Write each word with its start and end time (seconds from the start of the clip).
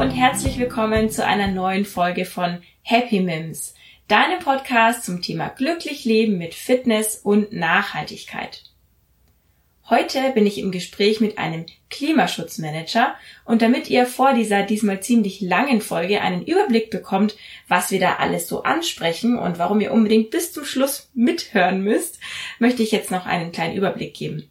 und 0.00 0.12
herzlich 0.12 0.58
willkommen 0.58 1.10
zu 1.10 1.26
einer 1.26 1.48
neuen 1.48 1.84
Folge 1.84 2.24
von 2.24 2.62
Happy 2.80 3.20
Mims, 3.20 3.74
deinem 4.08 4.38
Podcast 4.38 5.04
zum 5.04 5.20
Thema 5.20 5.50
glücklich 5.50 6.06
leben 6.06 6.38
mit 6.38 6.54
Fitness 6.54 7.16
und 7.16 7.52
Nachhaltigkeit. 7.52 8.62
Heute 9.90 10.30
bin 10.32 10.46
ich 10.46 10.56
im 10.56 10.70
Gespräch 10.70 11.20
mit 11.20 11.36
einem 11.36 11.66
Klimaschutzmanager 11.90 13.14
und 13.44 13.60
damit 13.60 13.90
ihr 13.90 14.06
vor 14.06 14.32
dieser 14.32 14.62
diesmal 14.62 15.02
ziemlich 15.02 15.42
langen 15.42 15.82
Folge 15.82 16.22
einen 16.22 16.46
Überblick 16.46 16.88
bekommt, 16.88 17.36
was 17.68 17.90
wir 17.90 18.00
da 18.00 18.14
alles 18.14 18.48
so 18.48 18.62
ansprechen 18.62 19.38
und 19.38 19.58
warum 19.58 19.82
ihr 19.82 19.92
unbedingt 19.92 20.30
bis 20.30 20.54
zum 20.54 20.64
Schluss 20.64 21.10
mithören 21.12 21.84
müsst, 21.84 22.20
möchte 22.58 22.82
ich 22.82 22.90
jetzt 22.90 23.10
noch 23.10 23.26
einen 23.26 23.52
kleinen 23.52 23.76
Überblick 23.76 24.14
geben. 24.14 24.48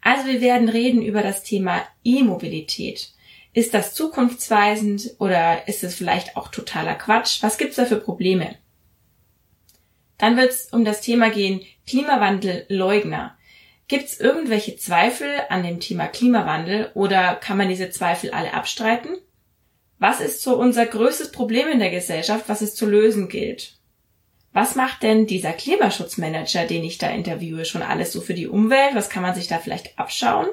Also 0.00 0.28
wir 0.28 0.40
werden 0.40 0.68
reden 0.68 1.02
über 1.02 1.22
das 1.22 1.42
Thema 1.42 1.82
E-Mobilität. 2.04 3.11
Ist 3.54 3.74
das 3.74 3.94
zukunftsweisend 3.94 5.16
oder 5.18 5.68
ist 5.68 5.84
es 5.84 5.94
vielleicht 5.94 6.36
auch 6.36 6.48
totaler 6.48 6.94
Quatsch? 6.94 7.42
Was 7.42 7.58
gibt's 7.58 7.76
da 7.76 7.84
für 7.84 7.96
Probleme? 7.96 8.56
Dann 10.16 10.36
wird 10.36 10.50
es 10.50 10.72
um 10.72 10.84
das 10.84 11.02
Thema 11.02 11.30
gehen 11.30 11.60
Klimawandelleugner. 11.86 13.36
Gibt 13.88 14.04
es 14.04 14.20
irgendwelche 14.20 14.76
Zweifel 14.76 15.28
an 15.50 15.64
dem 15.64 15.80
Thema 15.80 16.06
Klimawandel 16.06 16.92
oder 16.94 17.34
kann 17.34 17.58
man 17.58 17.68
diese 17.68 17.90
Zweifel 17.90 18.30
alle 18.30 18.54
abstreiten? 18.54 19.18
Was 19.98 20.20
ist 20.20 20.42
so 20.42 20.56
unser 20.56 20.86
größtes 20.86 21.30
Problem 21.30 21.68
in 21.68 21.78
der 21.78 21.90
Gesellschaft, 21.90 22.48
was 22.48 22.62
es 22.62 22.74
zu 22.74 22.86
lösen 22.86 23.28
gilt? 23.28 23.76
Was 24.52 24.76
macht 24.76 25.02
denn 25.02 25.26
dieser 25.26 25.52
Klimaschutzmanager, 25.52 26.66
den 26.66 26.84
ich 26.84 26.98
da 26.98 27.10
interviewe, 27.10 27.64
schon 27.64 27.82
alles 27.82 28.12
so 28.12 28.20
für 28.20 28.34
die 28.34 28.48
Umwelt? 28.48 28.94
Was 28.94 29.10
kann 29.10 29.22
man 29.22 29.34
sich 29.34 29.48
da 29.48 29.58
vielleicht 29.58 29.98
abschauen? 29.98 30.48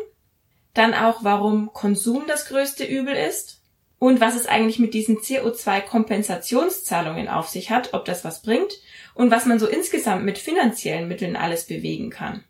Dann 0.73 0.93
auch, 0.93 1.23
warum 1.23 1.71
Konsum 1.73 2.25
das 2.27 2.47
größte 2.47 2.83
Übel 2.83 3.15
ist? 3.15 3.61
Und 3.97 4.21
was 4.21 4.35
es 4.35 4.45
eigentlich 4.45 4.79
mit 4.79 4.93
diesen 4.93 5.17
CO2-Kompensationszahlungen 5.17 7.27
auf 7.27 7.49
sich 7.49 7.69
hat, 7.69 7.93
ob 7.93 8.05
das 8.05 8.23
was 8.23 8.41
bringt 8.41 8.79
und 9.13 9.29
was 9.29 9.45
man 9.45 9.59
so 9.59 9.67
insgesamt 9.67 10.23
mit 10.23 10.37
finanziellen 10.37 11.09
Mitteln 11.09 11.35
alles 11.35 11.67
bewegen 11.67 12.09
kann. 12.09 12.45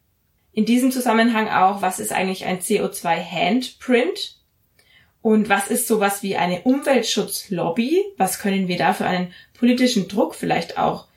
In 0.51 0.65
diesem 0.65 0.91
Zusammenhang 0.91 1.47
auch, 1.47 1.81
was 1.81 1.99
ist 1.99 2.11
eigentlich 2.11 2.45
ein 2.45 2.59
CO2-Handprint? 2.59 4.35
Und 5.21 5.49
was 5.49 5.67
ist 5.67 5.87
sowas 5.87 6.23
wie 6.23 6.37
eine 6.37 6.61
Umweltschutzlobby? 6.61 8.05
Was 8.17 8.39
können 8.39 8.67
wir 8.67 8.77
da 8.77 8.93
für 8.93 9.05
einen 9.05 9.33
politischen 9.57 10.07
Druck 10.07 10.35
vielleicht 10.35 10.77
auch 10.77 11.07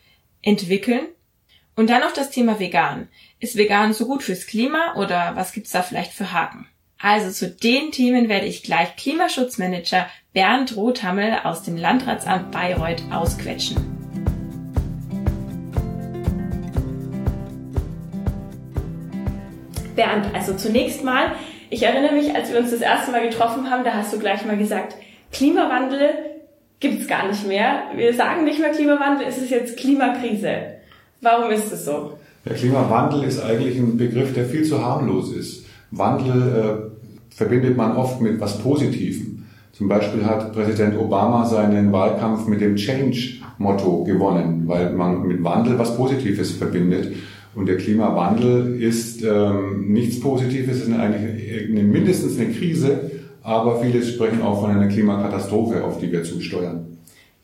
entwickeln? 0.43 1.07
Und 1.77 1.91
dann 1.91 2.01
noch 2.01 2.13
das 2.13 2.31
Thema 2.31 2.59
vegan. 2.59 3.09
Ist 3.39 3.57
vegan 3.57 3.93
so 3.93 4.07
gut 4.07 4.23
fürs 4.23 4.47
Klima 4.47 4.95
oder 4.97 5.37
was 5.37 5.53
gibt's 5.53 5.71
da 5.71 5.83
vielleicht 5.83 6.13
für 6.13 6.33
Haken? 6.33 6.67
Also 7.05 7.33
zu 7.33 7.51
den 7.51 7.91
Themen 7.91 8.29
werde 8.29 8.47
ich 8.47 8.63
gleich 8.63 8.95
Klimaschutzmanager 8.95 10.07
Bernd 10.33 10.77
Rothammel 10.77 11.33
aus 11.43 11.65
dem 11.65 11.77
Landratsamt 11.77 12.53
Bayreuth 12.53 13.03
ausquetschen. 13.11 13.77
Bernd, 19.97 20.33
also 20.33 20.55
zunächst 20.55 21.03
mal, 21.03 21.33
ich 21.71 21.83
erinnere 21.83 22.15
mich, 22.15 22.37
als 22.37 22.53
wir 22.53 22.61
uns 22.61 22.71
das 22.71 22.81
erste 22.81 23.11
Mal 23.11 23.29
getroffen 23.29 23.69
haben, 23.69 23.83
da 23.83 23.95
hast 23.95 24.13
du 24.13 24.21
gleich 24.21 24.47
mal 24.47 24.57
gesagt, 24.57 24.95
Klimawandel 25.33 26.11
gibt's 26.79 27.09
gar 27.09 27.27
nicht 27.27 27.49
mehr. 27.49 27.83
Wir 27.97 28.15
sagen 28.15 28.45
nicht 28.45 28.61
mehr 28.61 28.71
Klimawandel, 28.71 29.27
es 29.27 29.39
ist 29.39 29.51
jetzt 29.51 29.77
Klimakrise. 29.77 30.77
Warum 31.21 31.51
ist 31.51 31.73
es 31.73 31.85
so? 31.85 32.17
Der 32.45 32.55
Klimawandel 32.55 33.25
ist 33.25 33.43
eigentlich 33.43 33.77
ein 33.77 33.97
Begriff, 33.97 34.35
der 34.35 34.45
viel 34.45 34.63
zu 34.63 34.87
harmlos 34.87 35.33
ist. 35.33 35.67
Wandel 35.93 36.91
äh, 36.91 36.92
verbindet 37.35 37.77
man 37.77 37.97
oft 37.97 38.21
mit 38.21 38.41
was 38.41 38.59
Positivem. 38.59 39.45
Zum 39.73 39.89
Beispiel 39.89 40.25
hat 40.25 40.53
Präsident 40.53 40.99
Obama 40.99 41.45
seinen 41.47 41.93
Wahlkampf 41.93 42.47
mit 42.47 42.61
dem 42.61 42.77
Change-Motto 42.77 44.05
gewonnen, 44.05 44.65
weil 44.67 44.93
man 44.93 45.27
mit 45.27 45.43
Wandel 45.43 45.79
was 45.79 45.97
Positives 45.97 46.53
verbindet. 46.53 47.13
Und 47.55 47.67
der 47.67 47.77
Klimawandel 47.77 48.81
ist 48.81 49.23
ähm, 49.23 49.93
nichts 49.93 50.21
Positives, 50.21 50.77
es 50.77 50.89
ist 50.89 50.95
eigentlich 50.95 51.69
eine, 51.69 51.83
mindestens 51.83 52.39
eine 52.39 52.51
Krise, 52.51 53.11
aber 53.43 53.81
viele 53.81 54.03
sprechen 54.03 54.43
auch 54.43 54.61
von 54.61 54.71
einer 54.71 54.89
Klimakatastrophe, 54.89 55.85
auf 55.85 55.99
die 55.99 56.13
wir 56.13 56.23
zusteuern. 56.23 56.99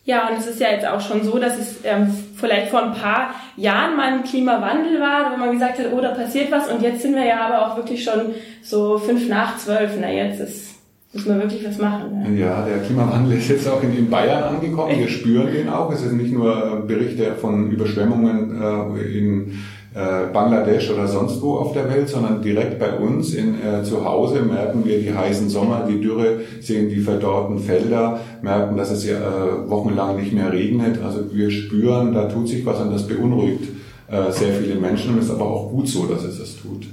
Ja, 0.05 0.29
und 0.29 0.39
es 0.39 0.47
ist 0.47 0.61
ja 0.61 0.71
jetzt 0.71 0.87
auch 0.87 1.01
schon 1.01 1.23
so, 1.23 1.39
dass 1.39 1.59
es 1.59 1.81
ähm, 1.85 2.09
vielleicht 2.39 2.71
vor 2.71 2.83
ein 2.83 2.95
paar 2.95 3.35
Jahren 3.57 3.97
mal 3.97 4.13
ein 4.13 4.25
Klimawandel 4.25 5.01
war, 5.01 5.33
wo 5.33 5.37
man 5.37 5.53
gesagt 5.53 5.79
hat, 5.79 5.87
oh, 5.93 6.01
da 6.01 6.11
passiert 6.11 6.51
was. 6.51 6.69
Und 6.71 6.83
jetzt 6.83 7.03
sind 7.03 7.15
wir 7.15 7.27
ja 7.27 7.47
aber 7.47 7.67
auch 7.67 7.77
wirklich 7.77 8.03
schon 8.03 8.35
so 8.63 8.99
fünf 8.99 9.29
nach 9.29 9.59
zwölf. 9.59 9.91
Na, 10.01 10.11
jetzt 10.11 10.41
ist, 10.41 10.75
müssen 11.13 11.35
wir 11.35 11.43
wirklich 11.43 11.67
was 11.67 11.79
machen. 11.79 12.23
Ne? 12.23 12.39
Ja, 12.39 12.65
der 12.65 12.79
Klimawandel 12.79 13.39
ist 13.39 13.49
jetzt 13.49 13.69
auch 13.69 13.83
in, 13.83 13.97
in 13.97 14.09
Bayern 14.09 14.43
angekommen. 14.43 14.99
Wir 14.99 15.09
spüren 15.09 15.53
den 15.53 15.69
auch. 15.69 15.93
Es 15.93 16.03
sind 16.03 16.17
nicht 16.17 16.33
nur 16.33 16.85
Berichte 16.87 17.35
von 17.35 17.71
Überschwemmungen 17.71 18.63
äh, 18.63 19.19
in 19.19 19.59
äh, 19.99 20.33
Bangladesch 20.33 20.91
oder 20.91 21.09
sonst 21.09 21.43
wo 21.43 21.57
auf 21.57 21.73
der 21.73 21.91
Welt, 21.91 22.09
sondern 22.09 22.41
direkt 22.41 22.79
bei 22.79 22.97
uns 22.97 23.35
in, 23.35 23.57
äh, 23.61 23.83
zu 23.83 24.05
Hause 24.05 24.43
merken 24.43 24.85
wir 24.85 25.01
die 25.01 25.13
heißen 25.13 25.49
Sommer, 25.49 25.89
die 25.89 26.01
Dürre, 26.01 26.43
sehen 26.61 26.89
die 26.89 27.01
verdorrten 27.01 27.59
Felder, 27.59 28.21
merken, 28.41 28.77
dass 28.77 28.93
es 28.93 29.05
ja 29.05 29.17
äh, 29.17 29.69
wochenlang 29.69 30.17
nicht 30.17 30.33
mehr 30.33 30.53
regnet. 30.53 31.03
Also 31.03 31.35
wir 31.35 31.51
spüren, 31.51 32.13
da 32.15 32.27
tut 32.27 32.47
sich 32.47 32.65
was 32.65 32.81
und 32.81 32.93
das 32.93 33.09
beunruhigt 33.09 33.65
äh, 34.09 34.31
sehr 34.31 34.55
viele 34.55 34.77
Menschen 34.77 35.15
und 35.15 35.19
ist 35.19 35.31
aber 35.31 35.47
auch 35.47 35.71
gut 35.71 35.89
so, 35.89 36.07
dass 36.07 36.23
es 36.23 36.39
das 36.39 36.57
tut. 36.57 36.87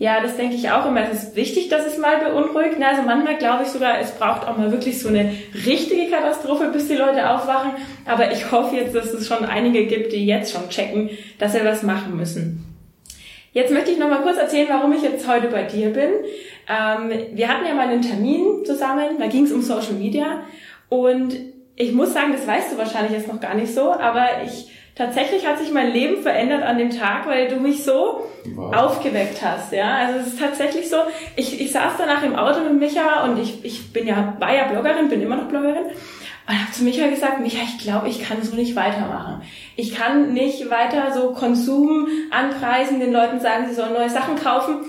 Ja, 0.00 0.22
das 0.22 0.38
denke 0.38 0.56
ich 0.56 0.70
auch 0.70 0.86
immer. 0.86 1.02
Es 1.02 1.24
ist 1.24 1.36
wichtig, 1.36 1.68
dass 1.68 1.84
es 1.84 1.98
mal 1.98 2.20
beunruhigt. 2.20 2.82
Also 2.82 3.02
manchmal 3.02 3.36
glaube 3.36 3.64
ich 3.64 3.68
sogar, 3.68 4.00
es 4.00 4.12
braucht 4.12 4.48
auch 4.48 4.56
mal 4.56 4.72
wirklich 4.72 4.98
so 4.98 5.10
eine 5.10 5.30
richtige 5.66 6.10
Katastrophe, 6.10 6.70
bis 6.72 6.88
die 6.88 6.94
Leute 6.94 7.28
aufwachen. 7.28 7.72
Aber 8.06 8.32
ich 8.32 8.50
hoffe 8.50 8.76
jetzt, 8.76 8.94
dass 8.94 9.12
es 9.12 9.28
schon 9.28 9.44
einige 9.44 9.84
gibt, 9.84 10.14
die 10.14 10.24
jetzt 10.24 10.54
schon 10.54 10.70
checken, 10.70 11.10
dass 11.38 11.52
wir 11.52 11.66
was 11.66 11.82
machen 11.82 12.16
müssen. 12.16 12.64
Jetzt 13.52 13.72
möchte 13.72 13.90
ich 13.90 13.98
noch 13.98 14.08
mal 14.08 14.22
kurz 14.22 14.38
erzählen, 14.38 14.68
warum 14.70 14.90
ich 14.94 15.02
jetzt 15.02 15.28
heute 15.28 15.48
bei 15.48 15.64
dir 15.64 15.90
bin. 15.90 16.08
Ähm, 16.66 17.12
wir 17.34 17.48
hatten 17.48 17.66
ja 17.66 17.74
mal 17.74 17.88
einen 17.88 18.00
Termin 18.00 18.64
zusammen, 18.64 19.18
da 19.18 19.26
ging 19.26 19.44
es 19.44 19.52
um 19.52 19.60
Social 19.60 19.92
Media. 19.92 20.44
Und 20.88 21.36
ich 21.76 21.92
muss 21.92 22.14
sagen, 22.14 22.32
das 22.32 22.46
weißt 22.46 22.72
du 22.72 22.78
wahrscheinlich 22.78 23.12
jetzt 23.12 23.28
noch 23.28 23.40
gar 23.40 23.54
nicht 23.54 23.74
so, 23.74 23.92
aber 23.92 24.28
ich 24.46 24.70
tatsächlich 25.00 25.46
hat 25.46 25.58
sich 25.58 25.72
mein 25.72 25.92
Leben 25.92 26.22
verändert 26.22 26.62
an 26.62 26.76
dem 26.76 26.90
Tag, 26.90 27.26
weil 27.26 27.48
du 27.48 27.56
mich 27.56 27.84
so 27.84 28.26
wow. 28.54 28.76
aufgeweckt 28.76 29.40
hast. 29.42 29.72
Ja, 29.72 29.94
also 29.94 30.18
es 30.18 30.26
ist 30.26 30.38
tatsächlich 30.38 30.90
so. 30.90 30.96
Ich, 31.36 31.58
ich 31.58 31.72
saß 31.72 31.94
danach 31.96 32.22
im 32.22 32.36
Auto 32.36 32.60
mit 32.60 32.78
Micha 32.78 33.24
und 33.24 33.38
ich, 33.38 33.64
ich 33.64 33.94
bin 33.94 34.06
ja, 34.06 34.36
war 34.38 34.54
ja 34.54 34.68
Bloggerin, 34.68 35.08
bin 35.08 35.22
immer 35.22 35.36
noch 35.36 35.48
Bloggerin. 35.48 35.86
Und 36.46 36.54
habe 36.60 36.72
zu 36.72 36.84
Micha 36.84 37.08
gesagt, 37.08 37.40
Micha, 37.40 37.60
ich 37.64 37.82
glaube, 37.82 38.08
ich 38.08 38.22
kann 38.22 38.42
so 38.42 38.54
nicht 38.54 38.76
weitermachen. 38.76 39.40
Ich 39.74 39.94
kann 39.94 40.34
nicht 40.34 40.68
weiter 40.68 41.12
so 41.14 41.32
Konsum 41.32 42.06
anpreisen, 42.30 43.00
den 43.00 43.12
Leuten 43.12 43.40
sagen, 43.40 43.68
sie 43.68 43.74
sollen 43.74 43.94
neue 43.94 44.10
Sachen 44.10 44.36
kaufen, 44.36 44.84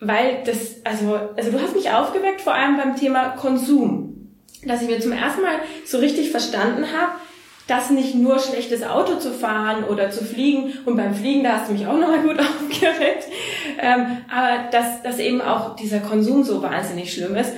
weil 0.00 0.44
das, 0.46 0.82
also, 0.84 1.18
also 1.36 1.50
du 1.50 1.60
hast 1.60 1.76
mich 1.76 1.90
aufgeweckt, 1.90 2.40
vor 2.40 2.54
allem 2.54 2.78
beim 2.78 2.96
Thema 2.96 3.30
Konsum. 3.30 4.30
Dass 4.64 4.80
ich 4.80 4.88
mir 4.88 4.98
zum 4.98 5.12
ersten 5.12 5.42
Mal 5.42 5.58
so 5.84 5.98
richtig 5.98 6.30
verstanden 6.30 6.86
habe, 6.98 7.12
das 7.66 7.90
nicht 7.90 8.14
nur 8.14 8.38
schlechtes 8.38 8.84
Auto 8.84 9.16
zu 9.16 9.32
fahren 9.32 9.84
oder 9.84 10.10
zu 10.10 10.24
fliegen 10.24 10.72
und 10.84 10.96
beim 10.96 11.14
Fliegen, 11.14 11.42
da 11.42 11.58
hast 11.58 11.68
du 11.68 11.72
mich 11.72 11.86
auch 11.86 11.98
nochmal 11.98 12.20
gut 12.20 12.38
aufgeregt, 12.40 13.24
ähm, 13.80 14.18
aber 14.32 14.70
dass, 14.70 15.02
dass 15.02 15.18
eben 15.18 15.40
auch 15.40 15.76
dieser 15.76 16.00
Konsum 16.00 16.44
so 16.44 16.62
wahnsinnig 16.62 17.12
schlimm 17.12 17.34
ist. 17.34 17.52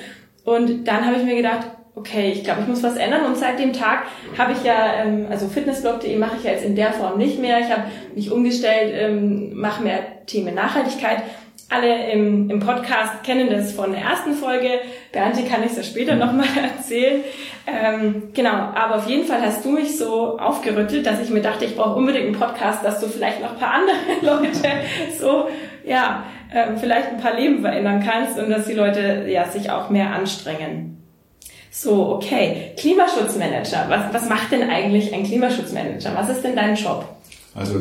Und 0.44 0.84
dann 0.84 1.04
habe 1.04 1.16
ich 1.16 1.24
mir 1.24 1.36
gedacht, 1.36 1.66
okay, 1.94 2.32
ich 2.32 2.44
glaube, 2.44 2.62
ich 2.62 2.68
muss 2.68 2.82
was 2.82 2.96
ändern. 2.96 3.26
Und 3.26 3.36
seit 3.36 3.58
dem 3.58 3.72
Tag 3.72 4.04
habe 4.36 4.52
ich 4.52 4.62
ja, 4.62 5.02
ähm, 5.02 5.26
also 5.28 5.48
fitnessblog.de 5.48 6.16
mache 6.16 6.36
ich 6.38 6.44
ja 6.44 6.52
jetzt 6.52 6.64
in 6.64 6.76
der 6.76 6.92
Form 6.92 7.18
nicht 7.18 7.38
mehr. 7.38 7.60
Ich 7.60 7.70
habe 7.70 7.84
mich 8.14 8.30
umgestellt, 8.30 8.94
ähm, 8.94 9.54
mache 9.54 9.82
mehr 9.82 10.24
Themen 10.26 10.54
Nachhaltigkeit 10.54 11.22
alle 11.70 12.10
im, 12.10 12.48
im 12.48 12.60
Podcast 12.60 13.22
kennen 13.24 13.50
das 13.50 13.72
von 13.72 13.92
der 13.92 14.00
ersten 14.00 14.32
Folge. 14.32 14.80
Bernte 15.12 15.44
kann 15.44 15.62
ich 15.62 15.72
es 15.72 15.76
ja 15.76 15.82
später 15.82 16.14
nochmal 16.14 16.46
erzählen. 16.62 17.22
Ähm, 17.66 18.30
genau, 18.32 18.50
aber 18.50 18.96
auf 18.96 19.08
jeden 19.08 19.26
Fall 19.26 19.42
hast 19.42 19.64
du 19.64 19.70
mich 19.70 19.98
so 19.98 20.38
aufgerüttelt, 20.38 21.04
dass 21.04 21.20
ich 21.20 21.28
mir 21.28 21.42
dachte, 21.42 21.66
ich 21.66 21.76
brauche 21.76 21.96
unbedingt 21.96 22.26
einen 22.26 22.38
Podcast, 22.38 22.82
dass 22.84 23.00
du 23.00 23.06
vielleicht 23.06 23.42
noch 23.42 23.52
ein 23.52 23.58
paar 23.58 23.74
andere 23.74 23.96
Leute 24.22 24.68
so, 25.18 25.48
ja, 25.84 26.24
ähm, 26.54 26.78
vielleicht 26.78 27.08
ein 27.08 27.20
paar 27.20 27.34
Leben 27.34 27.60
verändern 27.60 28.02
kannst 28.02 28.38
und 28.38 28.48
dass 28.48 28.66
die 28.66 28.72
Leute 28.72 29.26
ja 29.28 29.44
sich 29.44 29.70
auch 29.70 29.90
mehr 29.90 30.10
anstrengen. 30.10 30.94
So, 31.70 32.14
okay. 32.14 32.72
Klimaschutzmanager. 32.78 33.84
Was, 33.88 34.14
was 34.14 34.28
macht 34.28 34.52
denn 34.52 34.68
eigentlich 34.70 35.12
ein 35.12 35.24
Klimaschutzmanager? 35.24 36.12
Was 36.14 36.30
ist 36.30 36.42
denn 36.42 36.56
dein 36.56 36.74
Job? 36.74 37.04
Also 37.58 37.80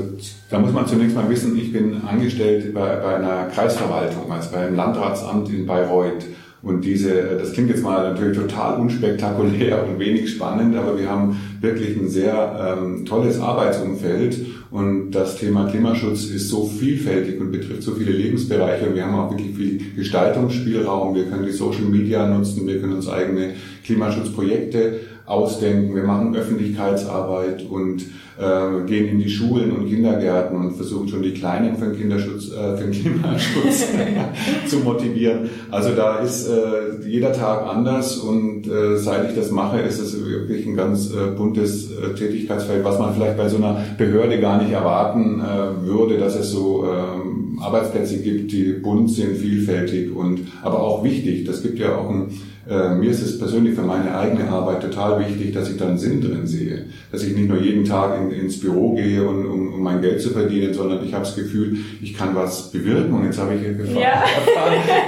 da 0.49 0.57
muss 0.57 0.73
man 0.73 0.87
zunächst 0.87 1.15
mal 1.15 1.29
wissen, 1.29 1.55
ich 1.55 1.71
bin 1.71 2.01
angestellt 2.01 2.73
bei, 2.73 2.95
bei 2.95 3.15
einer 3.17 3.45
Kreisverwaltung, 3.53 4.31
also 4.31 4.49
beim 4.51 4.75
Landratsamt 4.75 5.49
in 5.49 5.67
Bayreuth. 5.67 6.25
Und 6.63 6.83
diese, 6.83 7.37
das 7.39 7.53
klingt 7.53 7.69
jetzt 7.69 7.83
mal 7.83 8.11
natürlich 8.11 8.35
total 8.35 8.79
unspektakulär 8.79 9.87
und 9.87 9.99
wenig 9.99 10.31
spannend, 10.31 10.75
aber 10.75 10.97
wir 10.97 11.07
haben 11.07 11.39
wirklich 11.61 11.95
ein 11.95 12.09
sehr 12.09 12.77
ähm, 12.81 13.05
tolles 13.05 13.39
Arbeitsumfeld 13.39 14.37
und 14.71 15.11
das 15.11 15.37
Thema 15.37 15.67
Klimaschutz 15.69 16.25
ist 16.25 16.49
so 16.49 16.65
vielfältig 16.65 17.39
und 17.39 17.51
betrifft 17.51 17.83
so 17.83 17.93
viele 17.93 18.11
Lebensbereiche 18.11 18.87
und 18.87 18.95
wir 18.95 19.05
haben 19.05 19.15
auch 19.15 19.29
wirklich 19.29 19.55
viel 19.55 19.79
Gestaltungsspielraum. 19.95 21.13
Wir 21.13 21.25
können 21.25 21.45
die 21.45 21.51
Social 21.51 21.85
Media 21.85 22.27
nutzen, 22.27 22.65
wir 22.65 22.81
können 22.81 22.93
uns 22.93 23.07
eigene 23.07 23.53
Klimaschutzprojekte 23.85 24.99
ausdenken, 25.27 25.93
wir 25.93 26.03
machen 26.03 26.33
Öffentlichkeitsarbeit 26.35 27.65
und 27.69 28.01
äh, 28.39 28.85
gehen 28.85 29.09
in 29.09 29.19
die 29.19 29.29
Schulen 29.29 29.71
und 29.71 29.89
Kindergärten 29.89 30.57
und 30.57 30.75
versuchen 30.75 31.09
schon 31.09 31.21
die 31.21 31.33
Kleinen 31.33 31.75
für 31.75 31.87
den 31.87 31.97
Kinderschutz, 31.97 32.49
äh, 32.51 32.77
für 32.77 32.85
den 32.85 32.91
Klimaschutz 32.91 33.87
zu 34.67 34.77
motivieren. 34.77 35.49
Also 35.69 35.89
da 35.95 36.19
ist 36.19 36.47
äh, 36.47 37.05
jeder 37.05 37.33
Tag 37.33 37.67
anders 37.67 38.17
und 38.17 38.67
äh, 38.67 38.97
seit 38.97 39.29
ich 39.29 39.35
das 39.35 39.51
mache, 39.51 39.81
ist 39.81 39.99
es 39.99 40.17
wirklich 40.25 40.65
ein 40.65 40.77
ganz 40.77 41.11
äh, 41.11 41.35
buntes 41.35 41.91
äh, 41.91 42.13
Tätigkeitsfeld, 42.15 42.85
was 42.85 42.97
man 42.97 43.13
vielleicht 43.13 43.35
bei 43.35 43.49
so 43.49 43.57
einer 43.57 43.81
Behörde 43.97 44.39
gar 44.39 44.61
nicht 44.61 44.71
erwarten 44.71 45.41
äh, 45.41 45.85
würde, 45.85 46.19
dass 46.19 46.35
es 46.35 46.51
so 46.51 46.85
äh, 46.85 47.61
Arbeitsplätze 47.61 48.19
gibt, 48.19 48.53
die 48.53 48.73
bunt 48.73 49.09
sind, 49.09 49.35
vielfältig 49.35 50.15
und 50.15 50.41
aber 50.61 50.81
auch 50.81 51.03
wichtig. 51.03 51.43
Das 51.45 51.63
gibt 51.63 51.79
ja 51.79 51.97
auch 51.97 52.09
ein 52.09 52.29
äh, 52.69 52.95
mir 52.95 53.11
ist 53.11 53.21
es 53.21 53.39
persönlich 53.39 53.75
für 53.75 53.83
meine 53.83 54.13
eigene 54.17 54.49
Arbeit 54.49 54.81
total 54.81 55.19
wichtig, 55.19 55.53
dass 55.53 55.69
ich 55.69 55.77
da 55.77 55.87
einen 55.87 55.97
Sinn 55.97 56.19
drin 56.21 56.45
sehe. 56.45 56.87
Dass 57.11 57.23
ich 57.23 57.33
nicht 57.35 57.47
nur 57.47 57.61
jeden 57.61 57.85
Tag 57.85 58.19
in, 58.19 58.31
ins 58.31 58.59
Büro 58.59 58.93
gehe, 58.93 59.25
und, 59.27 59.45
um, 59.45 59.73
um 59.73 59.81
mein 59.81 60.01
Geld 60.01 60.21
zu 60.21 60.31
verdienen, 60.31 60.73
sondern 60.73 61.05
ich 61.05 61.13
habe 61.13 61.23
das 61.23 61.35
Gefühl, 61.35 61.77
ich 62.01 62.13
kann 62.13 62.35
was 62.35 62.69
bewirken. 62.71 63.13
Und 63.13 63.23
jetzt 63.25 63.39
habe 63.39 63.55
ich 63.55 63.63
erfahren, 63.63 63.99
ja. 63.99 64.23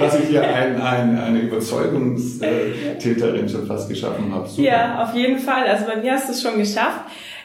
dass 0.00 0.18
ich 0.18 0.28
hier 0.28 0.42
ein, 0.54 0.80
ein, 0.80 1.18
eine 1.18 1.40
Überzeugungstäterin 1.40 3.48
schon 3.48 3.66
fast 3.66 3.88
geschaffen 3.88 4.32
habe. 4.32 4.48
Super. 4.48 4.62
Ja, 4.62 5.02
auf 5.02 5.14
jeden 5.14 5.38
Fall. 5.38 5.66
Also 5.66 5.86
bei 5.86 5.96
mir 5.96 6.12
hast 6.12 6.28
du 6.28 6.32
es 6.32 6.42
schon 6.42 6.58
geschafft. 6.58 7.00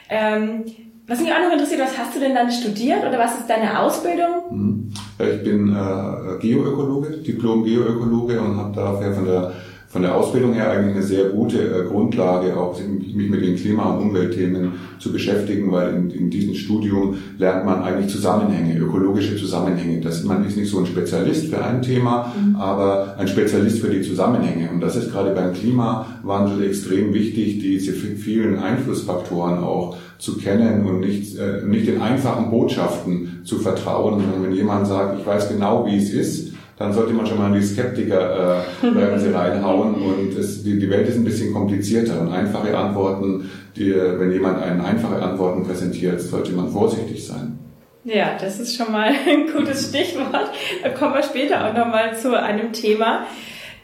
Ähm, 0.08 0.64
was 1.08 1.20
mich 1.20 1.30
auch 1.30 1.40
noch 1.40 1.52
interessiert, 1.52 1.80
was 1.80 1.96
hast 1.96 2.16
du 2.16 2.20
denn 2.20 2.34
dann 2.34 2.50
studiert 2.50 3.04
oder 3.06 3.16
was 3.18 3.38
ist 3.38 3.48
deine 3.48 3.78
Ausbildung? 3.78 4.42
Hm. 4.48 4.92
Ich 5.18 5.44
bin 5.44 5.68
äh, 5.68 6.38
Geoökologe, 6.40 7.18
Diplom-Geoökologe 7.18 8.40
und 8.40 8.56
habe 8.56 8.74
dafür 8.74 9.14
von 9.14 9.24
der 9.24 9.52
von 9.96 10.02
der 10.02 10.14
Ausbildung 10.14 10.52
her 10.52 10.70
eigentlich 10.70 10.94
eine 10.94 11.02
sehr 11.02 11.30
gute 11.30 11.56
äh, 11.56 11.88
Grundlage, 11.88 12.54
auch 12.54 12.78
mich 12.78 13.30
mit 13.30 13.40
den 13.40 13.56
Klima- 13.56 13.94
und 13.94 14.08
Umweltthemen 14.08 14.72
zu 14.98 15.10
beschäftigen, 15.10 15.72
weil 15.72 15.94
in, 15.94 16.10
in, 16.10 16.28
diesem 16.28 16.54
Studium 16.54 17.16
lernt 17.38 17.64
man 17.64 17.82
eigentlich 17.82 18.12
Zusammenhänge, 18.12 18.78
ökologische 18.78 19.36
Zusammenhänge. 19.36 20.02
Das, 20.02 20.22
man 20.22 20.46
ist 20.46 20.58
nicht 20.58 20.70
so 20.70 20.80
ein 20.80 20.84
Spezialist 20.84 21.46
für 21.46 21.64
ein 21.64 21.80
Thema, 21.80 22.30
mhm. 22.38 22.56
aber 22.56 23.16
ein 23.16 23.26
Spezialist 23.26 23.78
für 23.78 23.88
die 23.88 24.02
Zusammenhänge. 24.02 24.68
Und 24.70 24.82
das 24.82 24.96
ist 24.96 25.10
gerade 25.10 25.30
beim 25.30 25.54
Klimawandel 25.54 26.66
extrem 26.66 27.14
wichtig, 27.14 27.60
diese 27.60 27.94
vielen 27.94 28.58
Einflussfaktoren 28.58 29.60
auch 29.60 29.96
zu 30.18 30.36
kennen 30.36 30.84
und 30.84 31.00
nicht, 31.00 31.38
äh, 31.38 31.62
nicht 31.64 31.88
den 31.88 32.02
einfachen 32.02 32.50
Botschaften 32.50 33.40
zu 33.44 33.60
vertrauen. 33.60 34.16
Und 34.16 34.42
wenn 34.42 34.52
jemand 34.52 34.88
sagt, 34.88 35.20
ich 35.20 35.26
weiß 35.26 35.48
genau, 35.48 35.86
wie 35.86 35.96
es 35.96 36.10
ist, 36.10 36.45
dann 36.78 36.92
sollte 36.92 37.14
man 37.14 37.26
schon 37.26 37.38
mal 37.38 37.48
in 37.48 37.60
die 37.60 37.66
Skeptiker-Bremse 37.66 39.30
äh, 39.30 39.36
reinhauen. 39.36 39.94
Und 39.94 40.36
es, 40.36 40.62
die, 40.62 40.78
die 40.78 40.90
Welt 40.90 41.08
ist 41.08 41.16
ein 41.16 41.24
bisschen 41.24 41.52
komplizierter 41.54 42.20
und 42.20 42.28
einfache 42.28 42.76
Antworten, 42.76 43.50
die, 43.76 43.94
wenn 43.94 44.30
jemand 44.30 44.62
einen 44.62 44.82
einfache 44.82 45.22
Antworten 45.22 45.64
präsentiert, 45.64 46.20
sollte 46.20 46.52
man 46.52 46.70
vorsichtig 46.70 47.26
sein. 47.26 47.58
Ja, 48.04 48.36
das 48.38 48.60
ist 48.60 48.76
schon 48.76 48.92
mal 48.92 49.08
ein 49.28 49.52
gutes 49.52 49.88
Stichwort. 49.88 50.50
Da 50.82 50.88
kommen 50.90 51.14
wir 51.14 51.22
später 51.22 51.66
auch 51.66 51.74
nochmal 51.74 52.16
zu 52.16 52.38
einem 52.40 52.72
Thema. 52.72 53.26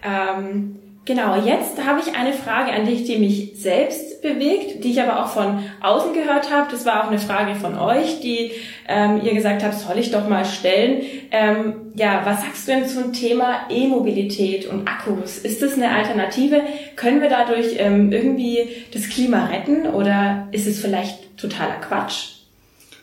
Ähm, 0.04 0.76
Genau, 1.04 1.34
jetzt 1.34 1.84
habe 1.84 2.00
ich 2.00 2.14
eine 2.14 2.32
Frage 2.32 2.70
an 2.70 2.86
dich, 2.86 3.02
die 3.04 3.18
mich 3.18 3.54
selbst 3.56 4.22
bewegt, 4.22 4.84
die 4.84 4.92
ich 4.92 5.02
aber 5.02 5.24
auch 5.24 5.30
von 5.30 5.58
außen 5.80 6.12
gehört 6.12 6.52
habe. 6.52 6.70
Das 6.70 6.86
war 6.86 7.02
auch 7.02 7.08
eine 7.08 7.18
Frage 7.18 7.56
von 7.56 7.76
euch, 7.76 8.20
die 8.20 8.52
ähm, 8.86 9.20
ihr 9.24 9.34
gesagt 9.34 9.64
habt, 9.64 9.74
soll 9.74 9.98
ich 9.98 10.12
doch 10.12 10.28
mal 10.28 10.44
stellen. 10.44 11.02
Ähm, 11.32 11.74
ja, 11.96 12.22
was 12.24 12.42
sagst 12.42 12.68
du 12.68 12.72
denn 12.72 12.86
zum 12.86 13.12
Thema 13.12 13.62
E-Mobilität 13.68 14.66
und 14.66 14.86
Akkus? 14.86 15.38
Ist 15.38 15.60
das 15.60 15.74
eine 15.74 15.90
Alternative? 15.90 16.62
Können 16.94 17.20
wir 17.20 17.28
dadurch 17.28 17.74
ähm, 17.78 18.12
irgendwie 18.12 18.60
das 18.94 19.08
Klima 19.08 19.46
retten 19.46 19.88
oder 19.88 20.46
ist 20.52 20.68
es 20.68 20.80
vielleicht 20.80 21.36
totaler 21.36 21.80
Quatsch? 21.80 22.28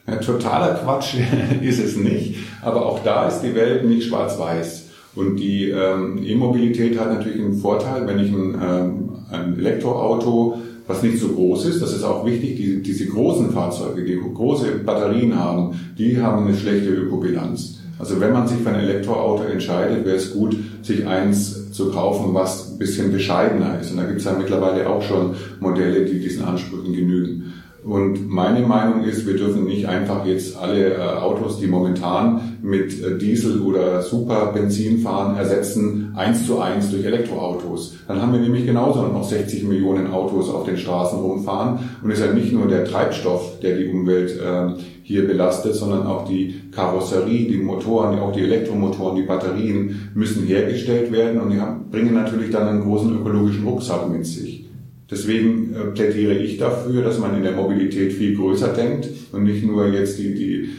Ja, 0.07 0.15
totaler 0.15 0.75
Quatsch 0.75 1.15
ist 1.61 1.79
es 1.79 1.97
nicht, 1.97 2.37
aber 2.61 2.85
auch 2.85 3.03
da 3.03 3.27
ist 3.27 3.41
die 3.41 3.53
Welt 3.55 3.83
nicht 3.83 4.07
schwarz-weiß. 4.07 4.88
Und 5.19 5.35
die 5.35 5.69
ähm, 5.69 6.23
E-Mobilität 6.23 6.97
hat 6.97 7.13
natürlich 7.13 7.41
einen 7.43 7.57
Vorteil, 7.57 8.07
wenn 8.07 8.19
ich 8.19 8.31
ein, 8.31 8.55
ähm, 8.63 9.09
ein 9.29 9.59
Elektroauto, 9.59 10.59
was 10.87 11.03
nicht 11.03 11.19
so 11.19 11.27
groß 11.27 11.65
ist, 11.65 11.81
das 11.81 11.93
ist 11.93 12.03
auch 12.03 12.25
wichtig, 12.25 12.55
die, 12.55 12.81
diese 12.81 13.05
großen 13.05 13.51
Fahrzeuge, 13.51 14.05
die 14.05 14.17
große 14.17 14.79
Batterien 14.85 15.37
haben, 15.37 15.77
die 15.97 16.21
haben 16.21 16.47
eine 16.47 16.55
schlechte 16.55 16.91
Ökobilanz. 16.91 17.79
Also 17.99 18.21
wenn 18.21 18.31
man 18.31 18.47
sich 18.47 18.59
für 18.59 18.69
ein 18.69 18.79
Elektroauto 18.79 19.43
entscheidet, 19.43 20.05
wäre 20.05 20.15
es 20.15 20.31
gut, 20.31 20.55
sich 20.83 21.05
eins 21.05 21.69
zu 21.73 21.91
kaufen, 21.91 22.33
was 22.33 22.71
ein 22.71 22.79
bisschen 22.79 23.11
bescheidener 23.11 23.77
ist. 23.77 23.91
Und 23.91 23.97
da 23.97 24.05
gibt 24.05 24.19
es 24.19 24.25
ja 24.25 24.33
mittlerweile 24.37 24.87
auch 24.87 25.01
schon 25.01 25.35
Modelle, 25.59 26.05
die 26.05 26.19
diesen 26.19 26.45
Ansprüchen 26.45 26.93
genügen. 26.93 27.53
Und 27.83 28.29
meine 28.29 28.65
Meinung 28.65 29.03
ist, 29.03 29.25
wir 29.25 29.37
dürfen 29.37 29.63
nicht 29.65 29.87
einfach 29.87 30.25
jetzt 30.25 30.57
alle 30.57 30.95
äh, 30.95 30.97
Autos, 30.99 31.59
die 31.59 31.67
momentan 31.67 32.57
mit 32.61 33.01
äh, 33.01 33.17
Diesel 33.17 33.61
oder 33.61 34.01
Superbenzin 34.01 34.99
fahren, 34.99 35.37
ersetzen 35.37 36.11
eins 36.15 36.45
zu 36.45 36.59
eins 36.59 36.91
durch 36.91 37.05
Elektroautos. 37.05 37.95
Dann 38.07 38.21
haben 38.21 38.33
wir 38.33 38.41
nämlich 38.41 38.65
genauso 38.65 39.03
noch 39.03 39.23
60 39.23 39.63
Millionen 39.63 40.11
Autos 40.11 40.49
auf 40.49 40.65
den 40.65 40.77
Straßen 40.77 41.19
rumfahren. 41.19 41.79
Und 42.03 42.11
es 42.11 42.19
ist 42.19 42.25
ja 42.25 42.33
nicht 42.33 42.51
nur 42.51 42.67
der 42.67 42.83
Treibstoff, 42.83 43.59
der 43.61 43.77
die 43.77 43.87
Umwelt 43.87 44.37
äh, 44.37 44.73
hier 45.03 45.25
belastet, 45.25 45.73
sondern 45.73 46.05
auch 46.05 46.27
die 46.27 46.61
Karosserie, 46.71 47.47
die 47.47 47.57
Motoren, 47.57 48.19
auch 48.19 48.33
die 48.33 48.41
Elektromotoren, 48.41 49.15
die 49.15 49.23
Batterien 49.23 50.11
müssen 50.13 50.45
hergestellt 50.45 51.11
werden 51.11 51.39
und 51.39 51.51
die 51.51 51.59
haben, 51.59 51.89
bringen 51.89 52.13
natürlich 52.13 52.51
dann 52.51 52.67
einen 52.67 52.81
großen 52.81 53.19
ökologischen 53.19 53.65
Rucksack 53.65 54.09
mit 54.09 54.25
sich. 54.25 54.68
Deswegen 55.11 55.73
äh, 55.73 55.85
plädiere 55.91 56.35
ich 56.35 56.57
dafür, 56.57 57.03
dass 57.03 57.19
man 57.19 57.35
in 57.35 57.43
der 57.43 57.53
Mobilität 57.53 58.13
viel 58.13 58.35
größer 58.35 58.69
denkt 58.69 59.09
und 59.31 59.43
nicht 59.43 59.65
nur 59.65 59.87
jetzt 59.87 60.19
die, 60.19 60.35
die, 60.35 60.69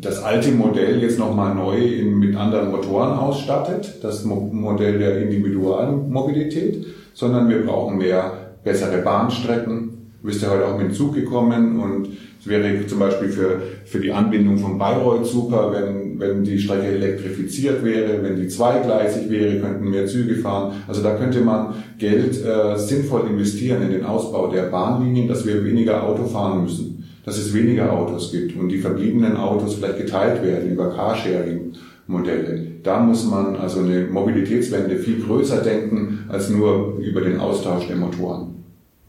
das 0.00 0.22
alte 0.22 0.50
Modell 0.50 1.00
jetzt 1.00 1.18
nochmal 1.18 1.54
neu 1.54 1.78
in, 1.78 2.18
mit 2.18 2.34
anderen 2.34 2.72
Motoren 2.72 3.12
ausstattet, 3.12 3.98
das 4.02 4.24
Modell 4.24 4.98
der 4.98 5.22
Individualmobilität, 5.22 6.86
sondern 7.14 7.48
wir 7.48 7.64
brauchen 7.64 7.98
mehr 7.98 8.54
bessere 8.64 8.98
Bahnstrecken. 8.98 9.90
Du 10.20 10.28
bist 10.28 10.42
ja 10.42 10.50
heute 10.50 10.66
auch 10.66 10.78
mit 10.78 10.88
dem 10.88 10.94
Zug 10.94 11.14
gekommen 11.14 11.80
und 11.80 12.08
es 12.40 12.48
wäre 12.48 12.84
zum 12.86 12.98
Beispiel 12.98 13.28
für, 13.28 13.62
für 13.84 14.00
die 14.00 14.12
Anbindung 14.12 14.58
von 14.58 14.76
Bayreuth 14.76 15.26
super, 15.26 15.72
wenn, 15.72 16.11
wenn 16.22 16.44
die 16.44 16.58
Strecke 16.58 16.86
elektrifiziert 16.86 17.84
wäre, 17.84 18.22
wenn 18.22 18.36
die 18.36 18.48
zweigleisig 18.48 19.28
wäre, 19.28 19.60
könnten 19.60 19.90
mehr 19.90 20.06
Züge 20.06 20.36
fahren. 20.36 20.72
Also 20.88 21.02
da 21.02 21.16
könnte 21.16 21.40
man 21.40 21.74
Geld 21.98 22.42
äh, 22.44 22.78
sinnvoll 22.78 23.28
investieren 23.28 23.82
in 23.82 23.90
den 23.90 24.04
Ausbau 24.04 24.46
der 24.46 24.70
Bahnlinien, 24.70 25.28
dass 25.28 25.46
wir 25.46 25.64
weniger 25.64 26.02
Auto 26.02 26.24
fahren 26.24 26.62
müssen, 26.62 27.04
dass 27.26 27.36
es 27.36 27.52
weniger 27.52 27.92
Autos 27.92 28.32
gibt 28.32 28.56
und 28.56 28.70
die 28.70 28.78
verbliebenen 28.78 29.36
Autos 29.36 29.74
vielleicht 29.74 29.98
geteilt 29.98 30.42
werden 30.42 30.70
über 30.70 30.90
Carsharing. 30.90 31.72
Modelle. 32.06 32.66
Da 32.82 33.00
muss 33.00 33.24
man 33.24 33.56
also 33.56 33.80
eine 33.80 34.02
Mobilitätswende 34.06 34.96
viel 34.96 35.22
größer 35.22 35.62
denken 35.62 36.26
als 36.28 36.50
nur 36.50 36.98
über 36.98 37.20
den 37.20 37.38
Austausch 37.38 37.86
der 37.86 37.96
Motoren. 37.96 38.52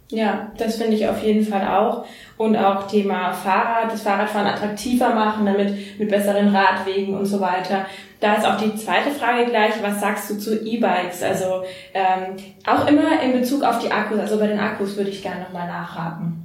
Ja, 0.09 0.51
das 0.57 0.75
finde 0.75 0.95
ich 0.95 1.07
auf 1.07 1.23
jeden 1.23 1.43
Fall 1.43 1.65
auch. 1.67 2.05
Und 2.37 2.55
auch 2.57 2.87
Thema 2.87 3.31
Fahrrad, 3.31 3.91
das 3.91 4.01
Fahrradfahren 4.01 4.47
attraktiver 4.47 5.13
machen, 5.13 5.45
damit 5.45 5.99
mit 5.99 6.09
besseren 6.09 6.55
Radwegen 6.55 7.15
und 7.15 7.25
so 7.25 7.39
weiter. 7.39 7.85
Da 8.19 8.35
ist 8.35 8.47
auch 8.47 8.57
die 8.57 8.75
zweite 8.75 9.11
Frage 9.11 9.45
gleich, 9.45 9.73
was 9.83 10.01
sagst 10.01 10.29
du 10.29 10.37
zu 10.37 10.65
E-Bikes? 10.65 11.21
Also 11.21 11.63
ähm, 11.93 12.35
auch 12.65 12.87
immer 12.87 13.21
in 13.21 13.39
Bezug 13.39 13.63
auf 13.63 13.79
die 13.79 13.91
Akkus, 13.91 14.19
also 14.19 14.39
bei 14.39 14.47
den 14.47 14.59
Akkus 14.59 14.97
würde 14.97 15.09
ich 15.09 15.21
gerne 15.21 15.41
nochmal 15.41 15.67
nachhaken. 15.67 16.43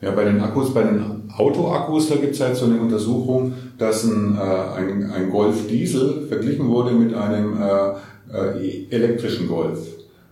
Ja, 0.00 0.12
bei 0.12 0.24
den 0.24 0.40
Akkus, 0.40 0.72
bei 0.72 0.82
den 0.82 1.28
Autoakkus, 1.36 2.08
da 2.08 2.16
gibt 2.16 2.34
es 2.34 2.40
halt 2.40 2.54
so 2.54 2.66
eine 2.66 2.80
Untersuchung, 2.80 3.54
dass 3.78 4.04
ein, 4.04 4.38
äh, 4.38 4.78
ein, 4.78 5.10
ein 5.10 5.30
Golf 5.30 5.66
Diesel 5.66 6.26
verglichen 6.28 6.68
wurde 6.68 6.92
mit 6.92 7.14
einem 7.14 7.60
äh, 7.60 7.90
äh, 8.32 8.86
elektrischen 8.90 9.48
Golf. 9.48 9.80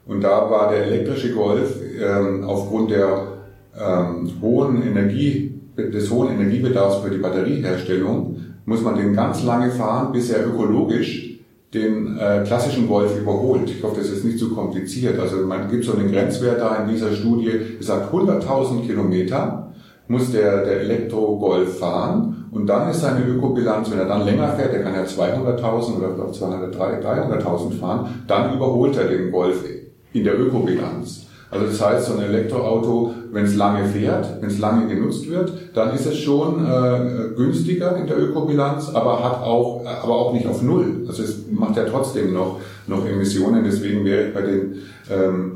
Und 0.06 0.20
da 0.20 0.48
war 0.50 0.70
der 0.70 0.84
elektrische 0.84 1.34
Golf 1.34 1.74
ähm, 2.00 2.44
aufgrund 2.44 2.92
der 2.92 3.35
ähm, 3.78 4.30
hohen 4.40 4.82
Energie, 4.82 5.54
des 5.76 6.10
hohen 6.10 6.32
Energiebedarfs 6.32 6.98
für 7.04 7.10
die 7.10 7.18
Batterieherstellung, 7.18 8.36
muss 8.64 8.82
man 8.82 8.96
den 8.96 9.14
ganz 9.14 9.44
lange 9.44 9.70
fahren, 9.70 10.12
bis 10.12 10.30
er 10.30 10.46
ökologisch 10.46 11.38
den 11.74 12.16
äh, 12.18 12.42
klassischen 12.46 12.88
Golf 12.88 13.18
überholt. 13.20 13.70
Ich 13.70 13.82
hoffe, 13.82 14.00
das 14.00 14.10
ist 14.10 14.24
nicht 14.24 14.38
zu 14.38 14.54
kompliziert. 14.54 15.18
Also 15.18 15.38
man 15.46 15.68
gibt 15.70 15.84
so 15.84 15.92
einen 15.92 16.10
Grenzwert 16.10 16.60
da 16.60 16.76
in 16.76 16.88
dieser 16.88 17.12
Studie, 17.12 17.76
gesagt 17.78 18.12
100.000 18.12 18.86
Kilometer 18.86 19.66
muss 20.08 20.30
der, 20.30 20.64
der 20.64 20.80
Elektro-Golf 20.82 21.78
fahren 21.78 22.46
Und 22.52 22.66
dann 22.66 22.90
ist 22.90 23.00
seine 23.00 23.24
Ökobilanz, 23.26 23.90
wenn 23.90 23.98
er 23.98 24.06
dann 24.06 24.24
länger 24.24 24.48
fährt, 24.48 24.72
der 24.72 24.82
kann 24.82 24.94
ja 24.94 25.02
200.000 25.02 25.98
oder 25.98 26.14
glaube 26.14 26.32
300.000 26.32 27.78
fahren, 27.78 28.24
dann 28.26 28.54
überholt 28.54 28.96
er 28.96 29.08
den 29.08 29.30
Golf 29.30 29.64
in 30.12 30.24
der 30.24 30.38
Ökobilanz. 30.38 31.25
Also 31.56 31.66
das 31.66 31.80
heißt, 31.80 32.06
so 32.06 32.14
ein 32.14 32.22
Elektroauto, 32.22 33.14
wenn 33.32 33.44
es 33.44 33.56
lange 33.56 33.84
fährt, 33.86 34.40
wenn 34.40 34.50
es 34.50 34.58
lange 34.58 34.86
genutzt 34.86 35.28
wird, 35.30 35.52
dann 35.74 35.94
ist 35.94 36.06
es 36.06 36.18
schon 36.18 36.64
äh, 36.64 37.34
günstiger 37.36 37.96
in 37.96 38.06
der 38.06 38.18
Ökobilanz, 38.18 38.90
aber 38.90 39.24
hat 39.24 39.42
auch, 39.42 39.84
aber 39.84 40.14
auch 40.14 40.32
nicht 40.32 40.46
auf 40.46 40.62
Null. 40.62 41.04
Also 41.08 41.22
es 41.22 41.44
macht 41.50 41.76
ja 41.76 41.84
trotzdem 41.84 42.32
noch, 42.32 42.60
noch 42.86 43.06
Emissionen. 43.06 43.64
Deswegen 43.64 44.04
wäre 44.04 44.28
ich 44.28 44.34
bei 44.34 44.42
den, 44.42 44.74
ähm, 45.10 45.52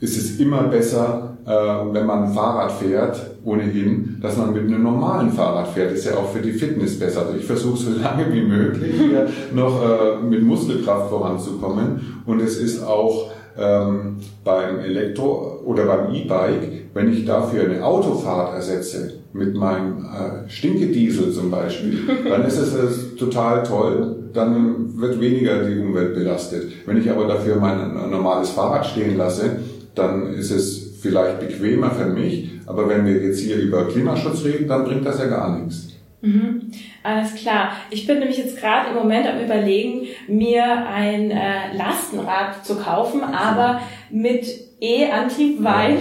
ist 0.00 0.16
es 0.16 0.40
immer 0.40 0.64
besser, 0.64 1.36
äh, 1.46 1.50
wenn 1.50 2.06
man 2.06 2.32
Fahrrad 2.32 2.72
fährt, 2.72 3.20
ohnehin, 3.44 4.18
dass 4.20 4.36
man 4.36 4.52
mit 4.52 4.62
einem 4.62 4.82
normalen 4.82 5.30
Fahrrad 5.30 5.68
fährt. 5.68 5.92
Ist 5.92 6.06
ja 6.06 6.16
auch 6.16 6.30
für 6.30 6.40
die 6.40 6.52
Fitness 6.52 6.98
besser. 6.98 7.26
Also 7.26 7.38
ich 7.38 7.44
versuche 7.44 7.76
so 7.76 7.90
lange 8.02 8.32
wie 8.32 8.42
möglich 8.42 8.94
hier 8.96 9.28
noch 9.54 9.80
äh, 9.82 10.24
mit 10.24 10.42
Muskelkraft 10.42 11.10
voranzukommen. 11.10 12.22
Und 12.26 12.40
es 12.40 12.58
ist 12.58 12.82
auch 12.82 13.30
ähm, 13.58 14.16
beim 14.42 14.80
Elektro- 14.80 15.62
oder 15.64 15.86
beim 15.86 16.14
E-Bike, 16.14 16.86
wenn 16.92 17.12
ich 17.12 17.24
dafür 17.24 17.64
eine 17.64 17.84
Autofahrt 17.84 18.54
ersetze, 18.54 19.14
mit 19.32 19.54
meinem 19.54 20.04
äh, 20.04 20.48
Stinkediesel 20.48 21.32
zum 21.32 21.50
Beispiel, 21.50 22.00
dann 22.28 22.44
ist 22.44 22.58
es 22.58 22.74
äh, 22.74 23.16
total 23.16 23.62
toll, 23.62 24.16
dann 24.32 25.00
wird 25.00 25.20
weniger 25.20 25.64
die 25.64 25.78
Umwelt 25.78 26.14
belastet. 26.14 26.72
Wenn 26.86 26.96
ich 26.96 27.10
aber 27.10 27.26
dafür 27.26 27.56
mein 27.56 27.94
normales 28.10 28.50
Fahrrad 28.50 28.86
stehen 28.86 29.16
lasse, 29.16 29.56
dann 29.94 30.34
ist 30.34 30.50
es 30.50 30.98
vielleicht 31.00 31.40
bequemer 31.40 31.90
für 31.90 32.06
mich, 32.06 32.50
aber 32.66 32.88
wenn 32.88 33.04
wir 33.04 33.22
jetzt 33.22 33.40
hier 33.40 33.56
über 33.56 33.86
Klimaschutz 33.88 34.44
reden, 34.44 34.68
dann 34.68 34.84
bringt 34.84 35.04
das 35.04 35.18
ja 35.18 35.26
gar 35.26 35.58
nichts. 35.58 35.93
Mhm. 36.24 36.72
Alles 37.02 37.34
klar. 37.34 37.72
Ich 37.90 38.06
bin 38.06 38.18
nämlich 38.18 38.38
jetzt 38.38 38.58
gerade 38.58 38.88
im 38.88 38.96
Moment 38.96 39.26
am 39.26 39.40
überlegen, 39.40 40.06
mir 40.26 40.86
ein 40.86 41.30
äh, 41.30 41.76
Lastenrad 41.76 42.64
zu 42.64 42.78
kaufen, 42.78 43.22
aber 43.22 43.82
mit 44.10 44.46
E-Antrieb, 44.80 45.62
weil 45.62 45.98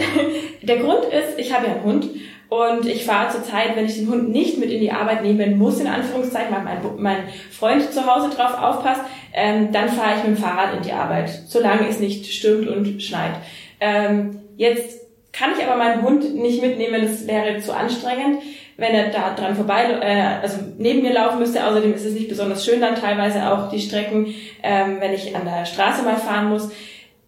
der 0.62 0.78
Grund 0.78 1.06
ist, 1.06 1.38
ich 1.38 1.54
habe 1.54 1.68
ja 1.68 1.74
einen 1.74 1.84
Hund 1.84 2.08
und 2.48 2.86
ich 2.86 3.06
fahre 3.06 3.32
zurzeit, 3.32 3.76
wenn 3.76 3.86
ich 3.86 3.96
den 3.96 4.10
Hund 4.10 4.30
nicht 4.30 4.60
mit 4.60 4.72
in 4.72 4.80
die 4.80 4.92
Arbeit 4.92 5.24
nehmen 5.24 5.58
muss, 5.58 5.80
in 5.80 5.88
Anführungszeichen, 5.88 6.56
weil 6.56 6.64
mein, 6.64 7.02
mein 7.02 7.18
Freund 7.52 7.92
zu 7.92 8.06
Hause 8.06 8.30
drauf 8.36 8.58
aufpasst, 8.58 9.02
ähm, 9.34 9.72
dann 9.72 9.90
fahre 9.90 10.18
ich 10.18 10.28
mit 10.28 10.38
dem 10.38 10.44
Fahrrad 10.44 10.76
in 10.78 10.84
die 10.84 10.94
Arbeit, 10.94 11.30
solange 11.48 11.88
es 11.88 12.00
nicht 12.00 12.32
stürmt 12.32 12.68
und 12.70 13.02
schneit. 13.02 13.34
Ähm, 13.80 14.40
jetzt 14.56 15.02
kann 15.34 15.52
ich 15.58 15.66
aber 15.66 15.78
meinen 15.78 16.04
Hund 16.04 16.36
nicht 16.36 16.62
mitnehmen, 16.62 17.02
das 17.02 17.28
wäre 17.28 17.60
zu 17.60 17.76
anstrengend 17.76 18.38
wenn 18.78 18.94
er 18.94 19.10
da 19.10 19.34
dran 19.36 19.56
vorbei, 19.56 19.86
äh, 20.02 20.42
also 20.42 20.58
neben 20.78 21.02
mir 21.02 21.14
laufen 21.14 21.40
müsste. 21.40 21.66
Außerdem 21.66 21.94
ist 21.94 22.06
es 22.06 22.14
nicht 22.14 22.30
besonders 22.30 22.66
schön 22.66 22.82
dann 22.82 22.96
teilweise 22.96 23.52
auch 23.52 23.70
die 23.70 23.80
Strecken, 23.80 24.34
ähm, 24.62 24.98
wenn 25.00 25.14
ich 25.14 25.36
an 25.36 25.46
der 25.46 25.66
Straße 25.66 26.04
mal 26.04 26.18
fahren 26.18 26.50
muss. 26.50 26.72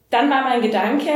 Dann 0.09 0.29
war 0.29 0.43
mein 0.43 0.61
Gedanke, 0.61 1.11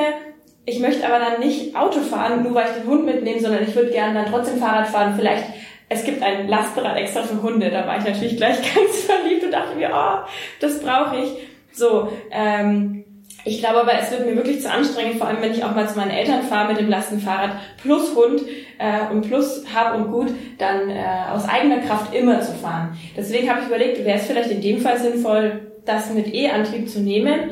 ich 0.65 0.79
möchte 0.79 1.07
aber 1.07 1.19
dann 1.19 1.39
nicht 1.39 1.75
Auto 1.75 1.99
fahren, 1.99 2.43
nur 2.43 2.53
weil 2.53 2.67
ich 2.67 2.81
den 2.81 2.87
Hund 2.87 3.05
mitnehme, 3.05 3.39
sondern 3.39 3.63
ich 3.63 3.75
würde 3.75 3.91
gerne 3.91 4.13
dann 4.13 4.31
trotzdem 4.31 4.59
Fahrrad 4.59 4.87
fahren. 4.87 5.15
Vielleicht, 5.17 5.45
es 5.89 6.03
gibt 6.03 6.21
ein 6.21 6.47
Lastenrad 6.47 6.97
extra 6.97 7.23
für 7.23 7.41
Hunde. 7.41 7.71
Da 7.71 7.87
war 7.87 7.97
ich 7.97 8.05
natürlich 8.05 8.37
gleich 8.37 8.57
ganz 8.75 9.01
verliebt 9.01 9.43
und 9.43 9.51
dachte 9.51 9.75
mir, 9.75 9.89
oh, 9.93 10.27
das 10.59 10.79
brauche 10.79 11.17
ich. 11.17 11.29
So, 11.71 12.11
ähm, 12.31 13.03
ich 13.49 13.59
glaube 13.59 13.81
aber, 13.81 13.93
es 13.99 14.11
wird 14.11 14.25
mir 14.25 14.35
wirklich 14.35 14.61
zu 14.61 14.71
anstrengend, 14.71 15.17
vor 15.17 15.27
allem 15.27 15.41
wenn 15.41 15.51
ich 15.51 15.63
auch 15.63 15.73
mal 15.73 15.89
zu 15.89 15.97
meinen 15.97 16.11
Eltern 16.11 16.43
fahre 16.43 16.67
mit 16.67 16.79
dem 16.79 16.87
Lastenfahrrad 16.87 17.51
plus 17.81 18.15
Hund 18.15 18.41
äh, 18.77 19.11
und 19.11 19.21
plus 19.21 19.63
Hab 19.73 19.95
und 19.95 20.11
Gut, 20.11 20.27
dann 20.59 20.89
äh, 20.89 21.03
aus 21.33 21.49
eigener 21.49 21.79
Kraft 21.79 22.13
immer 22.13 22.41
zu 22.41 22.53
fahren. 22.53 22.97
Deswegen 23.17 23.49
habe 23.49 23.61
ich 23.61 23.67
überlegt, 23.67 24.05
wäre 24.05 24.17
es 24.19 24.25
vielleicht 24.25 24.51
in 24.51 24.61
dem 24.61 24.79
Fall 24.79 24.99
sinnvoll, 24.99 25.61
das 25.85 26.13
mit 26.13 26.33
E-Antrieb 26.33 26.89
zu 26.89 26.99
nehmen. 26.99 27.51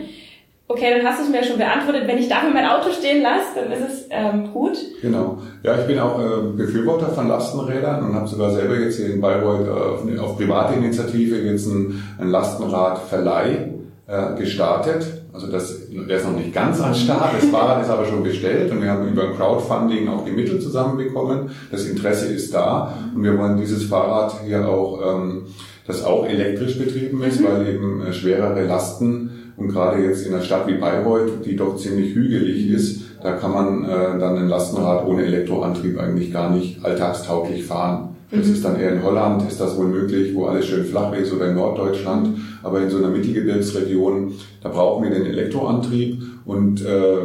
Okay, 0.69 0.93
dann 0.95 1.07
hast 1.07 1.19
du 1.19 1.23
es 1.23 1.29
mir 1.29 1.37
ja 1.37 1.43
schon 1.43 1.57
beantwortet. 1.57 2.07
Wenn 2.07 2.17
ich 2.17 2.27
dafür 2.27 2.51
mein 2.51 2.67
Auto 2.67 2.91
stehen 2.91 3.23
lasse, 3.23 3.55
dann 3.55 3.71
ist 3.71 3.89
es 3.89 4.07
ähm, 4.11 4.51
gut. 4.51 4.77
Genau. 5.01 5.37
Ja, 5.63 5.79
ich 5.79 5.87
bin 5.87 5.97
auch 5.97 6.19
äh, 6.19 6.41
Befürworter 6.55 7.07
von 7.07 7.29
Lastenrädern 7.29 8.03
und 8.03 8.13
habe 8.13 8.27
sogar 8.27 8.51
selber 8.51 8.75
jetzt 8.75 8.97
hier 8.97 9.13
in 9.13 9.21
Bayreuth 9.21 9.65
äh, 9.65 10.19
auf, 10.19 10.19
auf 10.21 10.37
private 10.37 10.75
Initiative 10.75 11.37
jetzt 11.37 11.67
ein, 11.67 12.03
ein 12.19 12.29
Lastenradverleih 12.29 13.69
äh, 14.07 14.35
gestartet 14.37 15.05
also 15.37 15.51
das, 15.51 15.89
der 15.91 16.17
ist 16.17 16.25
noch 16.25 16.35
nicht 16.35 16.51
ganz 16.51 16.81
an 16.81 16.95
Start, 16.95 17.35
das 17.39 17.47
Fahrrad 17.49 17.83
ist 17.83 17.91
aber 17.91 18.05
schon 18.05 18.23
bestellt 18.23 18.71
und 18.71 18.81
wir 18.81 18.89
haben 18.89 19.07
über 19.07 19.31
Crowdfunding 19.33 20.07
auch 20.07 20.25
die 20.25 20.31
Mittel 20.31 20.59
zusammenbekommen. 20.59 21.51
Das 21.69 21.85
Interesse 21.85 22.33
ist 22.33 22.51
da 22.55 22.91
und 23.13 23.23
wir 23.23 23.37
wollen 23.37 23.55
dieses 23.55 23.83
Fahrrad 23.83 24.33
hier 24.43 24.67
auch, 24.67 24.99
ähm, 25.05 25.43
das 25.85 26.03
auch 26.03 26.27
elektrisch 26.27 26.79
betrieben 26.79 27.21
ist, 27.21 27.39
mhm. 27.39 27.45
weil 27.45 27.67
eben 27.67 28.01
äh, 28.01 28.13
schwerere 28.13 28.65
Lasten 28.65 29.53
und 29.57 29.67
gerade 29.67 30.03
jetzt 30.03 30.25
in 30.25 30.33
einer 30.33 30.41
Stadt 30.41 30.67
wie 30.67 30.79
Bayreuth, 30.79 31.45
die 31.45 31.55
doch 31.55 31.77
ziemlich 31.77 32.15
hügelig 32.15 32.71
ist, 32.71 33.01
da 33.21 33.33
kann 33.33 33.51
man 33.51 33.85
äh, 33.85 34.17
dann 34.19 34.37
ein 34.37 34.49
Lastenrad 34.49 35.05
ohne 35.05 35.23
Elektroantrieb 35.23 35.99
eigentlich 35.99 36.33
gar 36.33 36.49
nicht 36.49 36.83
alltagstauglich 36.83 37.63
fahren. 37.63 38.15
Das 38.29 38.45
mhm. 38.45 38.53
ist 38.53 38.65
dann 38.65 38.79
eher 38.79 38.93
in 38.93 39.03
Holland, 39.03 39.47
ist 39.47 39.59
das 39.59 39.77
wohl 39.77 39.87
möglich, 39.87 40.35
wo 40.35 40.45
alles 40.45 40.65
schön 40.65 40.85
flach 40.85 41.13
ist 41.13 41.33
oder 41.33 41.49
in 41.49 41.55
Norddeutschland. 41.55 42.37
Aber 42.63 42.81
in 42.81 42.89
so 42.89 42.97
einer 42.97 43.09
Mittelgebirgsregion, 43.09 44.33
da 44.61 44.69
brauchen 44.69 45.03
wir 45.03 45.11
den 45.11 45.25
Elektroantrieb 45.25 46.21
und 46.45 46.85
äh, 46.85 47.17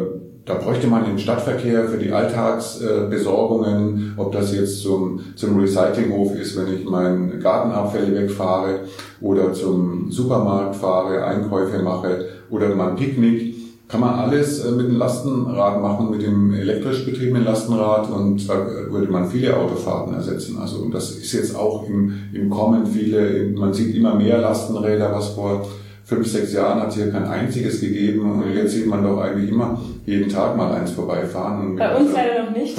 da 0.44 0.54
bräuchte 0.54 0.88
man 0.88 1.04
den 1.04 1.20
Stadtverkehr 1.20 1.84
für 1.84 1.98
die 1.98 2.10
Alltagsbesorgungen, 2.10 4.14
ob 4.16 4.32
das 4.32 4.52
jetzt 4.54 4.82
zum, 4.82 5.20
zum 5.36 5.56
Recyclinghof 5.58 6.34
ist, 6.36 6.56
wenn 6.56 6.74
ich 6.74 6.84
meine 6.84 7.38
Gartenabfälle 7.38 8.12
wegfahre 8.12 8.80
oder 9.20 9.52
zum 9.52 10.10
Supermarkt 10.10 10.74
fahre, 10.74 11.24
Einkäufe 11.24 11.80
mache 11.80 12.26
oder 12.50 12.74
mal 12.74 12.90
ein 12.90 12.96
Picknick 12.96 13.51
kann 13.92 14.00
man 14.00 14.14
alles 14.14 14.64
äh, 14.64 14.70
mit 14.70 14.88
dem 14.88 14.96
Lastenrad 14.96 15.82
machen, 15.82 16.10
mit 16.10 16.22
dem 16.22 16.54
elektrisch 16.54 17.04
betriebenen 17.04 17.44
Lastenrad 17.44 18.10
und 18.10 18.48
da 18.48 18.54
würde 18.88 19.12
man 19.12 19.28
viele 19.28 19.54
Autofahrten 19.54 20.14
ersetzen. 20.14 20.56
Also 20.58 20.78
und 20.78 20.94
das 20.94 21.10
ist 21.10 21.30
jetzt 21.34 21.54
auch 21.54 21.86
im, 21.86 22.14
im 22.32 22.48
Kommen 22.48 22.86
viele, 22.86 23.50
man 23.54 23.74
sieht 23.74 23.94
immer 23.94 24.14
mehr 24.14 24.38
Lastenräder, 24.38 25.12
was 25.14 25.28
vor 25.34 25.68
fünf, 26.04 26.26
sechs 26.26 26.54
Jahren 26.54 26.80
hat 26.80 26.88
es 26.88 26.94
hier 26.94 27.10
kein 27.10 27.26
einziges 27.26 27.82
gegeben 27.82 28.32
und 28.32 28.54
jetzt 28.54 28.72
sieht 28.72 28.86
man 28.86 29.02
doch 29.02 29.20
eigentlich 29.20 29.50
immer 29.50 29.78
jeden 30.06 30.30
Tag 30.30 30.56
mal 30.56 30.72
eins 30.72 30.92
vorbeifahren. 30.92 31.76
Bei 31.76 31.94
uns 31.94 32.14
leider 32.14 32.44
noch 32.44 32.56
nicht. 32.56 32.78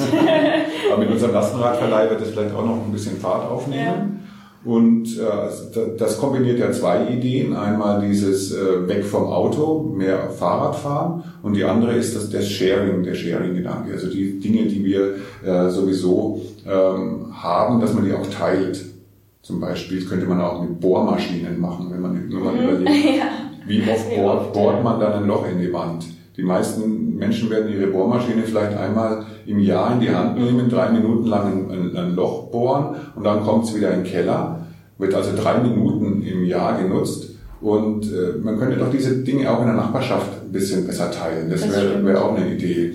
aber 0.91 0.99
mit 0.99 1.11
unserem 1.11 1.33
Lastenradverleih 1.33 2.09
wird 2.09 2.21
es 2.21 2.29
vielleicht 2.29 2.55
auch 2.55 2.65
noch 2.65 2.87
ein 2.87 2.91
bisschen 2.91 3.17
Fahrt 3.17 3.51
aufnehmen. 3.51 3.83
Ja. 3.83 4.32
Und 4.65 5.19
äh, 5.19 5.95
das 5.97 6.17
kombiniert 6.19 6.57
ja 6.57 6.71
zwei 6.71 7.09
Ideen. 7.09 7.53
Einmal 7.53 8.01
dieses 8.07 8.53
äh, 8.53 8.87
weg 8.87 9.03
vom 9.03 9.25
Auto, 9.25 9.93
mehr 9.93 10.29
Fahrrad 10.29 10.75
fahren 10.75 11.23
und 11.41 11.55
die 11.55 11.65
andere 11.65 11.93
ist 11.93 12.15
das, 12.15 12.29
das 12.29 12.47
Sharing, 12.47 13.03
der 13.03 13.13
Sharing-Gedanke. 13.13 13.91
Also 13.91 14.09
die 14.09 14.39
Dinge, 14.39 14.65
die 14.67 14.85
wir 14.85 15.15
äh, 15.45 15.69
sowieso 15.69 16.41
ähm, 16.65 17.25
haben, 17.33 17.81
dass 17.81 17.93
man 17.93 18.05
die 18.05 18.13
auch 18.13 18.27
teilt. 18.27 18.85
Zum 19.41 19.59
Beispiel 19.59 20.05
könnte 20.05 20.25
man 20.25 20.39
auch 20.39 20.61
mit 20.61 20.79
Bohrmaschinen 20.79 21.59
machen, 21.59 21.91
wenn 21.91 22.01
man, 22.01 22.15
wenn 22.31 22.43
man 22.43 22.55
mhm. 22.55 22.63
überlegt, 22.63 23.05
ja. 23.17 23.25
wie 23.67 23.83
oft 23.91 24.15
bohrt, 24.15 24.53
bohrt 24.53 24.83
man 24.83 24.99
dann 25.01 25.23
ein 25.23 25.27
Loch 25.27 25.45
in 25.45 25.59
die 25.59 25.73
Wand. 25.73 26.05
Die 26.37 26.43
meisten 26.43 27.17
Menschen 27.17 27.49
werden 27.49 27.71
ihre 27.71 27.87
Bohrmaschine 27.87 28.43
vielleicht 28.43 28.77
einmal 28.77 29.25
im 29.45 29.59
Jahr 29.59 29.93
in 29.93 29.99
die 29.99 30.09
Hand 30.09 30.37
nehmen, 30.37 30.69
drei 30.69 30.89
Minuten 30.89 31.27
lang 31.27 31.69
ein, 31.69 31.95
ein 31.95 32.15
Loch 32.15 32.51
bohren 32.51 32.95
und 33.15 33.23
dann 33.23 33.43
kommt 33.43 33.65
es 33.65 33.75
wieder 33.75 33.91
in 33.91 34.03
den 34.03 34.11
Keller. 34.11 34.59
Wird 34.97 35.13
also 35.13 35.31
drei 35.35 35.57
Minuten 35.57 36.21
im 36.21 36.45
Jahr 36.45 36.77
genutzt. 36.77 37.31
Und 37.61 38.05
äh, 38.05 38.37
man 38.41 38.59
könnte 38.59 38.77
doch 38.77 38.91
diese 38.91 39.23
Dinge 39.23 39.49
auch 39.49 39.61
in 39.61 39.67
der 39.67 39.75
Nachbarschaft 39.75 40.43
ein 40.43 40.51
bisschen 40.51 40.85
besser 40.85 41.09
teilen. 41.09 41.49
Das, 41.49 41.61
das 41.61 41.71
wäre 41.71 42.05
wär 42.05 42.23
auch 42.23 42.35
eine 42.35 42.53
Idee. 42.53 42.93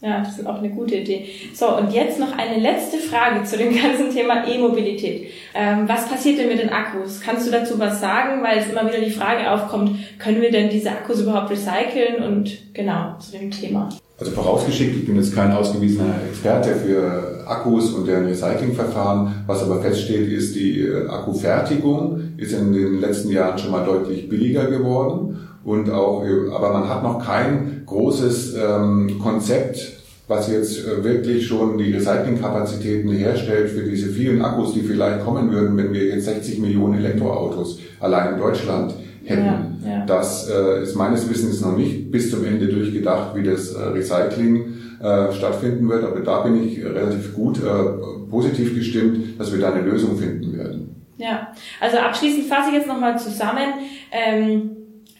Ja, 0.00 0.20
das 0.20 0.38
ist 0.38 0.46
auch 0.46 0.58
eine 0.58 0.70
gute 0.70 0.96
Idee. 0.96 1.26
So, 1.54 1.76
und 1.76 1.92
jetzt 1.92 2.20
noch 2.20 2.36
eine 2.36 2.60
letzte 2.60 2.98
Frage 2.98 3.42
zu 3.44 3.56
dem 3.56 3.74
ganzen 3.82 4.10
Thema 4.10 4.46
E-Mobilität. 4.46 5.30
Ähm, 5.54 5.88
was 5.88 6.08
passiert 6.08 6.38
denn 6.38 6.48
mit 6.48 6.60
den 6.60 6.68
Akkus? 6.68 7.20
Kannst 7.20 7.46
du 7.46 7.50
dazu 7.50 7.78
was 7.78 8.00
sagen? 8.00 8.42
Weil 8.42 8.58
es 8.58 8.70
immer 8.70 8.86
wieder 8.86 9.00
die 9.00 9.10
Frage 9.10 9.50
aufkommt, 9.50 9.98
können 10.18 10.40
wir 10.40 10.52
denn 10.52 10.68
diese 10.68 10.90
Akkus 10.90 11.22
überhaupt 11.22 11.50
recyceln? 11.50 12.22
Und 12.22 12.72
genau, 12.72 13.16
zu 13.18 13.32
dem 13.32 13.50
Thema. 13.50 13.88
Also 14.18 14.32
vorausgeschickt, 14.32 14.96
ich 14.96 15.06
bin 15.06 15.16
jetzt 15.16 15.34
kein 15.34 15.52
ausgewiesener 15.52 16.14
Experte 16.30 16.70
für 16.74 17.44
Akkus 17.46 17.92
und 17.92 18.08
deren 18.08 18.24
Recyclingverfahren. 18.24 19.44
Was 19.46 19.62
aber 19.62 19.82
feststeht, 19.82 20.32
ist, 20.32 20.54
die 20.54 20.80
äh, 20.80 21.06
Akkufertigung 21.06 22.32
ist 22.38 22.52
in 22.52 22.72
den 22.72 23.00
letzten 23.00 23.30
Jahren 23.30 23.58
schon 23.58 23.72
mal 23.72 23.84
deutlich 23.84 24.26
billiger 24.30 24.70
geworden 24.70 25.36
und 25.64 25.90
auch, 25.90 26.24
aber 26.50 26.72
man 26.72 26.88
hat 26.88 27.02
noch 27.02 27.26
kein 27.26 27.82
großes 27.84 28.54
ähm, 28.54 29.18
Konzept, 29.22 29.98
was 30.28 30.50
jetzt 30.50 30.86
äh, 30.86 31.04
wirklich 31.04 31.46
schon 31.46 31.76
die 31.76 31.92
Recyclingkapazitäten 31.92 33.10
herstellt 33.10 33.68
für 33.68 33.82
diese 33.82 34.08
vielen 34.08 34.40
Akkus, 34.40 34.72
die 34.72 34.80
vielleicht 34.80 35.24
kommen 35.24 35.52
würden, 35.52 35.76
wenn 35.76 35.92
wir 35.92 36.06
jetzt 36.06 36.24
60 36.24 36.60
Millionen 36.60 36.98
Elektroautos 37.00 37.80
allein 38.00 38.34
in 38.34 38.40
Deutschland 38.40 38.94
hätten. 39.26 39.44
Ja, 39.84 39.90
ja. 39.90 40.06
Das 40.06 40.48
äh, 40.48 40.82
ist 40.82 40.94
meines 40.94 41.28
Wissens 41.28 41.60
noch 41.60 41.76
nicht 41.76 42.10
bis 42.10 42.30
zum 42.30 42.44
Ende 42.44 42.68
durchgedacht, 42.68 43.34
wie 43.34 43.42
das 43.42 43.74
äh, 43.74 43.82
Recycling 43.82 44.74
äh, 45.02 45.32
stattfinden 45.32 45.88
wird. 45.88 46.04
Aber 46.04 46.20
da 46.20 46.40
bin 46.40 46.66
ich 46.66 46.82
relativ 46.82 47.34
gut 47.34 47.58
äh, 47.58 48.30
positiv 48.30 48.74
gestimmt, 48.74 49.38
dass 49.38 49.52
wir 49.52 49.60
da 49.60 49.72
eine 49.72 49.82
Lösung 49.82 50.16
finden 50.16 50.56
werden. 50.56 51.04
Ja, 51.18 51.52
also 51.80 51.98
abschließend 51.98 52.46
fasse 52.46 52.70
ich 52.70 52.76
jetzt 52.76 52.88
nochmal 52.88 53.18
zusammen. 53.18 53.74
Ähm 54.12 54.75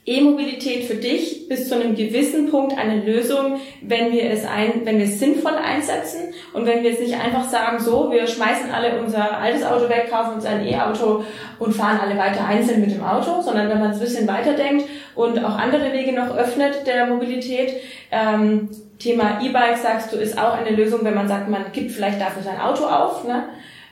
E-Mobilität 0.07 0.85
für 0.85 0.95
dich 0.95 1.49
bis 1.49 1.69
zu 1.69 1.75
einem 1.75 1.97
gewissen 1.97 2.49
Punkt 2.49 2.79
eine 2.79 3.03
Lösung, 3.03 3.59
wenn 3.83 4.13
wir 4.13 4.31
es 4.31 4.45
ein, 4.45 4.83
wenn 4.85 4.99
wir 4.99 5.07
es 5.07 5.19
sinnvoll 5.19 5.55
einsetzen 5.55 6.33
und 6.53 6.65
wenn 6.65 6.85
wir 6.85 6.93
es 6.93 7.01
nicht 7.01 7.19
einfach 7.19 7.49
sagen, 7.49 7.81
so, 7.81 8.13
wir 8.13 8.25
schmeißen 8.29 8.71
alle 8.71 9.01
unser 9.01 9.37
altes 9.37 9.65
Auto 9.65 9.89
weg, 9.89 10.09
kaufen 10.09 10.35
uns 10.35 10.47
ein 10.47 10.65
E-Auto 10.65 11.25
und 11.59 11.75
fahren 11.75 11.99
alle 12.01 12.17
weiter 12.17 12.47
einzeln 12.47 12.81
mit 12.81 12.93
dem 12.93 13.03
Auto, 13.03 13.43
sondern 13.43 13.69
wenn 13.69 13.81
man 13.81 13.91
es 13.91 13.97
ein 13.97 14.05
bisschen 14.05 14.29
weiterdenkt 14.29 14.85
und 15.17 15.45
auch 15.45 15.59
andere 15.59 15.93
Wege 15.93 16.13
noch 16.13 16.37
öffnet 16.37 16.87
der 16.87 17.07
Mobilität. 17.07 17.75
Ähm, 18.13 18.69
Thema 19.01 19.41
E-Bike, 19.43 19.77
sagst 19.77 20.13
du, 20.13 20.17
ist 20.17 20.39
auch 20.39 20.55
eine 20.55 20.71
Lösung, 20.71 21.01
wenn 21.03 21.15
man 21.15 21.29
sagt, 21.29 21.51
man 21.51 21.73
gibt 21.73 21.91
vielleicht 21.91 22.21
dafür 22.21 22.43
sein 22.43 22.61
Auto 22.61 22.85
auf, 22.85 23.25
ne? 23.25 23.45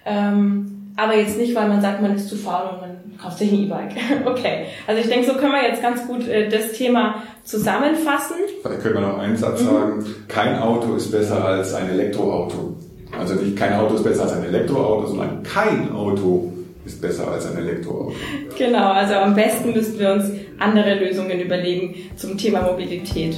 Ähm, 0.07 0.74
aber 0.97 1.17
jetzt 1.17 1.37
nicht, 1.37 1.55
weil 1.55 1.69
man 1.69 1.81
sagt, 1.81 2.03
man 2.03 2.15
ist 2.15 2.29
zu 2.29 2.37
faul 2.37 2.71
und 2.73 2.81
man 2.81 3.19
kauft 3.21 3.39
sich 3.39 3.53
ein 3.53 3.65
E-Bike. 3.65 3.93
okay. 4.27 4.67
Also 4.87 5.01
ich 5.01 5.09
denke, 5.09 5.27
so 5.27 5.35
können 5.35 5.53
wir 5.53 5.69
jetzt 5.69 5.83
ganz 5.83 6.07
gut 6.07 6.29
äh, 6.29 6.49
das 6.49 6.73
Thema 6.73 7.23
zusammenfassen. 7.43 8.37
Vielleicht 8.63 8.83
können 8.83 8.95
wir 8.95 9.01
noch 9.01 9.19
einen 9.19 9.37
Satz 9.37 9.63
mhm. 9.63 9.67
sagen. 9.67 10.07
Kein 10.29 10.59
Auto 10.59 10.95
ist 10.95 11.11
besser 11.11 11.45
als 11.45 11.75
ein 11.75 11.91
Elektroauto. 11.91 12.77
Also 13.19 13.35
nicht 13.35 13.57
kein 13.57 13.75
Auto 13.75 13.95
ist 13.95 14.05
besser 14.05 14.23
als 14.23 14.33
ein 14.33 14.45
Elektroauto, 14.45 15.07
sondern 15.07 15.43
kein 15.43 15.93
Auto 15.93 16.53
ist 16.85 17.01
besser 17.01 17.29
als 17.29 17.47
ein 17.47 17.57
Elektroauto. 17.57 18.13
Genau, 18.59 18.91
also 18.91 19.15
am 19.15 19.35
besten 19.35 19.73
müssten 19.73 19.99
wir 19.99 20.13
uns 20.13 20.31
andere 20.59 20.95
Lösungen 20.95 21.41
überlegen 21.41 21.95
zum 22.17 22.37
Thema 22.37 22.63
Mobilität. 22.63 23.37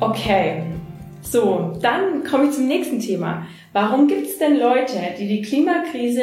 Okay, 0.00 0.62
so, 1.22 1.76
dann 1.82 2.22
komme 2.22 2.44
ich 2.44 2.52
zum 2.52 2.68
nächsten 2.68 3.00
Thema. 3.00 3.46
Warum 3.72 4.06
gibt 4.06 4.28
es 4.28 4.38
denn 4.38 4.56
Leute, 4.56 4.94
die 5.18 5.26
die 5.26 5.42
Klimakrise 5.42 6.22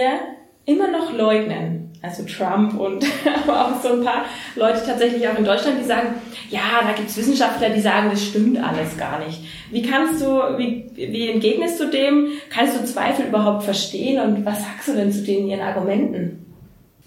immer 0.66 0.90
noch 0.90 1.14
leugnen? 1.14 1.92
Also 2.02 2.24
Trump 2.24 2.80
und 2.80 3.06
aber 3.44 3.66
auch 3.66 3.82
so 3.82 3.94
ein 3.94 4.04
paar 4.04 4.26
Leute 4.56 4.82
tatsächlich 4.86 5.28
auch 5.28 5.38
in 5.38 5.44
Deutschland, 5.44 5.78
die 5.82 5.86
sagen, 5.86 6.08
ja, 6.50 6.82
da 6.88 6.94
gibt 6.96 7.10
es 7.10 7.18
Wissenschaftler, 7.18 7.70
die 7.70 7.82
sagen, 7.82 8.10
das 8.12 8.24
stimmt 8.24 8.58
alles 8.64 8.96
gar 8.98 9.20
nicht. 9.26 9.42
Wie 9.72 9.82
kannst 9.82 10.22
du, 10.22 10.28
wie, 10.58 10.86
wie 10.96 11.30
entgegnest 11.30 11.80
du 11.80 11.90
dem? 11.90 12.28
Kannst 12.50 12.80
du 12.80 12.86
Zweifel 12.86 13.26
überhaupt 13.28 13.64
verstehen 13.64 14.22
und 14.22 14.46
was 14.46 14.60
sagst 14.60 14.88
du 14.88 14.94
denn 14.94 15.12
zu 15.12 15.24
denen 15.24 15.50
ihren 15.50 15.62
Argumenten? 15.62 16.46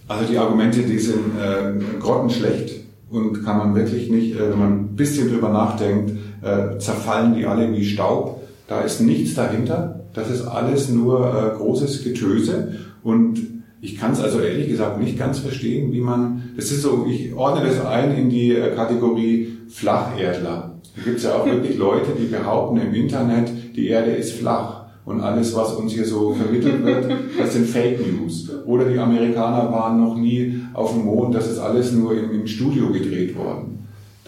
Also 0.07 0.31
die 0.31 0.37
Argumente, 0.37 0.83
die 0.83 0.99
sind 0.99 1.39
äh, 1.39 1.99
grottenschlecht 1.99 2.73
und 3.11 3.45
kann 3.45 3.59
man 3.59 3.75
wirklich 3.75 4.11
nicht, 4.11 4.35
äh, 4.35 4.51
wenn 4.51 4.59
man 4.59 4.73
ein 4.73 4.97
bisschen 4.97 5.31
drüber 5.31 5.49
nachdenkt, 5.49 6.13
äh, 6.43 6.79
zerfallen 6.79 7.35
die 7.35 7.47
alle 7.47 7.73
wie 7.73 7.85
Staub. 7.85 8.43
Da 8.67 8.81
ist 8.81 9.01
nichts 9.01 9.35
dahinter. 9.35 10.01
Das 10.15 10.31
ist 10.31 10.47
alles 10.47 10.89
nur 10.89 11.27
äh, 11.27 11.57
großes 11.57 12.05
Getöse. 12.05 12.75
Und 13.03 13.39
ich 13.81 13.97
kann 13.97 14.13
es 14.13 14.21
also 14.21 14.41
ehrlich 14.41 14.69
gesagt 14.69 15.01
nicht 15.01 15.19
ganz 15.19 15.39
verstehen, 15.39 15.93
wie 15.93 16.01
man, 16.01 16.51
das 16.57 16.73
ist 16.73 16.83
so, 16.83 17.07
ich 17.09 17.33
ordne 17.35 17.67
das 17.67 17.85
ein 17.85 18.17
in 18.17 18.29
die 18.29 18.53
äh, 18.53 18.75
Kategorie 18.75 19.59
Flacherdler. 19.69 20.81
Da 20.97 21.03
gibt 21.05 21.19
es 21.19 21.25
ja 21.25 21.35
auch 21.35 21.47
wirklich 21.51 21.79
Leute, 21.79 22.09
die 22.19 22.27
behaupten 22.27 22.81
im 22.81 22.95
Internet, 22.95 23.51
die 23.77 23.89
Erde 23.89 24.11
ist 24.11 24.33
flach. 24.33 24.79
Und 25.05 25.23
alles, 25.23 25.57
was 25.57 25.73
uns 25.73 25.93
hier 25.93 26.05
so 26.05 26.35
vermittelt 26.35 26.85
wird, 26.85 27.07
das 27.39 27.55
sind 27.55 27.67
Fake 27.67 28.01
News. 28.01 28.51
Oder 28.67 28.85
die 28.85 28.99
Amerikaner 28.99 29.73
waren 29.73 29.99
noch 29.99 30.17
nie 30.17 30.61
auf 30.75 30.93
dem 30.93 31.05
Mond, 31.05 31.35
das 31.35 31.51
ist 31.51 31.59
alles 31.59 31.93
nur 31.93 32.13
im, 32.13 32.31
im 32.33 32.47
Studio 32.47 32.93
gedreht 32.93 33.35
worden. 33.37 33.78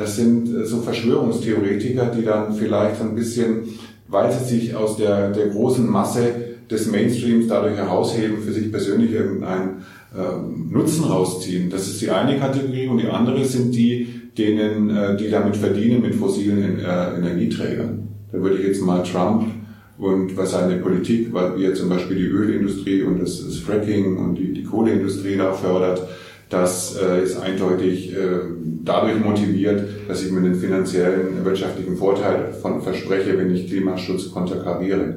Das 0.01 0.17
sind 0.17 0.49
äh, 0.57 0.65
so 0.65 0.79
Verschwörungstheoretiker, 0.79 2.07
die 2.07 2.25
dann 2.25 2.55
vielleicht 2.55 3.03
ein 3.03 3.15
bisschen, 3.15 3.65
weil 4.09 4.33
sie 4.33 4.45
sich 4.45 4.75
aus 4.75 4.97
der, 4.97 5.31
der 5.31 5.49
großen 5.49 5.89
Masse 5.89 6.33
des 6.71 6.91
Mainstreams 6.91 7.49
dadurch 7.49 7.77
herausheben, 7.77 8.39
für 8.39 8.53
sich 8.53 8.71
persönlich 8.71 9.13
irgendeinen 9.13 9.83
ähm, 10.17 10.71
Nutzen 10.73 11.05
rausziehen. 11.05 11.69
Das 11.69 11.87
ist 11.87 12.01
die 12.01 12.11
eine 12.11 12.39
Kategorie 12.39 12.87
und 12.89 12.99
die 12.99 13.09
andere 13.09 13.45
sind 13.45 13.75
die, 13.75 14.09
denen, 14.39 14.89
äh, 14.89 15.17
die 15.19 15.29
damit 15.29 15.57
verdienen 15.57 16.01
mit 16.01 16.15
fossilen 16.15 16.79
äh, 16.79 17.17
Energieträgern. 17.19 18.09
Da 18.33 18.41
würde 18.41 18.57
ich 18.57 18.69
jetzt 18.69 18.83
mal 18.83 19.03
Trump 19.03 19.45
und 19.99 20.35
was 20.35 20.53
seine 20.53 20.77
Politik, 20.77 21.31
wie 21.57 21.65
er 21.65 21.75
zum 21.75 21.91
Beispiel 21.91 22.17
die 22.17 22.25
Ölindustrie 22.25 23.03
und 23.03 23.21
das, 23.21 23.45
das 23.45 23.59
Fracking 23.59 24.17
und 24.17 24.37
die, 24.37 24.55
die 24.55 24.63
Kohleindustrie 24.63 25.37
da 25.37 25.53
fördert, 25.53 26.09
das 26.51 26.99
äh, 27.01 27.23
ist 27.23 27.41
eindeutig 27.41 28.13
äh, 28.13 28.41
dadurch 28.85 29.19
motiviert, 29.21 29.89
dass 30.09 30.23
ich 30.23 30.33
mir 30.33 30.43
den 30.43 30.57
finanziellen, 30.57 31.45
wirtschaftlichen 31.45 31.97
Vorteil 31.97 32.53
von 32.61 32.83
verspreche, 32.83 33.39
wenn 33.39 33.55
ich 33.55 33.69
Klimaschutz 33.69 34.33
konterkariere. 34.33 35.15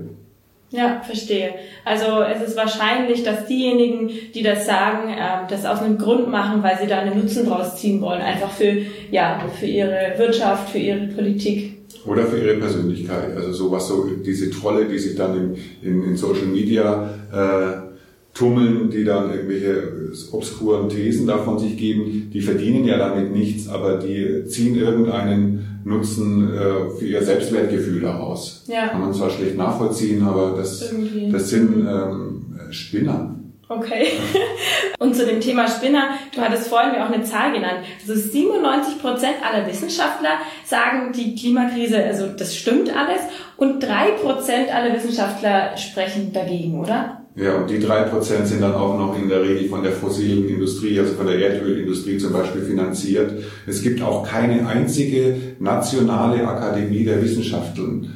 Ja, 0.70 1.02
verstehe. 1.04 1.56
Also 1.86 2.22
es 2.22 2.50
ist 2.50 2.58
wahrscheinlich, 2.58 3.24
dass 3.24 3.48
diejenigen, 3.48 4.10
die 4.34 4.44
das 4.44 4.66
sagen, 4.66 5.10
äh, 5.10 5.48
das 5.50 5.66
aus 5.66 5.82
einem 5.82 5.98
Grund 5.98 6.30
machen, 6.30 6.62
weil 6.62 6.78
sie 6.80 6.88
da 6.88 7.00
einen 7.00 7.20
Nutzen 7.20 7.48
draus 7.48 7.78
ziehen 7.78 8.00
wollen, 8.02 8.22
einfach 8.22 8.52
für 8.52 8.78
ja 9.12 9.44
für 9.60 9.66
ihre 9.66 10.14
Wirtschaft, 10.18 10.70
für 10.70 10.80
ihre 10.80 11.08
Politik. 11.08 11.78
Oder 12.06 12.26
für 12.26 12.38
ihre 12.38 12.58
Persönlichkeit. 12.58 13.36
Also 13.36 13.54
sowas 13.54 13.88
so 13.88 14.08
diese 14.26 14.52
Trolle, 14.52 14.86
die 14.86 15.00
sich 15.00 15.16
dann 15.16 15.56
in, 15.82 15.90
in, 15.90 16.04
in 16.04 16.18
Social 16.18 16.48
Media 16.48 17.10
äh, 17.32 17.93
tummeln, 18.34 18.90
die 18.90 19.04
dann 19.04 19.32
irgendwelche 19.32 20.12
obskuren 20.32 20.90
Thesen 20.90 21.28
davon 21.28 21.60
sich 21.60 21.78
geben, 21.78 22.32
die 22.34 22.42
verdienen 22.42 22.86
ja 22.86 22.98
damit 22.98 23.32
nichts, 23.32 23.68
aber 23.68 23.98
die 23.98 24.46
ziehen 24.48 24.76
irgendeinen 24.76 25.82
Nutzen 25.86 26.52
äh, 26.54 26.90
für 26.98 27.06
ihr 27.06 27.22
Selbstwertgefühl 27.22 28.02
daraus. 28.02 28.64
Ja. 28.68 28.88
Kann 28.88 29.02
man 29.02 29.14
zwar 29.14 29.30
schlecht 29.30 29.58
nachvollziehen, 29.58 30.24
aber 30.24 30.56
das, 30.58 30.92
das 31.32 31.50
sind 31.50 31.88
ähm, 31.88 32.46
Spinner. 32.72 33.36
Okay. 33.70 34.08
Und 35.00 35.16
zu 35.16 35.26
dem 35.26 35.42
Thema 35.42 35.68
Spinner, 35.68 36.10
du 36.34 36.42
hattest 36.42 36.68
vorhin 36.68 36.92
mir 36.92 37.06
auch 37.06 37.12
eine 37.12 37.24
Zahl 37.24 37.52
genannt. 37.52 37.80
Also 38.02 38.16
97 38.20 39.00
Prozent 39.00 39.36
aller 39.44 39.68
Wissenschaftler 39.68 40.40
sagen, 40.66 41.12
die 41.14 41.36
Klimakrise, 41.36 42.04
also 42.04 42.28
das 42.28 42.56
stimmt 42.56 42.96
alles. 42.96 43.22
Und 43.58 43.82
drei 43.82 44.12
Prozent 44.12 44.74
aller 44.74 44.94
Wissenschaftler 44.94 45.78
sprechen 45.78 46.34
dagegen, 46.34 46.80
oder? 46.80 47.23
Ja, 47.36 47.56
und 47.56 47.70
die 47.70 47.80
drei 47.80 48.04
Prozent 48.04 48.46
sind 48.48 48.62
dann 48.62 48.76
auch 48.76 48.98
noch 48.98 49.18
in 49.20 49.28
der 49.28 49.42
Regel 49.42 49.68
von 49.68 49.82
der 49.82 49.92
fossilen 49.92 50.48
Industrie, 50.48 51.00
also 51.00 51.14
von 51.14 51.26
der 51.26 51.40
Erdölindustrie 51.40 52.20
zum 52.20 52.32
Beispiel 52.32 52.62
finanziert. 52.62 53.32
Es 53.66 53.82
gibt 53.82 54.04
auch 54.04 54.28
keine 54.28 54.68
einzige 54.68 55.36
nationale 55.60 56.48
Akademie 56.48 57.04
der 57.04 57.24
Wissenschaften, 57.24 58.10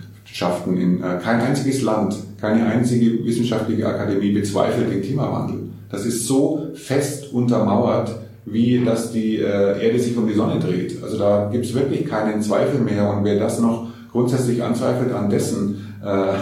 in, 0.68 1.02
äh, 1.02 1.18
kein 1.24 1.42
einziges 1.42 1.82
Land, 1.82 2.16
keine 2.40 2.68
einzige 2.68 3.26
wissenschaftliche 3.26 3.88
Akademie 3.88 4.34
bezweifelt 4.34 4.92
den 4.92 5.02
Klimawandel. 5.02 5.62
Das 5.90 6.06
ist 6.06 6.28
so 6.28 6.68
fest 6.76 7.34
untermauert, 7.34 8.16
wie 8.46 8.84
dass 8.86 9.12
die 9.12 9.38
äh, 9.38 9.84
Erde 9.84 10.00
sich 10.00 10.16
um 10.16 10.28
die 10.28 10.36
Sonne 10.36 10.60
dreht. 10.60 11.02
Also 11.02 11.18
da 11.18 11.50
gibt 11.52 11.66
es 11.66 11.74
wirklich 11.74 12.06
keinen 12.06 12.42
Zweifel 12.44 12.82
mehr. 12.82 13.10
Und 13.10 13.24
wer 13.24 13.40
das 13.40 13.60
noch 13.60 13.88
grundsätzlich 14.12 14.62
anzweifelt, 14.62 15.12
an 15.12 15.30
dessen 15.30 15.96
äh, 16.06 16.34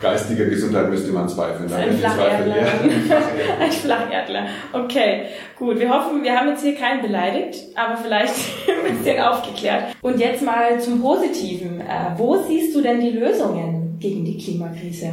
geistiger 0.00 0.46
Gesundheit 0.46 0.90
müsste 0.90 1.12
man 1.12 1.28
zweifeln. 1.28 1.72
Ein 1.72 1.96
Flacherdler. 1.96 2.54
Ein 3.60 3.70
Flacherdler. 3.72 4.46
Okay, 4.72 5.26
gut. 5.58 5.78
Wir 5.78 5.88
hoffen, 5.88 6.22
wir 6.22 6.36
haben 6.36 6.48
jetzt 6.48 6.62
hier 6.62 6.74
keinen 6.74 7.02
beleidigt, 7.02 7.58
aber 7.74 7.96
vielleicht 7.96 8.34
ein 8.86 8.96
bisschen 8.96 9.20
aufgeklärt. 9.20 9.96
Und 10.02 10.18
jetzt 10.18 10.42
mal 10.42 10.80
zum 10.80 11.00
Positiven. 11.00 11.80
Äh, 11.80 12.16
wo 12.16 12.36
siehst 12.42 12.74
du 12.74 12.82
denn 12.82 13.00
die 13.00 13.10
Lösungen 13.10 13.96
gegen 13.98 14.24
die 14.24 14.36
Klimakrise? 14.36 15.12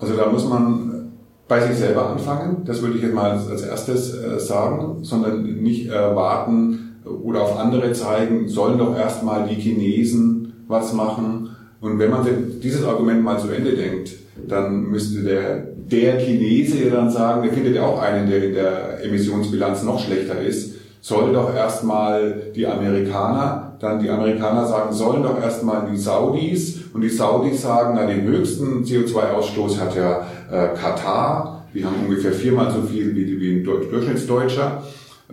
Also 0.00 0.16
da 0.16 0.26
muss 0.26 0.46
man 0.48 1.12
bei 1.46 1.60
sich 1.60 1.76
selber 1.76 2.10
anfangen. 2.10 2.62
Das 2.64 2.82
würde 2.82 2.96
ich 2.96 3.02
jetzt 3.02 3.14
mal 3.14 3.32
als 3.32 3.62
erstes 3.62 4.14
äh, 4.14 4.38
sagen, 4.38 5.04
sondern 5.04 5.62
nicht 5.62 5.90
warten 5.90 6.84
oder 7.04 7.42
auf 7.42 7.58
andere 7.58 7.92
zeigen, 7.92 8.48
sollen 8.48 8.78
doch 8.78 8.96
erstmal 8.96 9.46
die 9.46 9.56
Chinesen 9.56 10.64
was 10.66 10.92
machen. 10.92 11.50
Und 11.80 11.98
wenn 11.98 12.10
man 12.10 12.26
dieses 12.62 12.84
Argument 12.84 13.22
mal 13.22 13.38
zu 13.38 13.50
Ende 13.50 13.76
denkt, 13.76 14.10
dann 14.36 14.84
müsste 14.84 15.22
der, 15.22 15.66
der 15.76 16.18
Chinese 16.18 16.90
dann 16.90 17.10
sagen, 17.10 17.42
der 17.42 17.52
findet 17.52 17.76
ja 17.76 17.86
auch 17.86 18.00
einen, 18.00 18.28
der 18.28 18.44
in 18.44 18.54
der 18.54 19.04
Emissionsbilanz 19.04 19.82
noch 19.82 20.04
schlechter 20.04 20.40
ist, 20.40 20.74
soll 21.00 21.32
doch 21.32 21.54
erstmal 21.54 22.50
die 22.54 22.66
Amerikaner, 22.66 23.76
dann 23.78 24.00
die 24.02 24.08
Amerikaner 24.08 24.66
sagen, 24.66 24.92
sollen 24.92 25.22
doch 25.22 25.40
erstmal 25.40 25.86
die 25.90 25.98
Saudis. 25.98 26.80
Und 26.94 27.02
die 27.02 27.10
Saudis 27.10 27.60
sagen, 27.60 27.92
na 27.94 28.06
den 28.06 28.22
höchsten 28.22 28.84
CO2-Ausstoß 28.84 29.80
hat 29.80 29.94
ja 29.94 30.26
äh, 30.50 30.74
Katar, 30.74 31.66
die 31.74 31.84
haben 31.84 31.96
ungefähr 32.06 32.32
viermal 32.32 32.70
so 32.70 32.82
viel 32.82 33.14
wie, 33.14 33.38
wie 33.38 33.56
ein 33.56 33.64
Durchschnittsdeutscher 33.64 34.82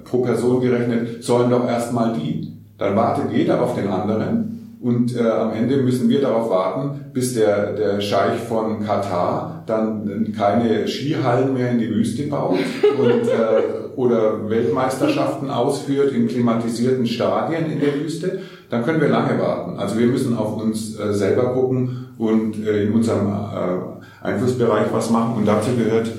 pro 0.03 0.23
Person 0.23 0.59
gerechnet, 0.59 1.23
sollen 1.23 1.49
doch 1.49 1.65
erstmal 1.65 2.13
die. 2.13 2.51
Dann 2.77 2.95
wartet 2.95 3.31
jeder 3.31 3.61
auf 3.61 3.75
den 3.75 3.87
anderen 3.87 4.60
Und 4.81 5.15
äh, 5.15 5.21
am 5.21 5.53
Ende 5.53 5.77
müssen 5.77 6.09
wir 6.09 6.21
darauf 6.21 6.49
warten, 6.49 7.11
bis 7.13 7.35
der, 7.35 7.73
der 7.73 8.01
Scheich 8.01 8.39
von 8.39 8.83
Katar 8.83 9.63
dann 9.67 10.33
keine 10.35 10.87
Skihallen 10.87 11.53
mehr 11.53 11.69
in 11.69 11.77
die 11.77 11.89
Wüste 11.89 12.23
baut 12.23 12.57
und, 12.97 13.27
äh, 13.27 13.95
oder 13.95 14.49
Weltmeisterschaften 14.49 15.51
ausführt 15.51 16.13
in 16.13 16.27
klimatisierten 16.27 17.05
Stadien 17.05 17.71
in 17.71 17.79
der 17.79 17.93
Wüste. 17.93 18.41
Dann 18.71 18.83
können 18.83 19.01
wir 19.01 19.09
lange 19.09 19.37
warten. 19.37 19.77
Also 19.77 19.99
wir 19.99 20.07
müssen 20.07 20.35
auf 20.35 20.59
uns 20.59 20.97
äh, 20.97 21.13
selber 21.13 21.53
gucken 21.53 22.07
und 22.17 22.65
äh, 22.65 22.85
in 22.85 22.93
unserem 22.93 23.27
äh, 23.27 24.25
Einflussbereich 24.25 24.87
was 24.91 25.11
machen. 25.11 25.35
Und 25.35 25.45
dazu 25.45 25.75
gehört 25.75 26.11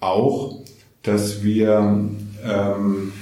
auch, 0.00 0.58
dass 1.02 1.42
wir, 1.42 1.78
ähm, 1.78 3.12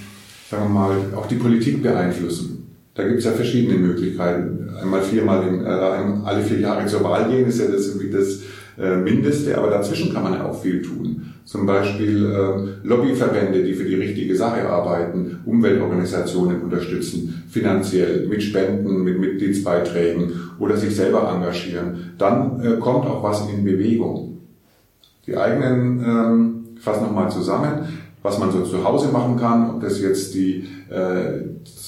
sagen 0.51 0.63
wir 0.65 0.69
mal, 0.69 0.97
auch 1.17 1.27
die 1.27 1.37
Politik 1.37 1.83
beeinflussen. 1.83 2.52
Da 2.95 3.05
gibt 3.05 3.21
es 3.21 3.25
ja 3.25 3.33
verschiedene 3.33 3.79
Möglichkeiten. 3.79 4.69
Einmal 4.81 5.03
viermal 5.03 5.47
in, 5.49 5.65
äh, 5.65 5.69
alle 5.69 6.43
vier 6.43 6.61
Jahre 6.61 6.87
zur 6.87 7.03
Wahl 7.05 7.29
gehen, 7.31 7.47
ist 7.47 7.59
ja 7.59 7.67
das, 7.67 7.89
irgendwie 7.89 8.11
das 8.11 8.41
äh, 8.79 8.97
Mindeste, 8.97 9.57
aber 9.57 9.71
dazwischen 9.71 10.13
kann 10.13 10.23
man 10.25 10.35
ja 10.35 10.45
auch 10.45 10.61
viel 10.61 10.83
tun. 10.83 11.33
Zum 11.45 11.67
Beispiel 11.67 12.27
äh, 12.27 12.87
Lobbyverbände, 12.87 13.63
die 13.63 13.75
für 13.75 13.85
die 13.85 13.95
richtige 13.95 14.37
Sache 14.37 14.69
arbeiten, 14.69 15.41
Umweltorganisationen 15.45 16.63
unterstützen, 16.63 17.45
finanziell, 17.49 18.27
mit 18.29 18.43
Spenden, 18.43 19.03
mit 19.03 19.19
Mitgliedsbeiträgen 19.19 20.33
oder 20.59 20.77
sich 20.77 20.95
selber 20.95 21.31
engagieren. 21.35 22.13
Dann 22.19 22.61
äh, 22.61 22.79
kommt 22.79 23.07
auch 23.07 23.23
was 23.23 23.49
in 23.49 23.65
Bewegung. 23.65 24.39
Die 25.27 25.37
eigenen, 25.37 26.05
ähm, 26.05 26.65
ich 26.77 26.83
fasse 26.83 27.03
nochmal 27.03 27.31
zusammen, 27.31 27.87
was 28.23 28.39
man 28.39 28.53
so 28.53 28.63
zu 28.63 28.85
Hause 28.85 29.11
machen 29.13 29.37
kann, 29.37 29.71
ob 29.71 29.81
das 29.81 30.01
jetzt 30.01 30.35
die 30.35 30.69
äh, 30.91 31.41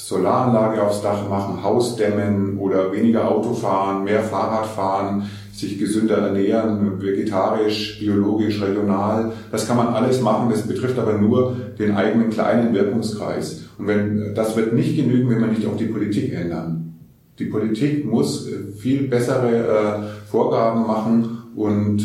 Solaranlage 0.06 0.82
aufs 0.82 1.00
Dach 1.00 1.26
machen, 1.30 1.62
Haus 1.62 1.96
dämmen 1.96 2.58
oder 2.58 2.92
weniger 2.92 3.30
Auto 3.30 3.54
fahren, 3.54 4.04
mehr 4.04 4.22
Fahrrad 4.22 4.66
fahren, 4.66 5.30
sich 5.50 5.78
gesünder 5.78 6.18
ernähren, 6.18 7.00
vegetarisch, 7.00 7.98
biologisch, 8.00 8.60
regional. 8.60 9.32
Das 9.50 9.66
kann 9.66 9.78
man 9.78 9.88
alles 9.88 10.20
machen, 10.20 10.50
das 10.50 10.66
betrifft 10.66 10.98
aber 10.98 11.14
nur 11.14 11.56
den 11.78 11.96
eigenen 11.96 12.28
kleinen 12.28 12.74
Wirkungskreis. 12.74 13.62
Und 13.78 13.86
wenn, 13.86 14.34
das 14.34 14.54
wird 14.56 14.74
nicht 14.74 14.94
genügen, 14.94 15.30
wenn 15.30 15.40
wir 15.40 15.46
nicht 15.46 15.66
auch 15.66 15.76
die 15.78 15.86
Politik 15.86 16.34
ändern. 16.34 16.96
Die 17.38 17.46
Politik 17.46 18.04
muss 18.04 18.46
äh, 18.46 18.72
viel 18.76 19.08
bessere 19.08 19.56
äh, 19.56 20.30
Vorgaben 20.30 20.86
machen 20.86 21.38
und 21.56 22.04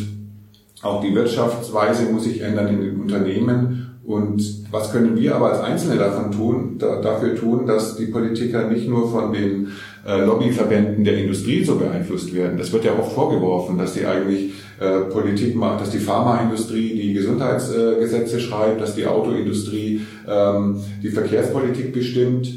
auch 0.81 1.01
die 1.01 1.13
Wirtschaftsweise 1.13 2.09
muss 2.13 2.23
sich 2.23 2.39
ändern 2.39 2.69
in 2.69 2.81
den 2.81 3.01
Unternehmen 3.01 3.88
und 4.09 4.71
was 4.71 4.91
können 4.91 5.15
wir 5.15 5.35
aber 5.35 5.51
als 5.51 5.59
Einzelne 5.59 5.97
davon 5.97 6.31
tun, 6.31 6.75
da, 6.79 6.99
dafür 6.99 7.35
tun, 7.35 7.67
dass 7.67 7.95
die 7.95 8.07
Politiker 8.07 8.67
nicht 8.67 8.89
nur 8.89 9.11
von 9.11 9.31
den 9.31 9.67
äh, 10.03 10.25
Lobbyverbänden 10.25 11.03
der 11.03 11.19
Industrie 11.19 11.63
so 11.63 11.75
beeinflusst 11.75 12.33
werden. 12.33 12.57
Das 12.57 12.73
wird 12.73 12.85
ja 12.85 12.97
oft 12.97 13.11
vorgeworfen, 13.11 13.77
dass 13.77 13.93
die 13.93 14.07
eigentlich 14.07 14.53
äh, 14.79 15.01
Politik 15.11 15.55
macht, 15.55 15.81
dass 15.81 15.91
die 15.91 15.99
Pharmaindustrie 15.99 16.99
die 16.99 17.13
Gesundheitsgesetze 17.13 18.37
äh, 18.37 18.39
schreibt, 18.39 18.81
dass 18.81 18.95
die 18.95 19.05
Autoindustrie 19.05 20.01
ähm, 20.27 20.81
die 21.03 21.09
Verkehrspolitik 21.09 21.93
bestimmt. 21.93 22.51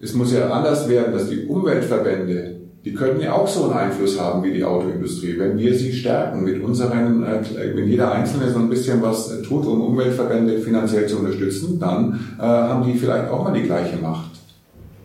Es 0.00 0.14
muss 0.14 0.32
ja 0.32 0.50
anders 0.50 0.88
werden, 0.88 1.12
dass 1.12 1.28
die 1.28 1.44
Umweltverbände 1.46 2.61
die 2.84 2.94
könnten 2.94 3.22
ja 3.22 3.32
auch 3.32 3.46
so 3.46 3.64
einen 3.64 3.74
Einfluss 3.74 4.20
haben 4.20 4.42
wie 4.42 4.52
die 4.52 4.64
Autoindustrie. 4.64 5.38
Wenn 5.38 5.56
wir 5.56 5.74
sie 5.74 5.92
stärken 5.92 6.42
mit 6.42 6.62
unseren, 6.62 7.22
äh, 7.22 7.76
wenn 7.76 7.88
jeder 7.88 8.12
Einzelne 8.12 8.50
so 8.50 8.58
ein 8.58 8.68
bisschen 8.68 9.00
was 9.00 9.40
tut, 9.42 9.66
um 9.66 9.80
Umweltverbände 9.82 10.58
finanziell 10.58 11.06
zu 11.06 11.18
unterstützen, 11.18 11.78
dann 11.78 12.36
äh, 12.38 12.42
haben 12.42 12.84
die 12.84 12.98
vielleicht 12.98 13.30
auch 13.30 13.44
mal 13.44 13.52
die 13.52 13.62
gleiche 13.62 13.96
Macht. 13.96 14.30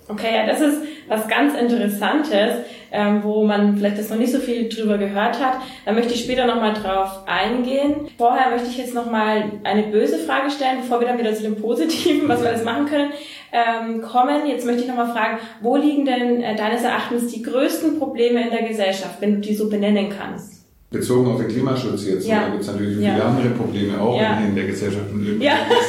Okay, 0.07 0.33
ja, 0.33 0.47
das 0.47 0.61
ist 0.61 0.77
was 1.07 1.27
ganz 1.27 1.53
Interessantes, 1.53 2.65
ähm, 2.91 3.23
wo 3.23 3.43
man 3.43 3.77
vielleicht 3.77 3.97
das 3.97 4.09
noch 4.09 4.17
nicht 4.17 4.31
so 4.31 4.39
viel 4.39 4.69
drüber 4.69 4.97
gehört 4.97 5.39
hat. 5.43 5.57
Da 5.85 5.91
möchte 5.91 6.13
ich 6.13 6.23
später 6.23 6.45
nochmal 6.45 6.73
drauf 6.73 7.23
eingehen. 7.25 8.07
Vorher 8.17 8.49
möchte 8.49 8.67
ich 8.69 8.77
jetzt 8.77 8.93
nochmal 8.93 9.45
eine 9.63 9.83
böse 9.83 10.17
Frage 10.19 10.49
stellen, 10.49 10.79
bevor 10.81 10.99
wir 10.99 11.07
dann 11.07 11.19
wieder 11.19 11.33
zu 11.33 11.43
dem 11.43 11.55
Positiven, 11.55 12.27
was 12.27 12.41
wir 12.41 12.49
alles 12.49 12.63
machen 12.63 12.85
können, 12.85 13.11
ähm, 13.51 14.01
kommen. 14.01 14.47
Jetzt 14.47 14.65
möchte 14.65 14.81
ich 14.81 14.87
nochmal 14.87 15.11
fragen, 15.11 15.37
wo 15.61 15.75
liegen 15.77 16.05
denn 16.05 16.41
äh, 16.41 16.55
deines 16.55 16.83
Erachtens 16.83 17.27
die 17.27 17.41
größten 17.41 17.99
Probleme 17.99 18.43
in 18.43 18.51
der 18.51 18.67
Gesellschaft, 18.67 19.21
wenn 19.21 19.35
du 19.35 19.39
die 19.41 19.55
so 19.55 19.69
benennen 19.69 20.09
kannst? 20.09 20.57
Bezogen 20.89 21.29
auf 21.29 21.39
den 21.39 21.49
Klimaschutz 21.49 22.05
jetzt, 22.05 22.25
ja. 22.25 22.43
da 22.43 22.49
gibt 22.49 22.61
es 22.61 22.67
natürlich 22.67 22.95
viele 22.95 23.17
ja. 23.17 23.25
andere 23.25 23.49
Probleme 23.49 23.99
auch 23.99 24.21
ja. 24.21 24.39
in 24.39 24.55
der 24.55 24.67
Gesellschaft. 24.67 25.05
ja, 25.39 25.53
das 25.69 25.87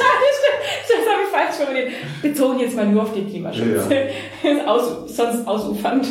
formuliert. 1.59 1.89
Bezogen 2.21 2.59
jetzt 2.59 2.75
mal 2.75 2.87
nur 2.87 3.03
auf 3.03 3.13
den 3.13 3.29
Klimaschutz. 3.29 3.89
Ja. 3.89 4.65
Aus, 4.67 5.15
sonst 5.15 5.47
ausufernd. 5.47 6.07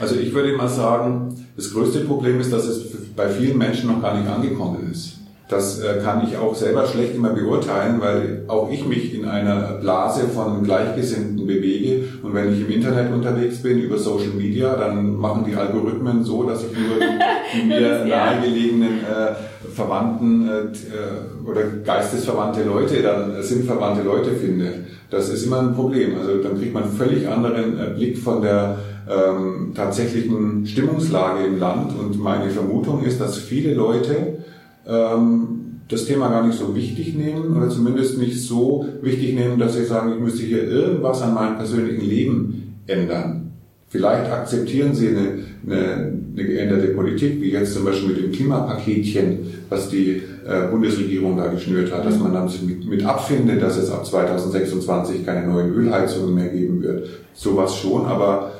Also 0.00 0.16
ich 0.16 0.32
würde 0.32 0.56
mal 0.56 0.68
sagen, 0.68 1.34
das 1.56 1.72
größte 1.72 2.00
Problem 2.00 2.40
ist, 2.40 2.52
dass 2.52 2.64
es 2.64 2.84
bei 3.16 3.28
vielen 3.28 3.58
Menschen 3.58 3.90
noch 3.90 4.00
gar 4.00 4.18
nicht 4.18 4.28
angekommen 4.28 4.90
ist. 4.90 5.18
Das 5.52 5.80
äh, 5.80 6.00
kann 6.02 6.26
ich 6.26 6.36
auch 6.38 6.54
selber 6.54 6.86
schlecht 6.86 7.14
immer 7.14 7.30
beurteilen, 7.30 8.00
weil 8.00 8.44
auch 8.48 8.70
ich 8.70 8.86
mich 8.86 9.14
in 9.14 9.26
einer 9.26 9.74
Blase 9.74 10.22
von 10.28 10.64
Gleichgesinnten 10.64 11.46
bewege. 11.46 12.08
Und 12.22 12.32
wenn 12.32 12.54
ich 12.54 12.60
im 12.62 12.70
Internet 12.70 13.12
unterwegs 13.12 13.62
bin 13.62 13.78
über 13.78 13.98
Social 13.98 14.30
Media, 14.34 14.74
dann 14.76 15.14
machen 15.16 15.44
die 15.46 15.54
Algorithmen 15.54 16.24
so, 16.24 16.44
dass 16.44 16.64
ich 16.64 16.72
nur 16.72 16.96
die, 17.54 17.66
mir 17.66 18.04
nahegelegenen 18.06 19.00
äh, 19.00 19.34
Verwandten 19.74 20.48
äh, 20.48 21.48
oder 21.48 21.62
geistesverwandte 21.84 22.64
Leute, 22.64 23.02
dann 23.02 23.34
äh, 23.34 23.42
sinnverwandte 23.42 24.02
Leute 24.02 24.32
finde. 24.32 24.72
Das 25.10 25.28
ist 25.28 25.44
immer 25.44 25.60
ein 25.60 25.74
Problem. 25.74 26.18
Also 26.18 26.42
dann 26.42 26.58
kriegt 26.58 26.72
man 26.72 26.84
einen 26.84 26.92
völlig 26.92 27.28
anderen 27.28 27.78
äh, 27.78 27.90
Blick 27.94 28.18
von 28.18 28.42
der 28.42 28.78
ähm, 29.08 29.72
tatsächlichen 29.74 30.66
Stimmungslage 30.66 31.44
im 31.44 31.58
Land. 31.58 31.92
Und 31.98 32.18
meine 32.18 32.50
Vermutung 32.50 33.02
ist, 33.02 33.20
dass 33.20 33.38
viele 33.38 33.74
Leute 33.74 34.38
ähm, 34.86 35.62
das 35.88 36.06
Thema 36.06 36.28
gar 36.28 36.46
nicht 36.46 36.58
so 36.58 36.74
wichtig 36.74 37.14
nehmen 37.14 37.54
oder 37.56 37.68
zumindest 37.68 38.18
nicht 38.18 38.40
so 38.40 38.86
wichtig 39.02 39.34
nehmen, 39.34 39.58
dass 39.58 39.74
sie 39.74 39.84
sagen, 39.84 40.12
ich 40.14 40.20
müsste 40.20 40.42
hier 40.42 40.64
irgendwas 40.64 41.20
an 41.22 41.34
meinem 41.34 41.56
persönlichen 41.56 42.08
Leben 42.08 42.74
ändern. 42.86 43.52
Vielleicht 43.88 44.30
akzeptieren 44.30 44.94
sie 44.94 45.08
eine, 45.08 45.38
eine, 45.66 46.18
eine 46.34 46.46
geänderte 46.46 46.88
Politik, 46.88 47.40
wie 47.40 47.50
jetzt 47.50 47.74
zum 47.74 47.84
Beispiel 47.84 48.08
mit 48.08 48.22
dem 48.22 48.32
Klimapaketchen, 48.32 49.38
was 49.68 49.88
die 49.88 50.22
äh, 50.46 50.68
Bundesregierung 50.70 51.36
da 51.36 51.48
geschnürt 51.48 51.92
hat, 51.92 52.06
dass 52.06 52.18
man 52.18 52.32
dann 52.32 52.48
sich 52.48 52.62
mit, 52.62 52.86
mit 52.86 53.04
abfindet, 53.04 53.62
dass 53.62 53.76
es 53.76 53.90
ab 53.90 54.06
2026 54.06 55.26
keine 55.26 55.46
neuen 55.46 55.72
Ölheizungen 55.72 56.34
mehr 56.34 56.48
geben 56.48 56.82
wird. 56.82 57.08
Sowas 57.34 57.76
schon, 57.76 58.06
aber 58.06 58.52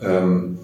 ähm, 0.00 0.58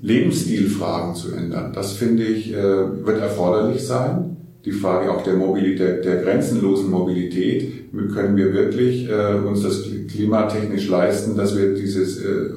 Lebensstilfragen 0.00 1.14
zu 1.14 1.32
ändern, 1.32 1.72
das 1.72 1.92
finde 1.92 2.24
ich, 2.24 2.52
äh, 2.52 2.56
wird 3.04 3.20
erforderlich 3.20 3.86
sein 3.86 4.36
die 4.64 4.72
Frage 4.72 5.10
auch 5.10 5.22
der 5.24 5.34
Mobilität, 5.34 6.04
der 6.04 6.22
grenzenlosen 6.22 6.90
Mobilität. 6.90 7.90
Können 8.14 8.36
wir 8.36 8.52
wirklich 8.52 9.08
äh, 9.08 9.34
uns 9.34 9.62
das 9.62 9.84
klimatechnisch 10.08 10.88
leisten, 10.88 11.36
dass 11.36 11.56
wir 11.56 11.74
dieses 11.74 12.18
äh, 12.18 12.50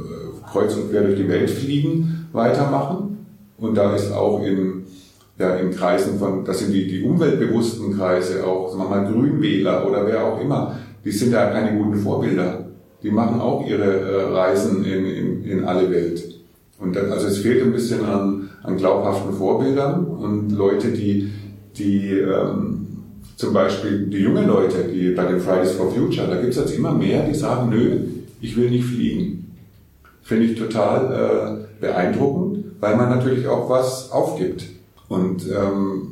kreuz 0.52 0.76
und 0.76 0.92
quer 0.92 1.04
durch 1.04 1.18
die 1.18 1.28
Welt 1.28 1.50
fliegen 1.50 2.28
weitermachen? 2.32 3.15
Und 3.58 3.76
da 3.76 3.96
ist 3.96 4.12
auch 4.12 4.44
in, 4.44 4.86
ja, 5.38 5.56
in 5.56 5.72
Kreisen 5.72 6.20
von, 6.20 6.44
das 6.44 6.60
sind 6.60 6.74
die, 6.74 6.88
die 6.88 7.04
umweltbewussten 7.04 7.98
Kreise, 7.98 8.46
auch 8.46 8.70
sagen 8.70 8.84
wir 8.84 8.90
mal 8.90 9.12
Grünwähler 9.12 9.88
oder 9.88 10.06
wer 10.06 10.26
auch 10.26 10.42
immer, 10.42 10.78
die 11.04 11.12
sind 11.12 11.34
da 11.34 11.50
keine 11.52 11.78
guten 11.78 11.98
Vorbilder. 11.98 12.66
Die 13.04 13.12
machen 13.12 13.40
auch 13.40 13.66
ihre 13.68 13.84
äh, 13.84 14.24
Reisen 14.34 14.84
in, 14.84 15.06
in, 15.06 15.44
in 15.44 15.64
alle 15.64 15.90
Welt. 15.92 16.24
Und 16.80 16.96
dann, 16.96 17.12
also 17.12 17.28
es 17.28 17.38
fehlt 17.38 17.64
ein 17.64 17.72
bisschen 17.72 18.04
an, 18.04 18.50
an 18.64 18.78
glaubhaften 18.78 19.34
Vorbildern 19.34 20.06
und 20.06 20.52
Leute, 20.52 20.90
die 20.90 21.32
die 21.78 22.20
ähm, 22.20 22.88
zum 23.36 23.54
Beispiel 23.54 24.08
die 24.08 24.20
jungen 24.20 24.48
Leute, 24.48 24.86
die 24.94 25.12
bei 25.12 25.26
den 25.26 25.40
Fridays 25.40 25.74
for 25.74 25.92
Future, 25.92 26.28
da 26.28 26.36
gibt 26.36 26.52
es 26.52 26.58
jetzt 26.58 26.76
immer 26.76 26.94
mehr, 26.94 27.28
die 27.28 27.36
sagen, 27.36 27.70
nö, 27.70 28.00
ich 28.42 28.56
will 28.56 28.70
nicht 28.70 28.86
fliegen. 28.86 29.52
Finde 30.22 30.46
ich 30.46 30.58
total 30.58 31.66
äh, 31.82 31.82
beeindruckend, 31.82 32.45
weil 32.86 32.98
man 32.98 33.10
natürlich 33.10 33.48
auch 33.48 33.68
was 33.68 34.12
aufgibt. 34.12 34.64
Und 35.08 35.48
ähm, 35.50 36.12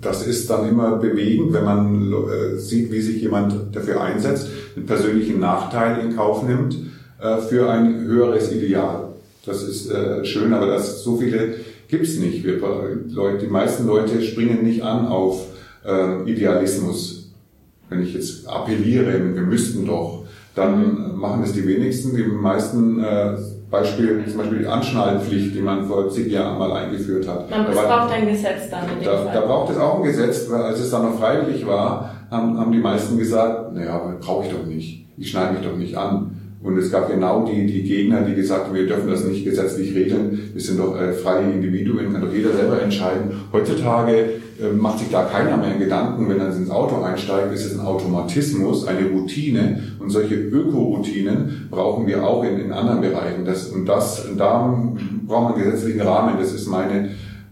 das 0.00 0.26
ist 0.26 0.50
dann 0.50 0.68
immer 0.68 0.96
bewegend, 0.96 1.52
wenn 1.52 1.64
man 1.64 2.12
äh, 2.12 2.58
sieht, 2.58 2.90
wie 2.90 3.00
sich 3.00 3.22
jemand 3.22 3.76
dafür 3.76 4.00
einsetzt, 4.00 4.48
einen 4.74 4.86
persönlichen 4.86 5.38
Nachteil 5.38 6.04
in 6.04 6.16
Kauf 6.16 6.42
nimmt 6.42 6.76
äh, 7.20 7.36
für 7.36 7.70
ein 7.70 8.00
höheres 8.00 8.50
Ideal. 8.50 9.10
Das 9.46 9.62
ist 9.62 9.88
äh, 9.88 10.24
schön, 10.24 10.52
aber 10.52 10.66
dass 10.66 11.04
so 11.04 11.16
viele 11.16 11.54
gibt's 11.86 12.16
nicht. 12.16 12.44
Wir, 12.44 12.58
Leute, 13.08 13.46
die 13.46 13.50
meisten 13.50 13.86
Leute 13.86 14.20
springen 14.20 14.64
nicht 14.64 14.82
an 14.82 15.06
auf 15.06 15.46
äh, 15.86 16.28
Idealismus. 16.28 17.30
Wenn 17.88 18.02
ich 18.02 18.14
jetzt 18.14 18.48
appelliere, 18.48 19.12
wir 19.12 19.42
müssten 19.42 19.86
doch, 19.86 20.24
dann 20.56 21.12
mhm. 21.12 21.20
machen 21.20 21.44
es 21.44 21.52
die 21.52 21.66
wenigsten. 21.66 22.16
Die 22.16 22.24
meisten 22.24 22.98
äh, 22.98 23.36
Beispiel, 23.70 24.24
zum 24.26 24.38
Beispiel 24.38 24.58
die 24.58 24.66
Anschnallenpflicht, 24.66 25.54
die 25.54 25.60
man 25.60 25.86
vor 25.86 26.08
zig 26.10 26.32
Jahren 26.32 26.58
mal 26.58 26.72
eingeführt 26.72 27.28
hat. 27.28 27.48
Man, 27.48 27.66
es 27.66 27.76
braucht 27.76 28.12
ein 28.12 28.26
Gesetz 28.26 28.68
dann. 28.70 28.84
In 28.98 29.04
da, 29.04 29.24
da 29.32 29.40
braucht 29.42 29.70
es 29.70 29.78
auch 29.78 29.98
ein 29.98 30.02
Gesetz, 30.02 30.50
weil 30.50 30.62
als 30.62 30.80
es 30.80 30.90
dann 30.90 31.02
noch 31.02 31.18
freiwillig 31.18 31.66
war, 31.66 32.12
haben, 32.30 32.58
haben 32.58 32.72
die 32.72 32.78
meisten 32.78 33.16
gesagt, 33.16 33.72
naja, 33.72 34.00
brauche 34.20 34.46
ich 34.46 34.52
doch 34.52 34.66
nicht. 34.66 35.06
Ich 35.16 35.30
schneide 35.30 35.52
mich 35.52 35.62
doch 35.62 35.76
nicht 35.76 35.96
an. 35.96 36.39
Und 36.62 36.76
es 36.76 36.92
gab 36.92 37.10
genau 37.10 37.46
die, 37.46 37.66
die 37.66 37.82
Gegner, 37.82 38.20
die 38.20 38.34
gesagt 38.34 38.66
haben, 38.66 38.74
wir 38.74 38.86
dürfen 38.86 39.08
das 39.08 39.24
nicht 39.24 39.44
gesetzlich 39.44 39.94
regeln. 39.94 40.50
Wir 40.52 40.60
sind 40.60 40.78
doch 40.78 40.94
äh, 41.00 41.12
freie 41.14 41.50
Individuen, 41.50 42.12
kann 42.12 42.20
doch 42.20 42.32
jeder 42.32 42.52
selber 42.52 42.82
entscheiden. 42.82 43.30
Heutzutage 43.50 44.12
äh, 44.12 44.72
macht 44.76 44.98
sich 44.98 45.08
da 45.08 45.24
keiner 45.24 45.56
mehr 45.56 45.76
Gedanken, 45.76 46.28
wenn 46.28 46.38
er 46.38 46.54
ins 46.54 46.68
Auto 46.68 47.00
einsteigt, 47.02 47.54
ist 47.54 47.64
es 47.64 47.78
ein 47.78 47.86
Automatismus, 47.86 48.86
eine 48.86 49.08
Routine. 49.08 49.80
Und 50.00 50.10
solche 50.10 50.34
Ökoroutinen 50.34 51.68
brauchen 51.70 52.06
wir 52.06 52.26
auch 52.26 52.44
in, 52.44 52.60
in 52.60 52.72
anderen 52.72 53.00
Bereichen. 53.00 53.46
Das, 53.46 53.68
und 53.68 53.86
das, 53.86 54.26
und 54.26 54.36
da 54.36 54.92
braucht 55.26 55.42
man 55.42 55.54
einen 55.54 55.64
gesetzlichen 55.64 56.02
Rahmen. 56.02 56.38
Das 56.38 56.52
ist 56.52 56.66
meine 56.66 57.08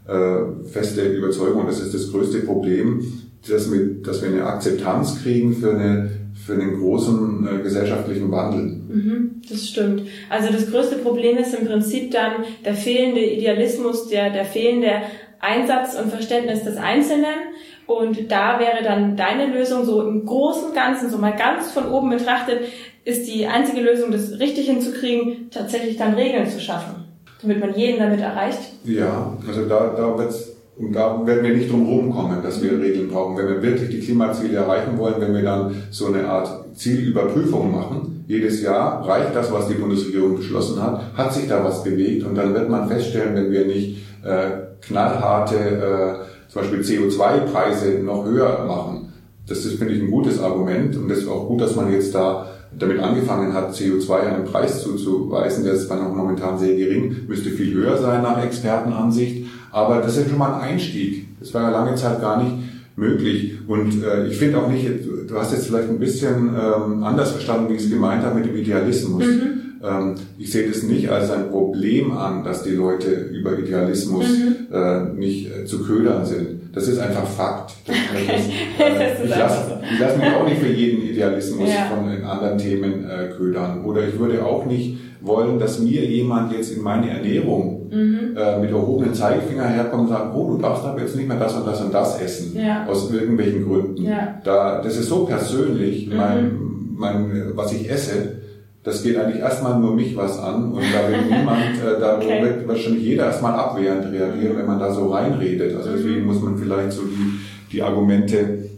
äh, 0.06 0.66
feste 0.66 1.00
Überzeugung. 1.00 1.64
Das 1.66 1.80
ist 1.80 1.94
das 1.94 2.12
größte 2.12 2.40
Problem, 2.40 3.02
dass 3.48 3.72
wir, 3.72 4.02
dass 4.02 4.20
wir 4.20 4.28
eine 4.28 4.44
Akzeptanz 4.44 5.22
kriegen 5.22 5.54
für 5.54 5.70
eine 5.70 6.10
für 6.48 6.56
den 6.56 6.78
großen 6.78 7.46
äh, 7.46 7.62
gesellschaftlichen 7.62 8.30
Wandel. 8.30 8.77
Mhm, 8.88 9.42
das 9.48 9.68
stimmt. 9.68 10.02
Also 10.30 10.52
das 10.52 10.70
größte 10.70 10.96
Problem 10.96 11.36
ist 11.36 11.54
im 11.54 11.66
Prinzip 11.66 12.10
dann 12.10 12.44
der 12.64 12.74
fehlende 12.74 13.20
Idealismus, 13.20 14.08
der, 14.08 14.30
der 14.30 14.44
fehlende 14.44 15.02
Einsatz 15.40 15.94
und 15.94 16.10
Verständnis 16.10 16.64
des 16.64 16.76
Einzelnen. 16.76 17.52
Und 17.86 18.30
da 18.30 18.58
wäre 18.58 18.82
dann 18.82 19.16
deine 19.16 19.46
Lösung 19.46 19.84
so 19.84 20.02
im 20.02 20.26
großen 20.26 20.74
Ganzen, 20.74 21.10
so 21.10 21.18
mal 21.18 21.36
ganz 21.36 21.70
von 21.70 21.90
oben 21.90 22.10
betrachtet, 22.10 22.60
ist 23.04 23.26
die 23.26 23.46
einzige 23.46 23.80
Lösung, 23.80 24.10
das 24.10 24.38
richtig 24.38 24.68
hinzukriegen, 24.68 25.48
tatsächlich 25.50 25.96
dann 25.96 26.14
Regeln 26.14 26.46
zu 26.46 26.60
schaffen, 26.60 27.04
damit 27.40 27.60
man 27.60 27.74
jeden 27.74 27.98
damit 27.98 28.20
erreicht. 28.20 28.58
Ja, 28.84 29.36
also 29.46 29.66
da, 29.66 29.94
da 29.96 30.18
wird's 30.18 30.54
und 30.78 30.92
da 30.92 31.26
werden 31.26 31.42
wir 31.42 31.56
nicht 31.56 31.72
drum 31.72 31.88
rumkommen, 31.88 32.40
dass 32.40 32.62
wir 32.62 32.78
Regeln 32.78 33.08
brauchen. 33.08 33.36
Wenn 33.36 33.48
wir 33.48 33.62
wirklich 33.62 33.90
die 33.90 33.98
Klimaziele 33.98 34.58
erreichen 34.58 34.96
wollen, 34.96 35.20
wenn 35.20 35.34
wir 35.34 35.42
dann 35.42 35.74
so 35.90 36.06
eine 36.06 36.24
Art 36.28 36.76
Zielüberprüfung 36.76 37.72
machen, 37.72 38.17
jedes 38.28 38.60
Jahr 38.60 39.08
reicht 39.08 39.34
das, 39.34 39.50
was 39.50 39.68
die 39.68 39.74
Bundesregierung 39.74 40.36
beschlossen 40.36 40.80
hat, 40.82 41.00
hat 41.16 41.32
sich 41.32 41.48
da 41.48 41.64
was 41.64 41.82
bewegt 41.82 42.24
und 42.26 42.34
dann 42.34 42.54
wird 42.54 42.68
man 42.68 42.86
feststellen, 42.86 43.34
wenn 43.34 43.50
wir 43.50 43.64
nicht 43.64 44.04
äh, 44.22 44.50
knallharte 44.82 45.56
äh, 45.56 46.50
zum 46.52 46.60
Beispiel 46.60 46.80
CO2-Preise 46.80 48.00
noch 48.04 48.26
höher 48.26 48.66
machen. 48.66 49.14
Das 49.46 49.64
ist, 49.64 49.78
finde 49.78 49.94
ich, 49.94 50.02
ein 50.02 50.10
gutes 50.10 50.40
Argument 50.40 50.94
und 50.96 51.08
das 51.08 51.20
ist 51.20 51.28
auch 51.28 51.48
gut, 51.48 51.62
dass 51.62 51.74
man 51.74 51.90
jetzt 51.90 52.14
da 52.14 52.50
damit 52.78 52.98
angefangen 53.00 53.54
hat, 53.54 53.72
CO2 53.72 54.20
einen 54.20 54.44
Preis 54.44 54.82
zuzuweisen. 54.82 55.64
Der 55.64 55.72
ist 55.72 55.90
noch 55.90 56.14
momentan 56.14 56.58
sehr 56.58 56.76
gering, 56.76 57.16
müsste 57.26 57.48
viel 57.48 57.72
höher 57.72 57.96
sein 57.96 58.22
nach 58.22 58.44
Expertenansicht. 58.44 59.46
Aber 59.72 60.02
das 60.02 60.18
ist 60.18 60.28
schon 60.28 60.38
mal 60.38 60.52
ein 60.52 60.72
Einstieg. 60.72 61.28
Das 61.40 61.54
war 61.54 61.62
ja 61.62 61.70
lange 61.70 61.94
Zeit 61.94 62.20
gar 62.20 62.42
nicht 62.42 62.54
möglich. 62.98 63.52
Und 63.66 64.02
äh, 64.02 64.26
ich 64.26 64.36
finde 64.36 64.58
auch 64.58 64.68
nicht, 64.68 64.86
du 65.28 65.34
hast 65.36 65.52
jetzt 65.52 65.68
vielleicht 65.68 65.88
ein 65.88 65.98
bisschen 65.98 66.48
ähm, 66.48 67.02
anders 67.04 67.30
verstanden, 67.30 67.70
wie 67.70 67.76
ich 67.76 67.84
es 67.84 67.90
gemeint 67.90 68.22
habe 68.24 68.40
mit 68.40 68.46
dem 68.46 68.56
Idealismus. 68.56 69.24
Mhm. 69.24 69.58
Ähm, 69.82 70.14
ich 70.36 70.50
sehe 70.50 70.66
das 70.68 70.82
nicht 70.82 71.08
als 71.08 71.30
ein 71.30 71.50
Problem 71.50 72.10
an, 72.10 72.42
dass 72.42 72.64
die 72.64 72.70
Leute 72.70 73.10
über 73.32 73.56
Idealismus 73.56 74.26
mhm. 74.28 74.74
äh, 74.74 75.04
nicht 75.14 75.48
äh, 75.48 75.64
zu 75.64 75.84
ködern 75.84 76.26
sind. 76.26 76.74
Das 76.74 76.88
ist 76.88 76.98
einfach 76.98 77.24
Fakt. 77.24 77.72
Das, 77.86 77.96
das, 78.78 78.86
äh, 78.86 79.24
ich 79.24 79.30
lasse 79.30 79.80
lass 80.00 80.16
mich 80.16 80.26
auch 80.26 80.44
nicht 80.44 80.58
für 80.58 80.72
jeden 80.72 81.02
Idealismus 81.02 81.68
ja. 81.68 81.86
von 81.86 82.08
anderen 82.24 82.58
Themen 82.58 83.08
äh, 83.08 83.28
ködern. 83.36 83.84
Oder 83.84 84.08
ich 84.08 84.18
würde 84.18 84.44
auch 84.44 84.66
nicht 84.66 84.98
wollen, 85.20 85.60
dass 85.60 85.78
mir 85.78 86.04
jemand 86.04 86.52
jetzt 86.52 86.72
in 86.72 86.82
meine 86.82 87.10
Ernährung 87.10 87.77
mhm. 87.90 88.36
äh, 88.36 88.58
mit 88.58 88.70
erhobenen 88.70 89.14
Zeigefinger 89.14 89.66
herkommt 89.66 90.04
und 90.04 90.08
sagt, 90.08 90.34
oh, 90.34 90.52
du 90.52 90.58
darfst 90.58 90.84
aber 90.84 91.00
jetzt 91.00 91.16
nicht 91.16 91.28
mehr 91.28 91.38
das 91.38 91.54
und 91.54 91.66
das 91.66 91.80
und 91.80 91.92
das 91.92 92.20
essen, 92.20 92.58
ja. 92.58 92.86
aus 92.86 93.10
irgendwelchen 93.12 93.66
Gründen. 93.66 94.04
Ja. 94.04 94.40
Da, 94.44 94.82
das 94.82 94.96
ist 94.96 95.08
so 95.08 95.24
persönlich, 95.24 96.08
mhm. 96.08 96.16
mein, 96.16 96.58
mein, 96.96 97.52
was 97.54 97.72
ich 97.72 97.90
esse, 97.90 98.38
das 98.84 99.02
geht 99.02 99.18
eigentlich 99.18 99.40
erstmal 99.40 99.78
nur 99.78 99.94
mich 99.94 100.16
was 100.16 100.38
an 100.38 100.72
und 100.72 100.82
da 100.82 101.08
will 101.08 101.22
niemand, 101.38 101.76
äh, 101.84 102.00
da 102.00 102.16
okay. 102.16 102.42
wird 102.42 102.68
wahrscheinlich 102.68 103.02
jeder 103.02 103.26
erstmal 103.26 103.54
abwehrend 103.54 104.12
reagieren, 104.12 104.56
wenn 104.56 104.66
man 104.66 104.78
da 104.78 104.92
so 104.92 105.08
reinredet. 105.08 105.76
Also 105.76 105.90
deswegen 105.92 106.20
mhm. 106.20 106.26
muss 106.26 106.40
man 106.40 106.56
vielleicht 106.56 106.92
so 106.92 107.02
die, 107.02 107.72
die 107.72 107.82
Argumente 107.82 108.68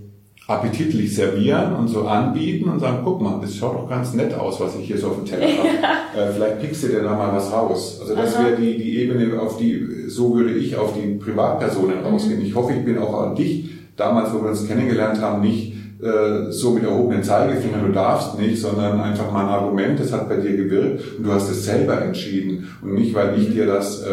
appetitlich 0.50 1.14
servieren 1.14 1.76
und 1.76 1.86
so 1.86 2.06
anbieten 2.06 2.68
und 2.68 2.80
sagen, 2.80 2.98
guck 3.04 3.20
mal, 3.20 3.38
das 3.40 3.54
schaut 3.54 3.76
doch 3.76 3.88
ganz 3.88 4.14
nett 4.14 4.34
aus, 4.34 4.60
was 4.60 4.74
ich 4.76 4.86
hier 4.86 4.98
so 4.98 5.08
auf 5.08 5.16
dem 5.16 5.24
Teller 5.24 5.46
habe. 5.46 5.68
äh, 6.18 6.32
vielleicht 6.32 6.60
pickst 6.60 6.82
du 6.82 6.88
dir 6.88 7.02
da 7.02 7.14
mal 7.14 7.32
was 7.32 7.52
raus. 7.52 7.98
Also 8.00 8.16
das 8.16 8.36
wäre 8.36 8.56
die, 8.56 8.76
die 8.76 8.98
Ebene, 8.98 9.40
auf 9.40 9.58
die, 9.58 10.08
so 10.08 10.34
würde 10.34 10.52
ich 10.54 10.76
auf 10.76 10.92
die 10.94 11.18
Privatpersonen 11.18 12.00
mhm. 12.00 12.06
rausgehen. 12.06 12.44
Ich 12.44 12.54
hoffe, 12.54 12.72
ich 12.72 12.84
bin 12.84 12.98
auch 12.98 13.22
an 13.22 13.36
dich, 13.36 13.70
damals, 13.96 14.34
wo 14.34 14.42
wir 14.42 14.50
uns 14.50 14.66
kennengelernt 14.66 15.20
haben, 15.20 15.40
nicht 15.40 15.72
äh, 16.02 16.50
so 16.50 16.70
mit 16.70 16.82
erhobenen 16.82 17.22
Zeigefinger, 17.22 17.86
du 17.86 17.92
darfst 17.92 18.36
nicht, 18.36 18.60
sondern 18.60 19.00
einfach 19.00 19.30
mal 19.30 19.44
ein 19.44 19.50
Argument, 19.50 20.00
das 20.00 20.12
hat 20.12 20.28
bei 20.28 20.36
dir 20.36 20.56
gewirkt 20.56 21.18
und 21.18 21.26
du 21.26 21.32
hast 21.32 21.48
es 21.48 21.64
selber 21.64 22.02
entschieden 22.02 22.66
und 22.82 22.94
nicht, 22.94 23.14
weil 23.14 23.38
ich 23.38 23.52
dir 23.52 23.66
das, 23.66 24.02
äh, 24.02 24.08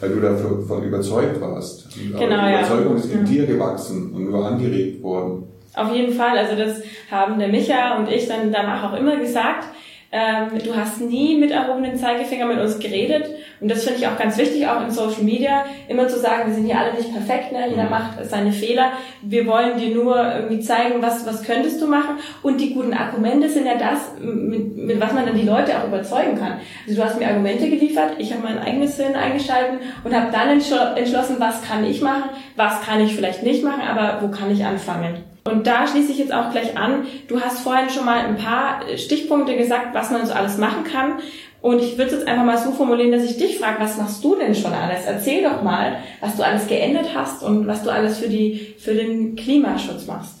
weil 0.00 0.10
du 0.10 0.20
davon 0.20 0.82
überzeugt 0.82 1.40
warst. 1.40 1.88
Genau, 1.96 2.18
die 2.18 2.24
Überzeugung 2.26 2.92
ja. 2.92 2.98
ist 2.98 3.12
in 3.12 3.20
ja. 3.20 3.24
dir 3.24 3.46
gewachsen 3.46 4.12
und 4.12 4.30
nur 4.30 4.46
angeregt 4.46 5.02
worden. 5.02 5.44
Auf 5.78 5.94
jeden 5.94 6.12
Fall, 6.12 6.36
also 6.36 6.56
das 6.56 6.82
haben 7.10 7.38
der 7.38 7.48
Micha 7.48 7.96
und 7.96 8.10
ich 8.10 8.26
dann 8.28 8.52
danach 8.52 8.92
auch 8.92 8.96
immer 8.98 9.16
gesagt. 9.16 9.64
Ähm, 10.10 10.58
du 10.64 10.74
hast 10.74 11.02
nie 11.02 11.36
mit 11.36 11.50
erhobenen 11.50 11.98
Zeigefinger 11.98 12.46
mit 12.46 12.58
uns 12.58 12.78
geredet. 12.78 13.28
Und 13.60 13.70
das 13.70 13.84
finde 13.84 13.98
ich 13.98 14.06
auch 14.06 14.16
ganz 14.16 14.38
wichtig, 14.38 14.66
auch 14.66 14.80
in 14.82 14.90
Social 14.90 15.22
Media, 15.22 15.66
immer 15.86 16.08
zu 16.08 16.18
sagen, 16.18 16.46
wir 16.46 16.54
sind 16.54 16.64
hier 16.64 16.78
alle 16.78 16.94
nicht 16.94 17.12
perfekt, 17.12 17.52
ne? 17.52 17.68
jeder 17.68 17.84
mhm. 17.84 17.90
macht 17.90 18.24
seine 18.24 18.52
Fehler. 18.52 18.92
Wir 19.20 19.46
wollen 19.46 19.76
dir 19.76 19.94
nur 19.94 20.16
irgendwie 20.16 20.60
zeigen, 20.60 21.02
was, 21.02 21.26
was 21.26 21.42
könntest 21.42 21.82
du 21.82 21.86
machen. 21.86 22.16
Und 22.42 22.58
die 22.58 22.72
guten 22.72 22.94
Argumente 22.94 23.50
sind 23.50 23.66
ja 23.66 23.76
das, 23.76 24.12
mit, 24.18 24.78
mit 24.78 24.98
was 24.98 25.12
man 25.12 25.26
dann 25.26 25.36
die 25.36 25.46
Leute 25.46 25.78
auch 25.78 25.86
überzeugen 25.86 26.38
kann. 26.38 26.60
Also 26.86 27.02
du 27.02 27.04
hast 27.06 27.18
mir 27.18 27.28
Argumente 27.28 27.68
geliefert, 27.68 28.12
ich 28.16 28.32
habe 28.32 28.44
mein 28.44 28.58
eigenes 28.58 28.96
Hirn 28.96 29.14
eingeschalten 29.14 29.80
und 30.04 30.14
habe 30.14 30.32
dann 30.32 30.48
entschlossen, 30.48 31.36
was 31.38 31.60
kann 31.60 31.84
ich 31.84 32.00
machen, 32.00 32.30
was 32.56 32.80
kann 32.80 33.00
ich 33.02 33.14
vielleicht 33.14 33.42
nicht 33.42 33.62
machen, 33.62 33.82
aber 33.82 34.22
wo 34.22 34.28
kann 34.28 34.50
ich 34.50 34.64
anfangen. 34.64 35.27
Und 35.48 35.66
da 35.66 35.86
schließe 35.86 36.12
ich 36.12 36.18
jetzt 36.18 36.32
auch 36.32 36.50
gleich 36.50 36.76
an. 36.76 37.06
Du 37.26 37.40
hast 37.40 37.60
vorhin 37.60 37.90
schon 37.90 38.04
mal 38.04 38.20
ein 38.20 38.36
paar 38.36 38.80
Stichpunkte 38.96 39.56
gesagt, 39.56 39.94
was 39.94 40.10
man 40.10 40.26
so 40.26 40.32
alles 40.32 40.58
machen 40.58 40.84
kann. 40.84 41.14
Und 41.60 41.80
ich 41.80 41.98
würde 41.98 42.10
es 42.10 42.18
jetzt 42.18 42.28
einfach 42.28 42.44
mal 42.44 42.58
so 42.58 42.70
formulieren, 42.70 43.10
dass 43.10 43.24
ich 43.24 43.36
dich 43.36 43.58
frage, 43.58 43.80
was 43.80 43.98
machst 43.98 44.22
du 44.22 44.36
denn 44.36 44.54
schon 44.54 44.72
alles? 44.72 45.00
Erzähl 45.06 45.42
doch 45.42 45.62
mal, 45.62 45.96
was 46.20 46.36
du 46.36 46.44
alles 46.44 46.68
geändert 46.68 47.08
hast 47.14 47.42
und 47.42 47.66
was 47.66 47.82
du 47.82 47.90
alles 47.90 48.18
für, 48.18 48.28
die, 48.28 48.74
für 48.78 48.94
den 48.94 49.34
Klimaschutz 49.34 50.06
machst. 50.06 50.34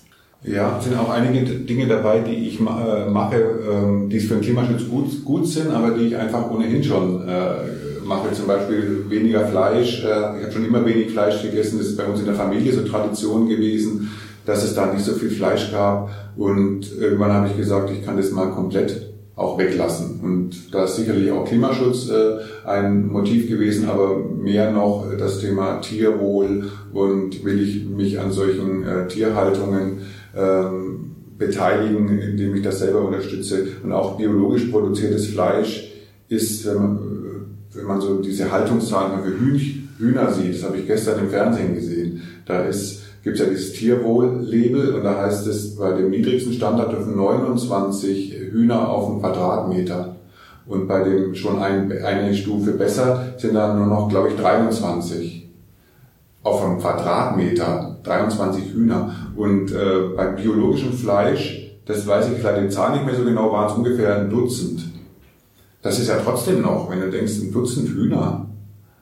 Ja, 0.44 0.76
es 0.78 0.84
sind 0.84 0.96
auch 0.96 1.10
einige 1.10 1.42
Dinge 1.42 1.88
dabei, 1.88 2.20
die 2.20 2.46
ich 2.46 2.60
äh, 2.60 3.10
mache, 3.10 3.36
ähm, 3.68 4.08
die 4.08 4.20
für 4.20 4.34
den 4.34 4.42
Klimaschutz 4.42 4.88
gut, 4.88 5.24
gut 5.24 5.48
sind, 5.48 5.72
aber 5.72 5.90
die 5.90 6.06
ich 6.06 6.16
einfach 6.16 6.48
ohnehin 6.48 6.84
schon 6.84 7.28
äh, 7.28 8.04
mache. 8.04 8.32
Zum 8.32 8.46
Beispiel 8.46 9.04
weniger 9.08 9.48
Fleisch. 9.48 10.04
Äh, 10.04 10.06
ich 10.06 10.44
habe 10.44 10.52
schon 10.52 10.64
immer 10.64 10.86
wenig 10.86 11.10
Fleisch 11.10 11.42
gegessen. 11.42 11.78
Das 11.78 11.88
ist 11.88 11.96
bei 11.96 12.04
uns 12.04 12.20
in 12.20 12.26
der 12.26 12.36
Familie 12.36 12.72
so 12.72 12.82
Tradition 12.82 13.48
gewesen 13.48 14.08
dass 14.48 14.64
es 14.64 14.74
da 14.74 14.90
nicht 14.90 15.04
so 15.04 15.12
viel 15.12 15.28
Fleisch 15.28 15.70
gab. 15.70 16.08
Und 16.34 16.98
irgendwann 16.98 17.32
habe 17.32 17.48
ich 17.48 17.56
gesagt, 17.58 17.90
ich 17.90 18.02
kann 18.02 18.16
das 18.16 18.32
mal 18.32 18.46
komplett 18.46 19.12
auch 19.36 19.58
weglassen. 19.58 20.20
Und 20.22 20.74
da 20.74 20.84
ist 20.84 20.96
sicherlich 20.96 21.30
auch 21.30 21.44
Klimaschutz 21.44 22.08
äh, 22.08 22.38
ein 22.66 23.08
Motiv 23.08 23.46
gewesen, 23.46 23.90
aber 23.90 24.16
mehr 24.16 24.72
noch 24.72 25.04
das 25.18 25.40
Thema 25.40 25.82
Tierwohl 25.82 26.64
und 26.94 27.44
will 27.44 27.60
ich 27.60 27.84
mich 27.84 28.18
an 28.18 28.32
solchen 28.32 28.84
äh, 28.84 29.06
Tierhaltungen 29.06 29.98
ähm, 30.34 31.10
beteiligen, 31.36 32.18
indem 32.18 32.54
ich 32.54 32.62
das 32.62 32.78
selber 32.78 33.02
unterstütze. 33.02 33.66
Und 33.84 33.92
auch 33.92 34.16
biologisch 34.16 34.64
produziertes 34.64 35.26
Fleisch 35.26 35.92
ist, 36.30 36.64
man, 36.64 36.98
wenn 37.74 37.84
man 37.84 38.00
so 38.00 38.22
diese 38.22 38.50
Haltungszahlen 38.50 39.22
für 39.22 39.38
Hühner 39.98 40.32
sieht, 40.32 40.54
das 40.54 40.62
habe 40.62 40.78
ich 40.78 40.86
gestern 40.86 41.18
im 41.18 41.28
Fernsehen 41.28 41.74
gesehen, 41.74 42.22
da 42.46 42.64
ist 42.64 43.07
gibt 43.22 43.38
es 43.38 43.44
ja 43.44 43.50
dieses 43.50 43.72
Tierwohl-Label 43.72 44.94
und 44.94 45.04
da 45.04 45.22
heißt 45.22 45.46
es, 45.46 45.76
bei 45.76 45.92
dem 45.92 46.10
niedrigsten 46.10 46.52
Standard 46.52 46.92
dürfen 46.92 47.16
29 47.16 48.32
Hühner 48.52 48.88
auf 48.88 49.10
einen 49.10 49.20
Quadratmeter. 49.20 50.16
Und 50.66 50.86
bei 50.86 51.02
dem 51.02 51.34
schon 51.34 51.60
ein, 51.62 51.90
eine 51.90 52.34
Stufe 52.34 52.72
besser 52.72 53.34
sind 53.38 53.54
dann 53.54 53.78
nur 53.78 53.86
noch, 53.86 54.08
glaube 54.08 54.28
ich, 54.28 54.36
23 54.36 55.48
auf 56.42 56.64
einem 56.64 56.78
Quadratmeter, 56.78 57.98
23 58.02 58.72
Hühner. 58.74 59.14
Und 59.36 59.72
äh, 59.72 60.14
beim 60.14 60.36
biologischen 60.36 60.92
Fleisch, 60.92 61.72
das 61.86 62.06
weiß 62.06 62.30
ich 62.36 62.42
leider 62.42 62.62
die 62.62 62.68
Zahl 62.68 62.92
nicht 62.92 63.06
mehr 63.06 63.14
so 63.14 63.24
genau, 63.24 63.50
waren 63.50 63.70
es 63.70 63.76
ungefähr 63.76 64.16
ein 64.16 64.30
Dutzend. 64.30 64.82
Das 65.80 65.98
ist 65.98 66.08
ja 66.08 66.16
trotzdem 66.22 66.60
noch, 66.60 66.90
wenn 66.90 67.00
du 67.00 67.10
denkst, 67.10 67.38
ein 67.40 67.52
Dutzend 67.52 67.88
Hühner 67.88 68.47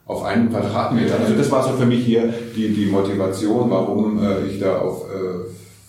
auf 0.07 0.23
einen 0.23 0.51
Quadratmeter. 0.51 1.19
Also 1.21 1.35
das 1.35 1.51
war 1.51 1.65
so 1.65 1.71
für 1.77 1.87
mich 1.87 2.05
hier 2.05 2.33
die, 2.55 2.69
die 2.69 2.87
Motivation, 2.87 3.69
warum 3.71 4.23
äh, 4.23 4.47
ich 4.47 4.61
da 4.61 4.79
auf 4.79 5.05
äh, 5.05 5.47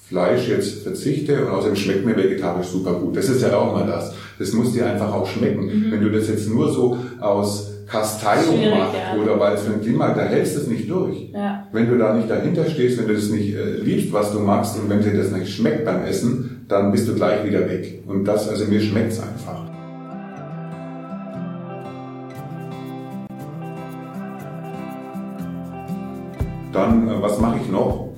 Fleisch 0.08 0.47
jetzt 0.47 0.84
verzichte 0.84 1.45
und 1.45 1.51
außerdem 1.51 1.75
schmeckt 1.75 2.06
mir 2.06 2.15
vegetarisch 2.15 2.67
super 2.67 2.93
gut. 2.93 3.15
Das 3.15 3.30
ist 3.30 3.41
ja 3.41 3.56
auch 3.56 3.73
mal 3.73 3.86
das. 3.86 4.13
Das 4.39 4.53
muss 4.53 4.73
dir 4.73 4.88
einfach 4.88 5.13
auch 5.13 5.27
schmecken. 5.27 5.65
Mhm. 5.65 5.91
Wenn 5.91 6.01
du 6.01 6.12
das 6.12 6.30
jetzt 6.30 6.49
nur 6.49 6.71
so 6.71 6.97
aus 7.19 7.71
Kasteiung 7.88 8.69
machst 8.71 8.95
ja. 8.95 9.21
oder 9.21 9.39
weil 9.39 9.56
es 9.56 9.62
für 9.62 9.73
ein 9.73 9.82
Klima, 9.82 10.13
da 10.13 10.23
hältst 10.23 10.56
du 10.56 10.62
es 10.62 10.67
nicht 10.67 10.89
durch. 10.89 11.30
Ja. 11.34 11.67
Wenn 11.71 11.89
du 11.89 11.97
da 11.97 12.13
nicht 12.13 12.30
dahinter 12.30 12.65
stehst, 12.65 12.97
wenn 12.99 13.08
du 13.08 13.13
das 13.13 13.30
nicht 13.30 13.56
äh, 13.56 13.77
liebst, 13.77 14.12
was 14.12 14.32
du 14.32 14.39
machst 14.39 14.80
und 14.80 14.89
wenn 14.89 15.01
dir 15.01 15.15
das 15.15 15.32
nicht 15.32 15.53
schmeckt 15.53 15.86
beim 15.86 16.03
Essen, 16.03 16.65
dann 16.67 16.91
bist 16.91 17.08
du 17.08 17.13
gleich 17.13 17.45
wieder 17.45 17.69
weg. 17.69 18.03
Und 18.08 18.25
das, 18.25 18.49
also 18.49 18.65
mir 18.65 18.82
schmeckt's 18.82 19.19
einfach. 19.19 19.76
Dann, 26.77 27.07
äh, 27.07 27.21
was 27.21 27.39
mache 27.39 27.57
ich 27.63 27.71
noch? 27.71 28.09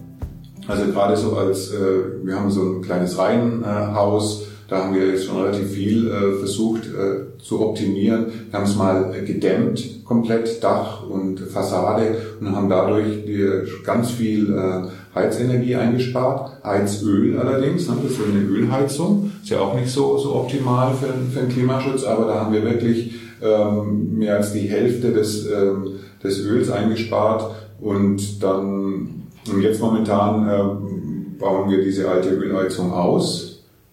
Also 0.67 0.91
gerade 0.91 1.15
so 1.15 1.37
als, 1.37 1.71
äh, 1.71 2.25
wir 2.25 2.35
haben 2.35 2.51
so 2.51 2.61
ein 2.61 2.81
kleines 2.81 3.17
Reihenhaus, 3.17 4.43
da 4.67 4.83
haben 4.83 4.93
wir 4.93 5.07
jetzt 5.07 5.25
schon 5.25 5.41
relativ 5.41 5.71
viel 5.71 6.11
äh, 6.11 6.37
versucht 6.37 6.83
äh, 6.85 7.39
zu 7.41 7.61
optimieren. 7.61 8.25
Wir 8.51 8.59
haben 8.59 8.65
es 8.65 8.75
mal 8.75 9.15
äh, 9.15 9.25
gedämmt, 9.25 10.03
komplett 10.03 10.61
Dach 10.61 11.09
und 11.09 11.39
Fassade 11.39 12.17
und 12.39 12.53
haben 12.53 12.69
dadurch 12.69 13.25
die, 13.25 13.47
ganz 13.85 14.11
viel 14.11 14.53
äh, 14.53 15.17
Heizenergie 15.17 15.77
eingespart. 15.77 16.61
Heizöl 16.63 17.39
allerdings, 17.39 17.87
ne, 17.87 17.95
das 18.03 18.11
ist 18.11 18.19
eine 18.21 18.43
Ölheizung, 18.43 19.31
ist 19.41 19.49
ja 19.49 19.61
auch 19.61 19.73
nicht 19.73 19.89
so, 19.89 20.17
so 20.17 20.35
optimal 20.35 20.93
für, 20.93 21.07
für 21.33 21.45
den 21.45 21.49
Klimaschutz, 21.49 22.03
aber 22.03 22.25
da 22.25 22.41
haben 22.41 22.53
wir 22.53 22.63
wirklich 22.63 23.15
ähm, 23.41 24.17
mehr 24.17 24.35
als 24.35 24.51
die 24.51 24.67
Hälfte 24.67 25.13
des, 25.13 25.47
ähm, 25.47 25.93
des 26.21 26.45
Öls 26.45 26.69
eingespart 26.69 27.55
und 27.81 28.43
dann 28.43 29.27
und 29.51 29.61
jetzt 29.61 29.81
momentan 29.81 30.47
äh, 30.47 31.39
bauen 31.39 31.69
wir 31.69 31.83
diese 31.83 32.09
alte 32.09 32.29
Ölheizung 32.29 32.91
aus 32.91 33.49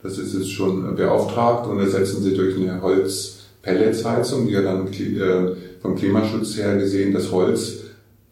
das 0.07 0.19
ist 0.19 0.35
jetzt 0.35 0.53
schon 0.53 0.95
beauftragt 0.95 1.67
und 1.67 1.81
ersetzen 1.81 2.23
sie 2.23 2.35
durch 2.35 2.57
eine 2.57 2.81
Holzpelletsheizung, 2.81 4.47
die 4.47 4.53
ja 4.53 4.63
dann 4.63 4.87
äh, 4.87 5.57
vom 5.83 5.97
Klimaschutz 5.97 6.57
her 6.57 6.77
gesehen, 6.77 7.13
das 7.13 7.33
Holz 7.33 7.79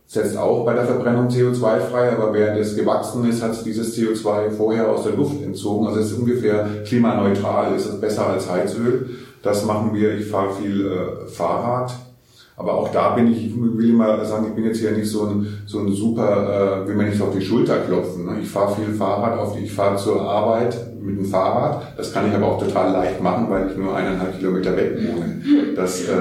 setzt 0.06 0.36
auch 0.36 0.64
bei 0.64 0.74
der 0.74 0.84
Verbrennung 0.84 1.28
CO2 1.28 1.80
frei, 1.80 2.12
aber 2.12 2.32
während 2.32 2.60
es 2.60 2.76
gewachsen 2.76 3.28
ist, 3.28 3.42
hat 3.42 3.52
es 3.52 3.64
dieses 3.64 3.96
CO2 3.96 4.50
vorher 4.50 4.88
aus 4.88 5.02
der 5.02 5.14
Luft 5.16 5.42
entzogen. 5.42 5.88
Also 5.88 5.98
es 5.98 6.12
ist 6.12 6.18
ungefähr 6.18 6.84
klimaneutral, 6.86 7.74
ist 7.74 7.86
es 7.86 8.00
besser 8.00 8.28
als 8.28 8.48
Heizöl. 8.48 9.10
Das 9.42 9.64
machen 9.64 9.92
wir. 9.92 10.16
Ich 10.16 10.26
fahre 10.26 10.54
viel 10.54 10.86
äh, 10.86 11.26
Fahrrad 11.26 11.92
aber 12.56 12.74
auch 12.74 12.92
da 12.92 13.10
bin 13.10 13.32
ich, 13.32 13.46
ich 13.46 13.52
will 13.56 13.90
immer 13.90 14.24
sagen, 14.24 14.46
ich 14.48 14.54
bin 14.54 14.64
jetzt 14.64 14.78
hier 14.78 14.92
nicht 14.92 15.08
so 15.08 15.26
ein, 15.26 15.46
so 15.66 15.80
ein 15.80 15.92
super, 15.92 16.84
äh, 16.84 16.88
will 16.88 16.94
mir 16.94 17.06
nicht 17.06 17.20
auf 17.20 17.34
die 17.34 17.44
Schulter 17.44 17.78
klopfen. 17.78 18.26
Ne? 18.26 18.38
Ich 18.42 18.48
fahre 18.48 18.76
viel 18.76 18.94
Fahrrad, 18.94 19.36
auf 19.38 19.56
die, 19.56 19.64
ich 19.64 19.72
fahre 19.72 19.96
zur 19.96 20.22
Arbeit 20.22 20.76
mit 21.02 21.18
dem 21.18 21.24
Fahrrad. 21.24 21.82
Das 21.96 22.12
kann 22.12 22.28
ich 22.28 22.34
aber 22.34 22.46
auch 22.46 22.62
total 22.62 22.92
leicht 22.92 23.20
machen, 23.20 23.46
weil 23.50 23.70
ich 23.70 23.76
nur 23.76 23.96
eineinhalb 23.96 24.38
Kilometer 24.38 24.76
weg 24.76 24.96
wohne. 24.98 25.74
Das 25.74 26.08
äh, 26.08 26.12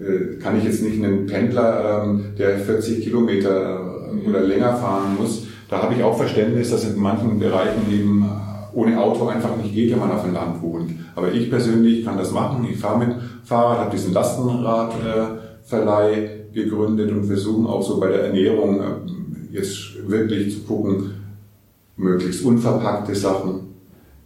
äh 0.00 0.36
kann 0.38 0.56
ich 0.58 0.64
jetzt 0.64 0.82
nicht 0.82 1.02
einen 1.02 1.26
Pendler, 1.26 2.04
ähm, 2.04 2.24
der 2.38 2.58
40 2.58 3.02
Kilometer 3.02 3.80
äh, 4.12 4.28
oder 4.28 4.40
länger 4.42 4.76
fahren 4.76 5.16
muss. 5.18 5.48
Da 5.68 5.82
habe 5.82 5.94
ich 5.94 6.04
auch 6.04 6.16
Verständnis, 6.16 6.70
dass 6.70 6.84
in 6.84 7.00
manchen 7.00 7.40
Bereichen 7.40 7.92
eben 7.92 8.22
äh, 8.22 8.76
ohne 8.76 9.00
Auto 9.00 9.26
einfach 9.26 9.56
nicht 9.56 9.74
geht, 9.74 9.90
wenn 9.90 9.98
man 9.98 10.12
auf 10.12 10.22
dem 10.22 10.34
Land 10.34 10.62
wohnt. 10.62 10.92
Aber 11.16 11.32
ich 11.32 11.50
persönlich 11.50 12.04
kann 12.04 12.16
das 12.16 12.30
machen. 12.30 12.64
Ich 12.70 12.78
fahre 12.78 13.04
mit 13.04 13.16
Fahrrad, 13.42 13.78
habe 13.78 13.90
diesen 13.90 14.12
Lastenrad. 14.12 14.92
Äh, 14.92 15.39
Verleih 15.70 16.40
gegründet 16.52 17.12
und 17.12 17.24
versuchen 17.24 17.64
auch 17.64 17.80
so 17.80 18.00
bei 18.00 18.08
der 18.08 18.24
Ernährung 18.24 18.80
äh, 18.80 19.54
jetzt 19.56 20.08
wirklich 20.08 20.52
zu 20.52 20.60
gucken, 20.64 21.12
möglichst 21.96 22.44
unverpackte 22.44 23.14
Sachen. 23.14 23.70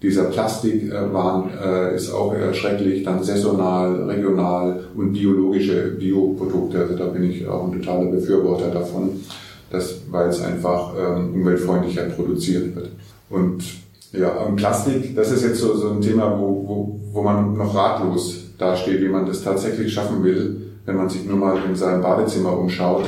Dieser 0.00 0.24
Plastikwahn 0.24 1.50
äh, 1.62 1.94
ist 1.94 2.10
auch 2.10 2.32
erschrecklich, 2.32 3.04
dann 3.04 3.22
saisonal, 3.22 4.04
regional 4.04 4.84
und 4.96 5.12
biologische 5.12 5.96
Bioprodukte. 5.98 6.78
Also 6.78 6.96
da 6.96 7.06
bin 7.06 7.30
ich 7.30 7.46
auch 7.46 7.64
ein 7.66 7.80
totaler 7.80 8.10
Befürworter 8.10 8.70
davon, 8.70 9.10
dass, 9.70 10.00
weil 10.10 10.28
es 10.28 10.42
einfach 10.42 10.94
ähm, 10.98 11.34
umweltfreundlicher 11.34 12.04
produziert 12.04 12.74
wird. 12.74 12.90
Und 13.28 13.64
ja, 14.12 14.30
Plastik, 14.56 15.14
das 15.14 15.30
ist 15.30 15.42
jetzt 15.42 15.60
so, 15.60 15.74
so 15.74 15.90
ein 15.90 16.00
Thema, 16.00 16.38
wo, 16.38 16.46
wo, 16.66 17.00
wo 17.12 17.22
man 17.22 17.56
noch 17.56 17.74
ratlos 17.74 18.44
dasteht, 18.58 19.02
wie 19.02 19.08
man 19.08 19.26
das 19.26 19.42
tatsächlich 19.42 19.92
schaffen 19.92 20.22
will 20.22 20.63
wenn 20.86 20.96
man 20.96 21.08
sich 21.08 21.24
nur 21.24 21.36
mal 21.36 21.58
in 21.68 21.74
seinem 21.74 22.02
Badezimmer 22.02 22.56
umschaut 22.58 23.04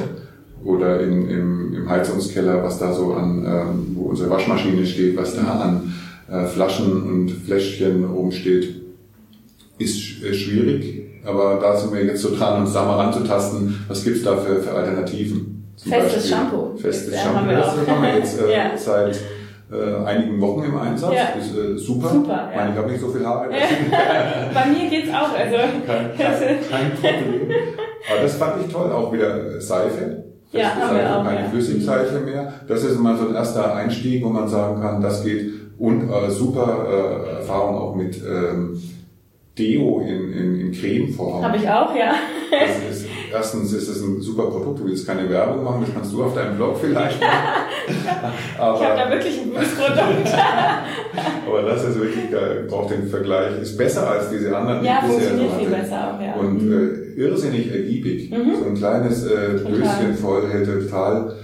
oder 0.65 1.01
in, 1.01 1.29
im, 1.29 1.75
im 1.75 1.89
Heizungskeller, 1.89 2.62
was 2.62 2.79
da 2.79 2.93
so 2.93 3.15
an, 3.15 3.45
ähm, 3.47 3.87
wo 3.95 4.09
unsere 4.09 4.31
Waschmaschine 4.31 4.85
steht, 4.85 5.17
was 5.17 5.37
da 5.37 5.43
an 5.43 5.95
äh, 6.31 6.47
Flaschen 6.47 7.03
und 7.03 7.31
Fläschchen 7.31 8.05
rumsteht, 8.05 8.83
ist 9.79 10.23
äh, 10.23 10.35
schwierig. 10.35 11.05
Aber 11.25 11.59
da 11.61 11.77
sind 11.77 11.93
wir 11.93 12.05
jetzt 12.05 12.23
so 12.23 12.35
dran, 12.35 12.62
uns 12.62 12.73
da 12.73 12.85
mal 12.85 12.97
ranzutasten, 12.97 13.85
was 13.89 14.05
gibt's 14.05 14.23
da 14.23 14.37
für, 14.37 14.62
für 14.62 14.73
Alternativen? 14.73 15.73
Zum 15.77 15.93
Festes 15.93 16.15
Beispiel, 16.15 16.31
Shampoo. 16.31 16.77
Festes 16.77 17.15
ja, 17.15 17.21
Shampoo, 17.21 17.39
haben 17.39 17.49
wir 17.49 17.57
das 17.57 17.89
haben 17.89 18.03
wir 18.03 18.15
jetzt 18.17 18.41
äh, 18.41 18.53
ja. 18.53 18.77
seit 18.77 19.21
äh, 19.71 20.05
einigen 20.05 20.41
Wochen 20.41 20.65
im 20.65 20.79
Einsatz. 20.79 21.15
Ja. 21.15 21.39
Ist 21.39 21.57
äh, 21.57 21.77
super. 21.77 22.09
super 22.09 22.51
ja. 22.55 22.69
ich 22.71 22.77
habe 22.77 22.91
nicht 22.91 23.01
so 23.01 23.09
viel 23.09 23.27
Haare. 23.27 23.49
Bei 24.55 24.67
mir 24.67 24.89
geht's 24.89 25.11
auch. 25.11 25.37
Also. 25.37 25.57
Kein, 25.87 26.17
kein, 26.17 27.01
kein 27.01 27.25
Problem. 27.25 27.51
Aber 28.11 28.23
das 28.23 28.35
fand 28.37 28.65
ich 28.65 28.73
toll. 28.73 28.93
Auch 28.93 29.13
wieder 29.13 29.61
Seife. 29.61 30.25
Ja, 30.53 30.75
haben 30.75 30.97
wir 30.97 31.17
auch, 31.17 31.25
keine 31.25 31.41
ja. 31.41 31.49
Flüssigseife 31.49 32.21
mehr. 32.21 32.53
Das 32.69 32.85
ist 32.85 32.97
immer 32.97 33.17
so 33.17 33.29
ein 33.29 33.35
erster 33.35 33.75
Einstieg, 33.75 34.25
wo 34.25 34.29
man 34.29 34.49
sagen 34.49 34.81
kann, 34.81 35.03
das 35.03 35.25
geht. 35.25 35.53
Und 35.79 36.09
äh, 36.09 36.31
super 36.31 36.87
äh, 36.89 37.39
Erfahrung 37.39 37.77
auch 37.77 37.95
mit 37.95 38.17
ähm, 38.23 38.81
Deo 39.59 40.01
in, 40.01 40.33
in, 40.33 40.61
in 40.61 40.73
Cremeform. 40.73 41.43
Habe 41.43 41.57
ich 41.57 41.69
auch, 41.69 41.95
ja. 41.95 42.15
Ist, 42.91 43.07
erstens 43.33 43.73
ist 43.73 43.89
es 43.89 44.03
ein 44.03 44.21
super 44.21 44.45
Produkt, 44.45 44.81
du 44.81 44.85
willst 44.85 45.07
keine 45.07 45.29
Werbung 45.29 45.65
machen, 45.65 45.83
das 45.85 45.95
kannst 45.95 46.13
du 46.13 46.25
auf 46.25 46.35
deinem 46.35 46.57
Blog 46.57 46.77
vielleicht 46.81 47.21
machen. 47.21 47.33
aber, 48.59 48.81
ich 48.81 48.87
habe 48.87 48.96
da 48.99 49.11
wirklich 49.11 49.40
ein 49.42 49.51
gutes 49.51 49.75
Produkt. 49.75 50.35
aber 51.46 51.62
das 51.62 51.85
ist 51.85 52.01
wirklich, 52.01 52.25
da 52.31 52.38
braucht 52.68 52.92
den 52.92 53.09
Vergleich, 53.09 53.61
ist 53.62 53.77
besser 53.77 54.11
als 54.11 54.31
diese 54.31 54.57
anderen, 54.57 54.85
ja, 54.85 55.03
hatte. 55.03 55.20
viel 55.59 55.68
besser 55.68 56.14
auch, 56.14 56.20
ja. 56.20 56.35
Und 56.35 56.70
äh, 56.70 57.20
irrsinnig 57.20 57.72
ergiebig. 57.72 58.31
Mhm. 58.31 58.57
So 58.59 58.66
ein 58.66 58.75
kleines 58.75 59.27
äh, 59.27 59.59
Döschen 59.59 60.14
voll 60.20 60.49
hält 60.51 60.66
total 60.66 61.35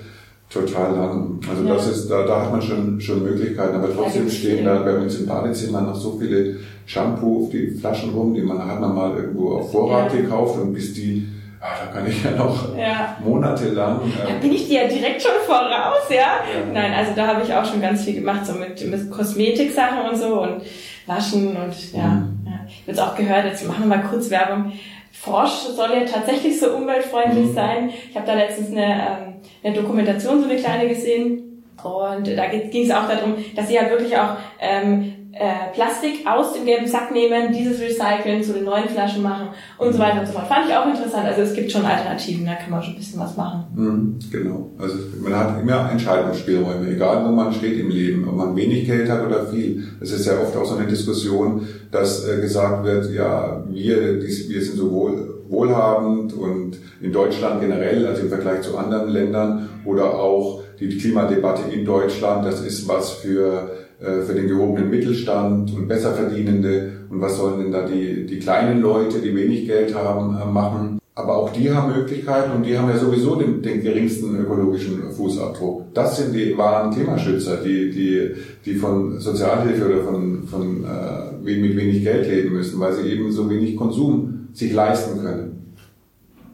total 0.52 0.94
lang. 0.94 1.40
Also 1.48 1.64
ja. 1.64 1.74
das 1.74 1.88
ist, 1.88 2.10
da, 2.10 2.26
da 2.26 2.42
hat 2.42 2.52
man 2.52 2.60
schon, 2.60 3.00
schon 3.00 3.22
Möglichkeiten, 3.22 3.74
aber 3.74 3.88
trotzdem 3.94 4.28
stehen 4.28 4.64
da 4.64 4.82
bei 4.82 4.96
uns 4.98 5.18
im 5.18 5.26
Badezimmer 5.26 5.80
noch 5.80 5.94
so 5.94 6.18
viele 6.20 6.56
Shampoo 6.84 7.44
auf 7.44 7.50
die 7.50 7.68
Flaschen 7.68 8.10
rum, 8.10 8.34
die 8.34 8.42
man 8.42 8.64
hat 8.66 8.80
man 8.80 8.94
mal 8.94 9.16
irgendwo 9.16 9.52
auf 9.54 9.72
Vorrat 9.72 10.12
ja. 10.12 10.20
gekauft 10.20 10.60
und 10.60 10.74
bis 10.74 10.92
die 10.92 11.26
Ah, 11.64 11.76
da 11.78 11.92
kann 11.92 12.08
ich 12.08 12.24
ja 12.24 12.32
noch 12.32 12.76
ja. 12.76 13.16
monatelang. 13.22 14.00
Ähm, 14.02 14.12
da 14.26 14.34
bin 14.34 14.52
ich 14.52 14.66
dir 14.66 14.82
ja 14.82 14.88
direkt 14.88 15.22
schon 15.22 15.30
voraus, 15.46 16.08
ja? 16.10 16.16
ja. 16.16 16.72
Nein, 16.72 16.92
also 16.92 17.12
da 17.14 17.28
habe 17.28 17.42
ich 17.44 17.54
auch 17.54 17.64
schon 17.64 17.80
ganz 17.80 18.02
viel 18.02 18.14
gemacht, 18.14 18.44
so 18.44 18.54
mit, 18.54 18.84
mit 18.84 19.10
Kosmetiksachen 19.12 20.10
und 20.10 20.16
so 20.16 20.42
und 20.42 20.62
Waschen 21.06 21.56
und 21.56 21.92
ja. 21.92 22.02
Mhm. 22.02 22.46
ja. 22.46 22.52
Ich 22.66 22.80
habe 22.80 22.88
jetzt 22.88 23.00
auch 23.00 23.14
gehört, 23.14 23.44
jetzt 23.44 23.64
machen 23.68 23.88
wir 23.88 23.96
mal 23.96 24.02
kurz 24.02 24.28
Werbung. 24.28 24.72
Frosch 25.12 25.52
soll 25.76 25.90
ja 25.92 26.04
tatsächlich 26.04 26.58
so 26.58 26.72
umweltfreundlich 26.72 27.46
mhm. 27.46 27.54
sein. 27.54 27.90
Ich 28.10 28.16
habe 28.16 28.26
da 28.26 28.34
letztens 28.34 28.72
eine, 28.72 28.86
ähm, 28.86 29.34
eine 29.62 29.76
Dokumentation, 29.76 30.42
so 30.42 30.48
eine 30.48 30.58
kleine 30.58 30.88
gesehen. 30.88 31.62
Und 31.84 32.26
da 32.26 32.46
ging 32.46 32.84
es 32.84 32.90
auch 32.90 33.08
darum, 33.08 33.36
dass 33.54 33.68
sie 33.68 33.78
halt 33.78 33.90
wirklich 33.90 34.16
auch 34.16 34.36
ähm, 34.60 35.21
äh, 35.32 35.72
Plastik 35.72 36.26
aus 36.26 36.52
dem 36.52 36.66
gelben 36.66 36.86
Sack 36.86 37.10
nehmen, 37.10 37.52
dieses 37.52 37.80
recyceln, 37.80 38.42
zu 38.42 38.52
den 38.52 38.64
neuen 38.64 38.88
Flaschen 38.88 39.22
machen 39.22 39.48
und 39.78 39.92
so 39.92 39.98
weiter 39.98 40.20
und 40.20 40.26
so 40.26 40.32
fort. 40.32 40.46
Fand 40.46 40.68
ich 40.68 40.76
auch 40.76 40.86
interessant. 40.86 41.24
Also 41.24 41.42
es 41.42 41.54
gibt 41.54 41.72
schon 41.72 41.84
Alternativen, 41.84 42.44
da 42.44 42.54
kann 42.54 42.70
man 42.70 42.82
schon 42.82 42.94
ein 42.94 42.98
bisschen 42.98 43.18
was 43.18 43.34
machen. 43.36 43.64
Mhm, 43.74 44.18
genau. 44.30 44.70
Also 44.78 44.96
man 45.22 45.34
hat 45.34 45.60
immer 45.60 45.90
Entscheidungsspielräume, 45.90 46.90
egal 46.90 47.24
wo 47.24 47.30
man 47.30 47.52
steht 47.52 47.80
im 47.80 47.88
Leben, 47.88 48.28
ob 48.28 48.36
man 48.36 48.54
wenig 48.54 48.84
Geld 48.84 49.08
hat 49.08 49.24
oder 49.26 49.46
viel. 49.46 49.82
Es 50.00 50.12
ist 50.12 50.26
ja 50.26 50.34
oft 50.38 50.54
auch 50.54 50.66
so 50.66 50.76
eine 50.76 50.86
Diskussion, 50.86 51.66
dass 51.90 52.28
äh, 52.28 52.40
gesagt 52.40 52.84
wird, 52.84 53.10
ja, 53.12 53.64
wir, 53.70 54.22
wir 54.22 54.62
sind 54.62 54.76
so 54.76 54.90
wohl, 54.90 55.44
wohlhabend 55.48 56.34
und 56.34 56.78
in 57.00 57.12
Deutschland 57.12 57.60
generell, 57.60 58.06
also 58.06 58.22
im 58.22 58.28
Vergleich 58.28 58.62
zu 58.62 58.76
anderen 58.76 59.10
Ländern 59.10 59.68
oder 59.84 60.14
auch 60.14 60.62
die 60.78 60.98
Klimadebatte 60.98 61.70
in 61.72 61.84
Deutschland, 61.84 62.44
das 62.44 62.60
ist 62.60 62.88
was 62.88 63.12
für 63.12 63.70
für 64.02 64.34
den 64.34 64.48
gehobenen 64.48 64.90
Mittelstand 64.90 65.74
und 65.74 65.88
Besserverdienende 65.88 66.92
und 67.12 67.20
was 67.20 67.36
sollen 67.36 67.60
denn 67.60 67.72
da 67.72 67.86
die, 67.86 68.26
die 68.26 68.38
kleinen 68.38 68.80
Leute, 68.80 69.18
die 69.18 69.36
wenig 69.36 69.66
Geld 69.66 69.94
haben, 69.94 70.36
äh, 70.40 70.46
machen. 70.46 70.98
Aber 71.14 71.36
auch 71.36 71.52
die 71.52 71.70
haben 71.70 71.92
Möglichkeiten 71.92 72.52
und 72.52 72.64
die 72.64 72.78
haben 72.78 72.88
ja 72.88 72.96
sowieso 72.96 73.36
den, 73.36 73.60
den 73.60 73.82
geringsten 73.82 74.34
ökologischen 74.40 75.10
Fußabdruck. 75.10 75.92
Das 75.92 76.16
sind 76.16 76.34
die 76.34 76.56
wahren 76.56 76.90
Klimaschützer, 76.90 77.58
die, 77.58 77.90
die, 77.90 78.30
die 78.64 78.74
von 78.76 79.20
Sozialhilfe 79.20 79.86
oder 79.86 80.04
von, 80.04 80.44
von 80.44 80.84
äh, 80.84 81.44
mit 81.44 81.76
wenig 81.76 82.02
Geld 82.02 82.26
leben 82.28 82.54
müssen, 82.54 82.80
weil 82.80 82.94
sie 82.94 83.10
eben 83.10 83.30
so 83.30 83.50
wenig 83.50 83.76
Konsum 83.76 84.48
sich 84.54 84.72
leisten 84.72 85.20
können. 85.20 85.74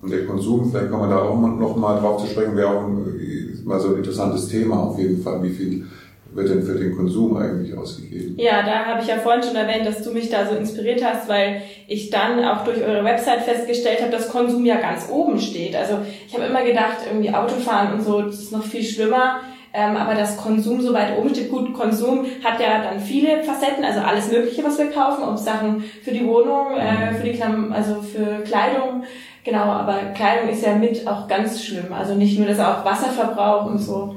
Und 0.02 0.10
der 0.10 0.26
Konsum, 0.26 0.70
vielleicht 0.70 0.90
kommen 0.90 1.08
wir 1.08 1.14
da 1.14 1.22
auch 1.22 1.40
noch 1.40 1.76
mal 1.76 2.00
drauf 2.00 2.22
zu 2.22 2.28
sprechen, 2.28 2.56
wäre 2.56 2.68
auch 2.68 2.84
ein, 2.84 3.62
mal 3.64 3.78
so 3.78 3.90
ein 3.90 3.96
interessantes 3.98 4.48
Thema 4.48 4.76
auf 4.80 4.98
jeden 4.98 5.22
Fall, 5.22 5.40
wie 5.44 5.50
viel 5.50 5.84
wird 6.32 6.50
denn 6.50 6.62
für 6.62 6.74
den 6.74 6.94
Konsum 6.96 7.36
eigentlich 7.36 7.76
ausgegeben? 7.76 8.34
Ja, 8.38 8.62
da 8.62 8.84
habe 8.84 9.02
ich 9.02 9.08
ja 9.08 9.16
vorhin 9.16 9.42
schon 9.42 9.56
erwähnt, 9.56 9.86
dass 9.86 10.02
du 10.02 10.12
mich 10.12 10.30
da 10.30 10.46
so 10.46 10.54
inspiriert 10.54 11.02
hast, 11.04 11.28
weil 11.28 11.62
ich 11.86 12.10
dann 12.10 12.44
auch 12.44 12.64
durch 12.64 12.82
eure 12.82 13.04
Website 13.04 13.42
festgestellt 13.42 14.00
habe, 14.00 14.12
dass 14.12 14.28
Konsum 14.28 14.64
ja 14.64 14.76
ganz 14.76 15.08
oben 15.10 15.40
steht. 15.40 15.74
Also 15.74 15.98
ich 16.26 16.34
habe 16.34 16.44
immer 16.44 16.62
gedacht, 16.62 16.98
irgendwie 17.06 17.34
Autofahren 17.34 17.94
und 17.94 18.02
so, 18.02 18.22
das 18.22 18.40
ist 18.40 18.52
noch 18.52 18.64
viel 18.64 18.84
schlimmer. 18.84 19.40
Ähm, 19.74 19.96
aber 19.98 20.14
dass 20.14 20.38
Konsum 20.38 20.80
so 20.80 20.94
weit 20.94 21.18
oben 21.18 21.28
steht. 21.28 21.50
Gut, 21.50 21.74
Konsum 21.74 22.24
hat 22.42 22.58
ja 22.58 22.82
dann 22.82 22.98
viele 22.98 23.42
Facetten, 23.42 23.84
also 23.84 24.00
alles 24.00 24.32
Mögliche, 24.32 24.64
was 24.64 24.78
wir 24.78 24.90
kaufen, 24.90 25.22
ob 25.22 25.36
Sachen 25.36 25.84
für 26.02 26.10
die 26.10 26.26
Wohnung, 26.26 26.74
äh, 26.78 27.12
für 27.14 27.24
die 27.24 27.34
Klam 27.34 27.70
also 27.70 28.00
für 28.00 28.42
Kleidung, 28.44 29.04
Genau, 29.48 29.64
aber 29.64 29.94
Kleidung 30.14 30.50
ist 30.50 30.62
ja 30.62 30.74
mit 30.74 31.06
auch 31.06 31.26
ganz 31.26 31.64
schlimm. 31.64 31.90
Also 31.90 32.14
nicht 32.14 32.38
nur, 32.38 32.46
dass 32.46 32.60
auch 32.60 32.84
Wasserverbrauch 32.84 33.64
und 33.64 33.78
so. 33.78 34.16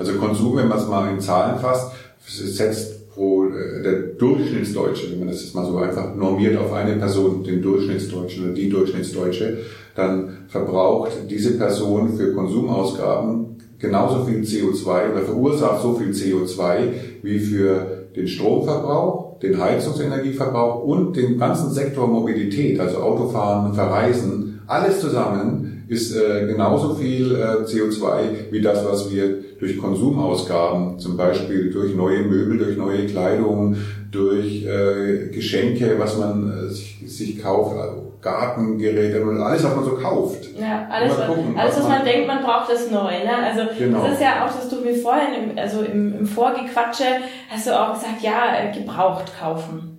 Also 0.00 0.14
Konsum, 0.14 0.56
wenn 0.56 0.68
man 0.68 0.78
es 0.78 0.88
mal 0.88 1.12
in 1.12 1.20
Zahlen 1.20 1.58
fasst, 1.58 1.92
setzt 2.26 3.12
pro 3.12 3.44
äh, 3.44 3.82
der 3.82 3.94
Durchschnittsdeutsche, 4.18 5.12
wenn 5.12 5.18
man 5.18 5.28
das 5.28 5.42
jetzt 5.42 5.54
mal 5.54 5.66
so 5.66 5.76
einfach 5.76 6.14
normiert 6.16 6.56
auf 6.56 6.72
eine 6.72 6.96
Person, 6.96 7.44
den 7.44 7.60
Durchschnittsdeutschen 7.60 8.44
oder 8.44 8.54
die 8.54 8.70
Durchschnittsdeutsche, 8.70 9.58
dann 9.94 10.38
verbraucht 10.48 11.12
diese 11.28 11.58
Person 11.58 12.16
für 12.16 12.32
Konsumausgaben 12.32 13.58
genauso 13.78 14.24
viel 14.24 14.40
CO2 14.40 15.12
oder 15.12 15.20
verursacht 15.22 15.82
so 15.82 15.92
viel 15.92 16.12
CO2 16.12 16.78
wie 17.22 17.38
für 17.38 18.06
den 18.16 18.26
Stromverbrauch, 18.26 19.38
den 19.40 19.60
Heizungsenergieverbrauch 19.60 20.82
und 20.82 21.14
den 21.14 21.38
ganzen 21.38 21.70
Sektor 21.72 22.06
Mobilität, 22.06 22.80
also 22.80 22.98
Autofahren, 22.98 23.74
Verreisen, 23.74 24.62
alles 24.66 25.00
zusammen 25.00 25.84
ist 25.88 26.16
äh, 26.16 26.46
genauso 26.46 26.94
viel 26.94 27.34
äh, 27.34 27.64
CO2 27.64 28.52
wie 28.52 28.60
das, 28.62 28.84
was 28.84 29.12
wir 29.12 29.49
durch 29.60 29.78
Konsumausgaben, 29.78 30.98
zum 30.98 31.16
Beispiel 31.16 31.70
durch 31.70 31.94
neue 31.94 32.20
Möbel, 32.22 32.58
durch 32.58 32.76
neue 32.78 33.06
Kleidung, 33.06 33.76
durch 34.10 34.64
äh, 34.64 35.28
Geschenke, 35.28 35.96
was 35.98 36.16
man 36.16 36.50
äh, 36.50 36.68
sich, 36.68 36.98
sich 37.06 37.40
kauft, 37.40 37.76
also 37.76 38.10
Gartengeräte 38.22 39.22
und 39.22 39.40
alles, 39.40 39.62
was 39.62 39.76
man 39.76 39.84
so 39.84 39.92
kauft. 39.92 40.48
Ja, 40.58 40.86
alles, 40.90 41.14
gucken, 41.14 41.58
alles 41.58 41.72
was, 41.72 41.82
was 41.82 41.88
man, 41.88 41.98
man, 41.98 42.06
denkt, 42.06 42.26
man 42.26 42.42
braucht, 42.42 42.70
ist 42.70 42.90
neu. 42.90 43.10
Ne? 43.10 43.36
Also 43.44 43.62
genau. 43.78 44.02
das 44.02 44.14
ist 44.14 44.22
ja 44.22 44.44
auch, 44.44 44.54
dass 44.54 44.68
du 44.68 44.76
mir 44.76 44.94
vorhin, 44.94 45.50
im, 45.50 45.58
also 45.58 45.82
im, 45.82 46.18
im 46.18 46.26
Vorgequatsche, 46.26 47.04
hast 47.50 47.66
du 47.66 47.78
auch 47.78 47.94
gesagt, 47.94 48.22
ja, 48.22 48.56
äh, 48.58 48.78
gebraucht 48.78 49.32
kaufen. 49.38 49.89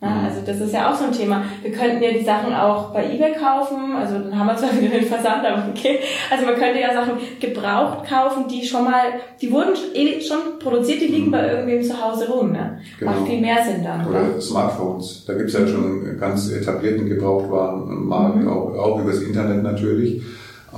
Ja, 0.00 0.22
also 0.28 0.42
das 0.46 0.60
ist 0.60 0.72
ja 0.72 0.90
auch 0.90 0.94
so 0.94 1.06
ein 1.06 1.12
Thema. 1.12 1.42
Wir 1.60 1.72
könnten 1.72 2.00
ja 2.00 2.12
die 2.12 2.24
Sachen 2.24 2.54
auch 2.54 2.92
bei 2.92 3.04
eBay 3.04 3.32
kaufen, 3.32 3.96
also 3.96 4.20
dann 4.20 4.38
haben 4.38 4.46
wir 4.46 4.56
zwar 4.56 4.70
wieder 4.80 4.96
den 4.96 5.04
Versand, 5.04 5.44
aber 5.44 5.64
okay. 5.70 5.98
Also 6.30 6.44
man 6.44 6.54
könnte 6.54 6.80
ja 6.80 6.94
Sachen 6.94 7.14
gebraucht 7.40 8.08
kaufen, 8.08 8.46
die 8.48 8.64
schon 8.64 8.84
mal, 8.84 9.14
die 9.40 9.50
wurden 9.50 9.74
eh 9.94 10.20
schon 10.20 10.60
produziert, 10.60 11.00
die 11.00 11.08
liegen 11.08 11.26
mhm. 11.26 11.32
bei 11.32 11.50
irgendwem 11.50 11.82
zu 11.82 12.00
Hause 12.00 12.28
rum. 12.30 12.52
Ne? 12.52 12.80
Genau. 13.00 13.10
Macht 13.10 13.26
viel 13.26 13.40
mehr 13.40 13.64
Sinn 13.64 13.82
dann. 13.82 14.06
Oder, 14.06 14.20
oder? 14.20 14.40
Smartphones. 14.40 15.24
Da 15.26 15.34
gibt's 15.34 15.54
ja 15.54 15.66
schon 15.66 16.16
ganz 16.18 16.48
etablierten 16.52 17.08
Gebrauchtwarenmarkt, 17.08 18.36
mhm. 18.36 18.48
auch, 18.48 18.74
auch 18.76 19.00
übers 19.00 19.20
Internet 19.20 19.64
natürlich. 19.64 20.22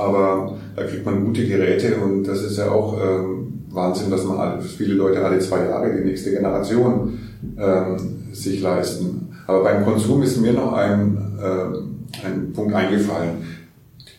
Aber 0.00 0.56
da 0.76 0.84
kriegt 0.84 1.04
man 1.04 1.24
gute 1.24 1.46
Geräte 1.46 1.96
und 1.96 2.24
das 2.24 2.42
ist 2.42 2.56
ja 2.56 2.70
auch 2.70 2.96
ähm, 3.00 3.64
Wahnsinn, 3.70 4.10
dass 4.10 4.24
man 4.24 4.38
alle, 4.38 4.62
viele 4.62 4.94
Leute 4.94 5.24
alle 5.24 5.38
zwei 5.38 5.66
Jahre 5.66 5.94
die 5.94 6.04
nächste 6.04 6.30
Generation 6.30 7.18
ähm, 7.58 7.96
sich 8.32 8.62
leisten. 8.62 9.28
Aber 9.46 9.62
beim 9.62 9.84
Konsum 9.84 10.22
ist 10.22 10.40
mir 10.40 10.52
noch 10.52 10.72
ein, 10.72 11.18
äh, 11.40 12.26
ein 12.26 12.52
Punkt 12.52 12.74
eingefallen. 12.74 13.44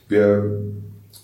Wir, 0.08 0.62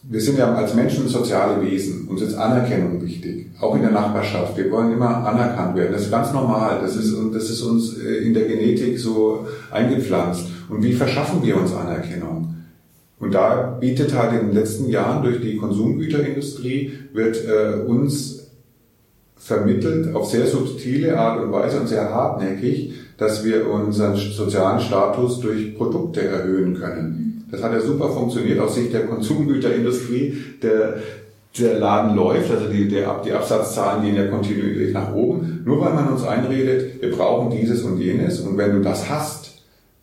wir 0.04 0.22
sind 0.22 0.38
ja 0.40 0.54
als 0.54 0.74
Menschen 0.74 1.08
soziale 1.08 1.62
Wesen. 1.62 2.08
Uns 2.08 2.22
ist 2.22 2.36
Anerkennung 2.36 3.02
wichtig. 3.02 3.48
Auch 3.60 3.76
in 3.76 3.82
der 3.82 3.92
Nachbarschaft. 3.92 4.58
Wir 4.58 4.72
wollen 4.72 4.94
immer 4.94 5.26
anerkannt 5.26 5.76
werden. 5.76 5.92
Das 5.92 6.04
ist 6.04 6.12
ganz 6.12 6.34
normal. 6.34 6.80
Das 6.82 6.96
ist, 6.96 7.16
das 7.34 7.50
ist 7.50 7.62
uns 7.62 7.98
äh, 7.98 8.26
in 8.26 8.34
der 8.34 8.46
Genetik 8.48 8.98
so 8.98 9.46
eingepflanzt. 9.72 10.46
Und 10.70 10.84
wie 10.84 10.94
verschaffen 10.94 11.44
wir 11.44 11.58
uns 11.58 11.74
Anerkennung? 11.74 12.57
Und 13.20 13.34
da 13.34 13.78
bietet 13.80 14.14
halt 14.14 14.40
in 14.40 14.48
den 14.48 14.56
letzten 14.56 14.90
Jahren 14.90 15.24
durch 15.24 15.42
die 15.42 15.58
Konsumgüterindustrie 15.58 16.94
wird 17.14 17.44
äh, 17.46 17.82
uns 17.82 18.52
vermittelt 19.36 20.14
auf 20.14 20.30
sehr 20.30 20.46
subtile 20.46 21.18
Art 21.18 21.42
und 21.42 21.52
Weise 21.52 21.80
und 21.80 21.88
sehr 21.88 22.14
hartnäckig, 22.14 22.94
dass 23.18 23.44
wir 23.46 23.70
unseren 23.70 24.16
sozialen 24.16 24.80
Status 24.80 25.40
durch 25.40 25.76
Produkte 25.78 26.22
erhöhen 26.22 26.76
können. 26.76 27.46
Das 27.50 27.64
hat 27.64 27.72
ja 27.72 27.80
super 27.80 28.10
funktioniert 28.10 28.60
aus 28.60 28.76
Sicht 28.76 28.94
der 28.94 29.06
Konsumgüterindustrie. 29.06 30.38
Der, 30.62 30.98
der 31.58 31.80
Laden 31.80 32.16
läuft, 32.16 32.52
also 32.52 32.68
die, 32.68 32.88
der, 32.88 33.22
die 33.26 33.32
Absatzzahlen 33.32 34.04
gehen 34.04 34.16
ja 34.16 34.28
kontinuierlich 34.28 34.94
nach 34.94 35.14
oben, 35.14 35.62
nur 35.66 35.80
weil 35.82 35.94
man 35.94 36.10
uns 36.10 36.24
einredet, 36.24 37.02
wir 37.02 37.12
brauchen 37.12 37.58
dieses 37.58 37.84
und 37.84 38.00
jenes 38.00 38.42
und 38.42 38.58
wenn 38.58 38.74
du 38.74 38.82
das 38.82 39.10
hast, 39.10 39.47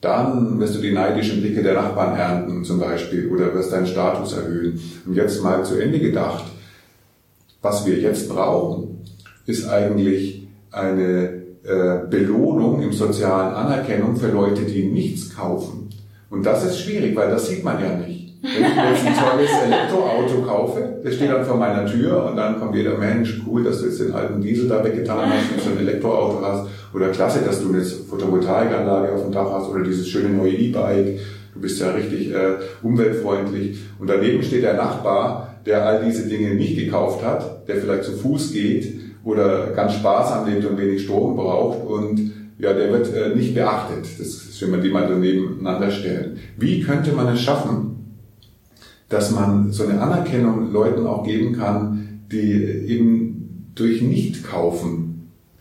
dann 0.05 0.61
wirst 0.61 0.77
du 0.77 0.81
die 0.81 0.93
neidischen 0.93 1.41
Blicke 1.41 1.63
der 1.63 1.75
Nachbarn 1.75 2.17
ernten 2.17 2.65
zum 2.65 2.79
Beispiel 2.79 3.29
oder 3.29 3.55
wirst 3.55 3.73
deinen 3.73 3.87
Status 3.87 4.35
erhöhen. 4.35 4.81
Und 5.07 5.15
jetzt 5.15 5.43
mal 5.43 5.65
zu 5.65 5.81
Ende 5.81 5.99
gedacht, 5.99 6.45
was 7.63 7.87
wir 7.87 7.99
jetzt 7.99 8.29
brauchen, 8.29 8.99
ist 9.47 9.69
eigentlich 9.69 10.47
eine 10.71 11.45
äh, 11.65 12.07
Belohnung 12.11 12.83
im 12.83 12.93
sozialen 12.93 13.55
Anerkennung 13.55 14.17
für 14.17 14.29
Leute, 14.29 14.63
die 14.63 14.85
nichts 14.85 15.35
kaufen. 15.35 15.89
Und 16.29 16.45
das 16.45 16.65
ist 16.65 16.81
schwierig, 16.81 17.17
weil 17.17 17.31
das 17.31 17.49
sieht 17.49 17.65
man 17.65 17.83
ja 17.83 17.97
nicht. 17.97 18.35
Wenn 18.43 18.51
ich 18.65 18.77
jetzt 18.77 19.07
ein 19.07 19.17
tolles 19.17 19.51
Elektroauto 19.65 20.43
kaufe, 20.43 21.01
das 21.03 21.15
steht 21.15 21.31
dann 21.31 21.47
vor 21.47 21.57
meiner 21.57 21.87
Tür 21.87 22.27
und 22.27 22.37
dann 22.37 22.61
kommt 22.61 22.75
jeder 22.75 22.99
Mensch, 22.99 23.41
cool, 23.47 23.65
dass 23.65 23.81
du 23.81 23.87
jetzt 23.87 24.01
den 24.01 24.13
alten 24.13 24.43
Diesel 24.43 24.69
da 24.69 24.85
weggetan 24.85 25.31
hast 25.33 25.53
und 25.53 25.63
so 25.63 25.71
ein 25.71 25.79
Elektroauto 25.79 26.43
hast. 26.43 26.67
Oder 26.95 27.09
klasse, 27.09 27.41
dass 27.45 27.61
du 27.61 27.71
eine 27.71 27.83
Photovoltaikanlage 27.83 29.13
auf 29.13 29.23
dem 29.23 29.33
Dach 29.33 29.51
hast 29.51 29.69
oder 29.69 29.83
dieses 29.83 30.09
schöne 30.09 30.29
neue 30.29 30.53
E-Bike. 30.53 31.19
Du 31.53 31.61
bist 31.61 31.81
ja 31.81 31.91
richtig 31.91 32.33
äh, 32.33 32.55
umweltfreundlich. 32.83 33.79
Und 33.99 34.09
daneben 34.09 34.43
steht 34.43 34.63
der 34.63 34.75
Nachbar, 34.75 35.57
der 35.67 35.85
all 35.85 36.05
diese 36.05 36.29
Dinge 36.29 36.55
nicht 36.55 36.79
gekauft 36.79 37.25
hat, 37.25 37.67
der 37.69 37.77
vielleicht 37.77 38.05
zu 38.05 38.13
Fuß 38.13 38.53
geht 38.53 38.95
oder 39.25 39.73
ganz 39.73 39.95
sparsam 39.95 40.47
lebt 40.47 40.65
und 40.67 40.79
wenig 40.79 41.03
Strom 41.03 41.35
braucht 41.35 41.85
und 41.85 42.33
ja, 42.59 42.73
der 42.73 42.93
wird 42.93 43.13
äh, 43.13 43.35
nicht 43.35 43.55
beachtet. 43.55 44.05
Das 44.19 44.27
ist, 44.29 44.63
wenn 44.63 44.71
man 44.71 44.83
die 44.83 44.91
mal 44.91 45.09
so 45.09 45.15
nebeneinander 45.15 45.91
stellen. 45.91 46.39
Wie 46.57 46.81
könnte 46.81 47.13
man 47.13 47.29
es 47.29 47.41
schaffen, 47.41 48.19
dass 49.09 49.33
man 49.33 49.73
so 49.73 49.85
eine 49.85 50.01
Anerkennung 50.01 50.73
Leuten 50.73 51.07
auch 51.07 51.25
geben 51.25 51.57
kann, 51.57 52.21
die 52.31 52.53
eben 52.53 53.73
durch 53.75 54.03
Nicht-Kaufen 54.03 55.14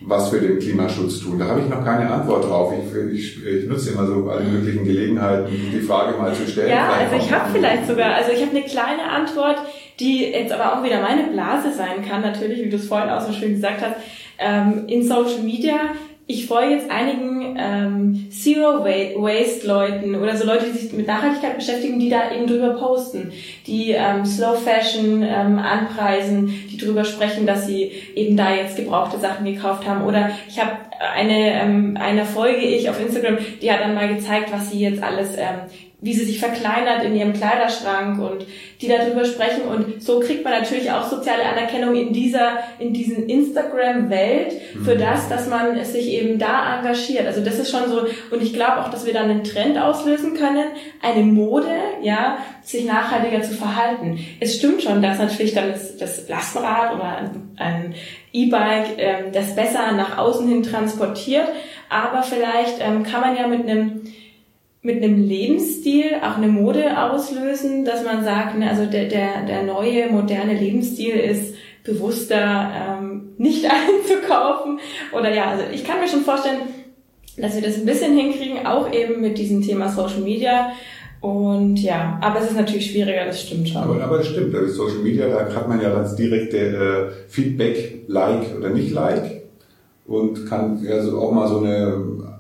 was 0.05 0.29
für 0.29 0.39
den 0.39 0.59
Klimaschutz 0.59 1.19
tun? 1.19 1.39
Da 1.39 1.47
habe 1.47 1.61
ich 1.61 1.69
noch 1.69 1.83
keine 1.83 2.09
Antwort 2.09 2.45
drauf. 2.45 2.73
Ich, 2.73 3.13
ich, 3.13 3.45
ich 3.45 3.67
nutze 3.67 3.91
immer 3.91 4.05
so 4.05 4.29
alle 4.29 4.43
möglichen 4.43 4.83
Gelegenheiten, 4.83 5.47
die 5.51 5.79
Frage 5.79 6.17
mal 6.17 6.33
zu 6.33 6.47
stellen. 6.47 6.69
Ja, 6.69 6.89
also 6.89 7.15
ich 7.15 7.31
habe 7.31 7.49
vielleicht 7.51 7.87
sogar, 7.87 8.15
also 8.15 8.31
ich 8.31 8.41
habe 8.41 8.51
eine 8.51 8.65
kleine 8.65 9.03
Antwort, 9.03 9.57
die 9.99 10.25
jetzt 10.25 10.51
aber 10.51 10.77
auch 10.77 10.83
wieder 10.83 11.01
meine 11.01 11.23
Blase 11.23 11.71
sein 11.73 12.03
kann, 12.07 12.21
natürlich, 12.21 12.63
wie 12.63 12.69
du 12.69 12.77
es 12.77 12.87
vorhin 12.87 13.09
auch 13.09 13.21
so 13.21 13.33
schön 13.33 13.53
gesagt 13.53 13.81
hast. 13.81 13.95
Ähm, 14.39 14.85
in 14.87 15.03
Social 15.03 15.43
Media 15.43 15.91
ich 16.25 16.47
folge 16.47 16.75
jetzt 16.75 16.89
einigen 16.89 17.32
ähm, 17.57 18.27
Zero 18.31 18.83
Waste 18.83 19.67
Leuten 19.67 20.15
oder 20.15 20.35
so 20.35 20.45
Leute, 20.45 20.65
die 20.65 20.77
sich 20.77 20.93
mit 20.93 21.07
Nachhaltigkeit 21.07 21.55
beschäftigen, 21.57 21.99
die 21.99 22.09
da 22.09 22.31
eben 22.31 22.47
drüber 22.47 22.71
posten, 22.71 23.31
die 23.67 23.91
ähm, 23.91 24.25
Slow 24.25 24.57
Fashion 24.57 25.23
ähm, 25.23 25.59
anpreisen, 25.59 26.47
die 26.69 26.77
drüber 26.77 27.03
sprechen, 27.03 27.45
dass 27.45 27.67
sie 27.67 27.91
eben 28.15 28.35
da 28.37 28.53
jetzt 28.53 28.75
gebrauchte 28.75 29.19
Sachen 29.19 29.45
gekauft 29.45 29.87
haben. 29.87 30.03
Oder 30.05 30.31
ich 30.47 30.59
habe 30.59 30.71
eine, 31.15 31.61
ähm, 31.61 31.97
eine 31.99 32.25
folge 32.25 32.61
ich 32.61 32.89
auf 32.89 32.99
Instagram, 32.99 33.37
die 33.61 33.71
hat 33.71 33.81
dann 33.81 33.95
mal 33.95 34.13
gezeigt, 34.13 34.51
was 34.51 34.71
sie 34.71 34.79
jetzt 34.79 35.01
alles 35.01 35.35
ähm, 35.37 35.69
wie 36.03 36.13
sie 36.13 36.25
sich 36.25 36.39
verkleinert 36.39 37.03
in 37.05 37.15
ihrem 37.15 37.31
Kleiderschrank 37.31 38.19
und 38.19 38.45
die 38.81 38.89
darüber 38.89 39.23
sprechen 39.23 39.63
und 39.63 40.03
so 40.03 40.19
kriegt 40.19 40.43
man 40.43 40.51
natürlich 40.51 40.91
auch 40.91 41.09
soziale 41.09 41.45
Anerkennung 41.45 41.95
in 41.95 42.11
dieser, 42.11 42.59
in 42.77 42.93
diesen 42.93 43.29
Instagram-Welt 43.29 44.53
für 44.83 44.95
mhm. 44.95 44.99
das, 44.99 45.29
dass 45.29 45.47
man 45.47 45.81
sich 45.85 46.09
eben 46.09 46.39
da 46.39 46.77
engagiert. 46.77 47.25
Also 47.25 47.41
das 47.41 47.57
ist 47.57 47.71
schon 47.71 47.89
so, 47.89 48.01
und 48.31 48.43
ich 48.43 48.53
glaube 48.53 48.81
auch, 48.81 48.89
dass 48.89 49.05
wir 49.05 49.13
dann 49.13 49.29
einen 49.29 49.45
Trend 49.45 49.77
auslösen 49.77 50.33
können, 50.33 50.65
eine 51.01 51.23
Mode, 51.23 51.71
ja, 52.01 52.37
sich 52.61 52.83
nachhaltiger 52.83 53.41
zu 53.41 53.53
verhalten. 53.53 54.19
Es 54.41 54.57
stimmt 54.57 54.83
schon, 54.83 55.01
dass 55.01 55.19
natürlich 55.19 55.53
dann 55.53 55.71
das, 55.71 55.95
das 55.95 56.27
Lastenrad 56.27 56.95
oder 56.95 57.17
ein, 57.17 57.55
ein 57.55 57.95
E-Bike 58.33 58.97
ähm, 58.97 59.31
das 59.31 59.55
besser 59.55 59.93
nach 59.93 60.17
außen 60.17 60.49
hin 60.49 60.63
transportiert, 60.63 61.47
aber 61.87 62.23
vielleicht 62.23 62.81
ähm, 62.81 63.03
kann 63.03 63.21
man 63.21 63.37
ja 63.37 63.47
mit 63.47 63.69
einem 63.69 64.01
mit 64.83 65.01
einem 65.01 65.17
Lebensstil 65.17 66.17
auch 66.21 66.37
eine 66.37 66.49
Mode 66.49 67.01
auslösen, 67.01 67.85
dass 67.85 68.03
man 68.03 68.23
sagt, 68.23 68.59
ne, 68.59 68.69
also 68.69 68.85
der, 68.85 69.05
der, 69.05 69.45
der 69.47 69.63
neue, 69.63 70.11
moderne 70.11 70.53
Lebensstil 70.53 71.15
ist 71.15 71.55
bewusster 71.85 72.69
ähm, 72.75 73.29
nicht 73.37 73.65
einzukaufen. 73.71 74.79
Oder 75.17 75.33
ja, 75.33 75.51
also 75.51 75.63
ich 75.73 75.85
kann 75.85 76.01
mir 76.01 76.09
schon 76.09 76.21
vorstellen, 76.21 76.59
dass 77.37 77.55
wir 77.55 77.61
das 77.61 77.77
ein 77.77 77.85
bisschen 77.85 78.15
hinkriegen, 78.15 78.65
auch 78.65 78.91
eben 78.91 79.21
mit 79.21 79.37
diesem 79.37 79.61
Thema 79.61 79.89
Social 79.89 80.21
Media. 80.21 80.73
Und 81.21 81.77
ja, 81.77 82.19
aber 82.21 82.41
es 82.41 82.51
ist 82.51 82.57
natürlich 82.57 82.91
schwieriger, 82.91 83.25
das 83.25 83.41
stimmt 83.41 83.69
schon. 83.69 83.81
Aber, 83.81 84.03
aber 84.03 84.17
das 84.17 84.27
stimmt, 84.27 84.53
also 84.53 84.87
Social 84.87 85.01
Media, 85.01 85.27
da 85.27 85.55
hat 85.55 85.69
man 85.69 85.79
ja 85.81 85.89
das 85.91 86.17
direkte 86.17 86.57
äh, 86.57 87.29
Feedback, 87.29 88.03
Like 88.07 88.53
oder 88.57 88.71
nicht 88.71 88.91
Like 88.91 89.43
und 90.05 90.45
kann 90.45 90.85
also 90.91 91.19
auch 91.19 91.31
mal 91.31 91.47
so 91.47 91.59
eine 91.59 92.32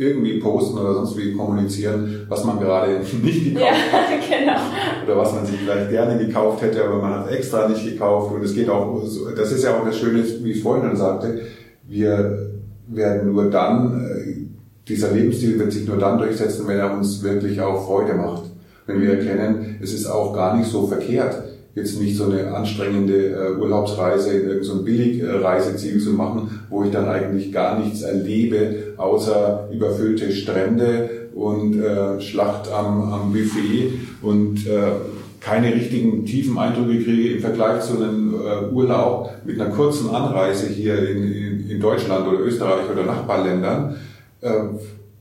irgendwie 0.00 0.38
posten 0.38 0.78
oder 0.78 0.94
sonst 0.94 1.14
wie 1.18 1.34
kommunizieren, 1.34 2.24
was 2.26 2.42
man 2.44 2.58
gerade 2.58 3.00
nicht 3.22 3.44
gekauft 3.44 3.66
ja, 3.66 3.98
hat. 3.98 4.30
Genau. 4.30 4.56
Oder 5.04 5.18
was 5.18 5.34
man 5.34 5.44
sich 5.44 5.58
vielleicht 5.58 5.90
gerne 5.90 6.24
gekauft 6.24 6.62
hätte, 6.62 6.84
aber 6.84 7.02
man 7.02 7.12
hat 7.12 7.30
extra 7.30 7.68
nicht 7.68 7.84
gekauft. 7.84 8.32
Und 8.34 8.42
es 8.42 8.54
geht 8.54 8.70
auch, 8.70 9.02
das 9.36 9.52
ist 9.52 9.62
ja 9.62 9.76
auch 9.76 9.84
das 9.84 9.98
Schöne, 9.98 10.24
wie 10.42 10.52
ich 10.52 10.62
vorhin 10.62 10.96
sagte, 10.96 11.42
wir 11.86 12.50
werden 12.86 13.32
nur 13.32 13.50
dann, 13.50 14.06
äh, 14.06 14.36
dieser 14.88 15.12
Lebensstil 15.12 15.58
wird 15.58 15.72
sich 15.72 15.86
nur 15.86 15.98
dann 15.98 16.18
durchsetzen, 16.18 16.66
wenn 16.66 16.78
er 16.78 16.94
uns 16.96 17.22
wirklich 17.22 17.60
auch 17.60 17.86
Freude 17.86 18.14
macht. 18.14 18.44
wenn 18.86 19.02
wir 19.02 19.18
erkennen, 19.18 19.78
es 19.80 19.92
ist 19.92 20.06
auch 20.06 20.32
gar 20.34 20.56
nicht 20.56 20.68
so 20.68 20.86
verkehrt, 20.86 21.36
jetzt 21.74 22.00
nicht 22.00 22.16
so 22.16 22.24
eine 22.24 22.52
anstrengende 22.54 23.28
äh, 23.28 23.60
Urlaubsreise 23.60 24.30
in 24.30 24.48
irgendein 24.48 24.64
so 24.64 24.82
Billigreiseziel 24.82 26.00
zu 26.00 26.10
machen, 26.10 26.60
wo 26.68 26.84
ich 26.84 26.90
dann 26.90 27.08
eigentlich 27.08 27.52
gar 27.52 27.78
nichts 27.78 28.02
erlebe, 28.02 28.94
außer 28.96 29.68
überfüllte 29.72 30.32
Strände 30.32 31.28
und 31.34 31.80
äh, 31.80 32.20
Schlacht 32.20 32.72
am, 32.72 33.12
am 33.12 33.32
Buffet 33.32 33.92
und 34.22 34.66
äh, 34.66 34.92
keine 35.40 35.74
richtigen 35.74 36.26
tiefen 36.26 36.58
Eindrücke 36.58 37.02
kriege 37.02 37.34
im 37.34 37.40
Vergleich 37.40 37.82
zu 37.82 37.96
einem 37.96 38.34
äh, 38.34 38.72
Urlaub 38.72 39.30
mit 39.44 39.60
einer 39.60 39.70
kurzen 39.70 40.10
Anreise 40.10 40.66
hier 40.66 41.08
in, 41.08 41.32
in, 41.32 41.70
in 41.70 41.80
Deutschland 41.80 42.28
oder 42.28 42.40
Österreich 42.40 42.90
oder 42.92 43.04
Nachbarländern. 43.04 43.96
Äh, 44.42 44.50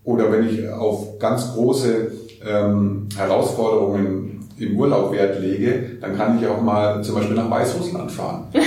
oder 0.03 0.31
wenn 0.31 0.49
ich 0.49 0.67
auf 0.69 1.19
ganz 1.19 1.53
große 1.53 2.11
ähm, 2.45 3.07
Herausforderungen 3.15 4.28
im 4.61 4.77
Urlaub 4.77 5.11
Wert 5.11 5.39
lege, 5.41 5.97
dann 6.01 6.15
kann 6.15 6.39
ich 6.39 6.47
auch 6.47 6.61
mal 6.61 7.03
zum 7.03 7.15
Beispiel 7.15 7.35
nach 7.35 7.49
Weißrussland 7.49 8.11
fahren. 8.11 8.47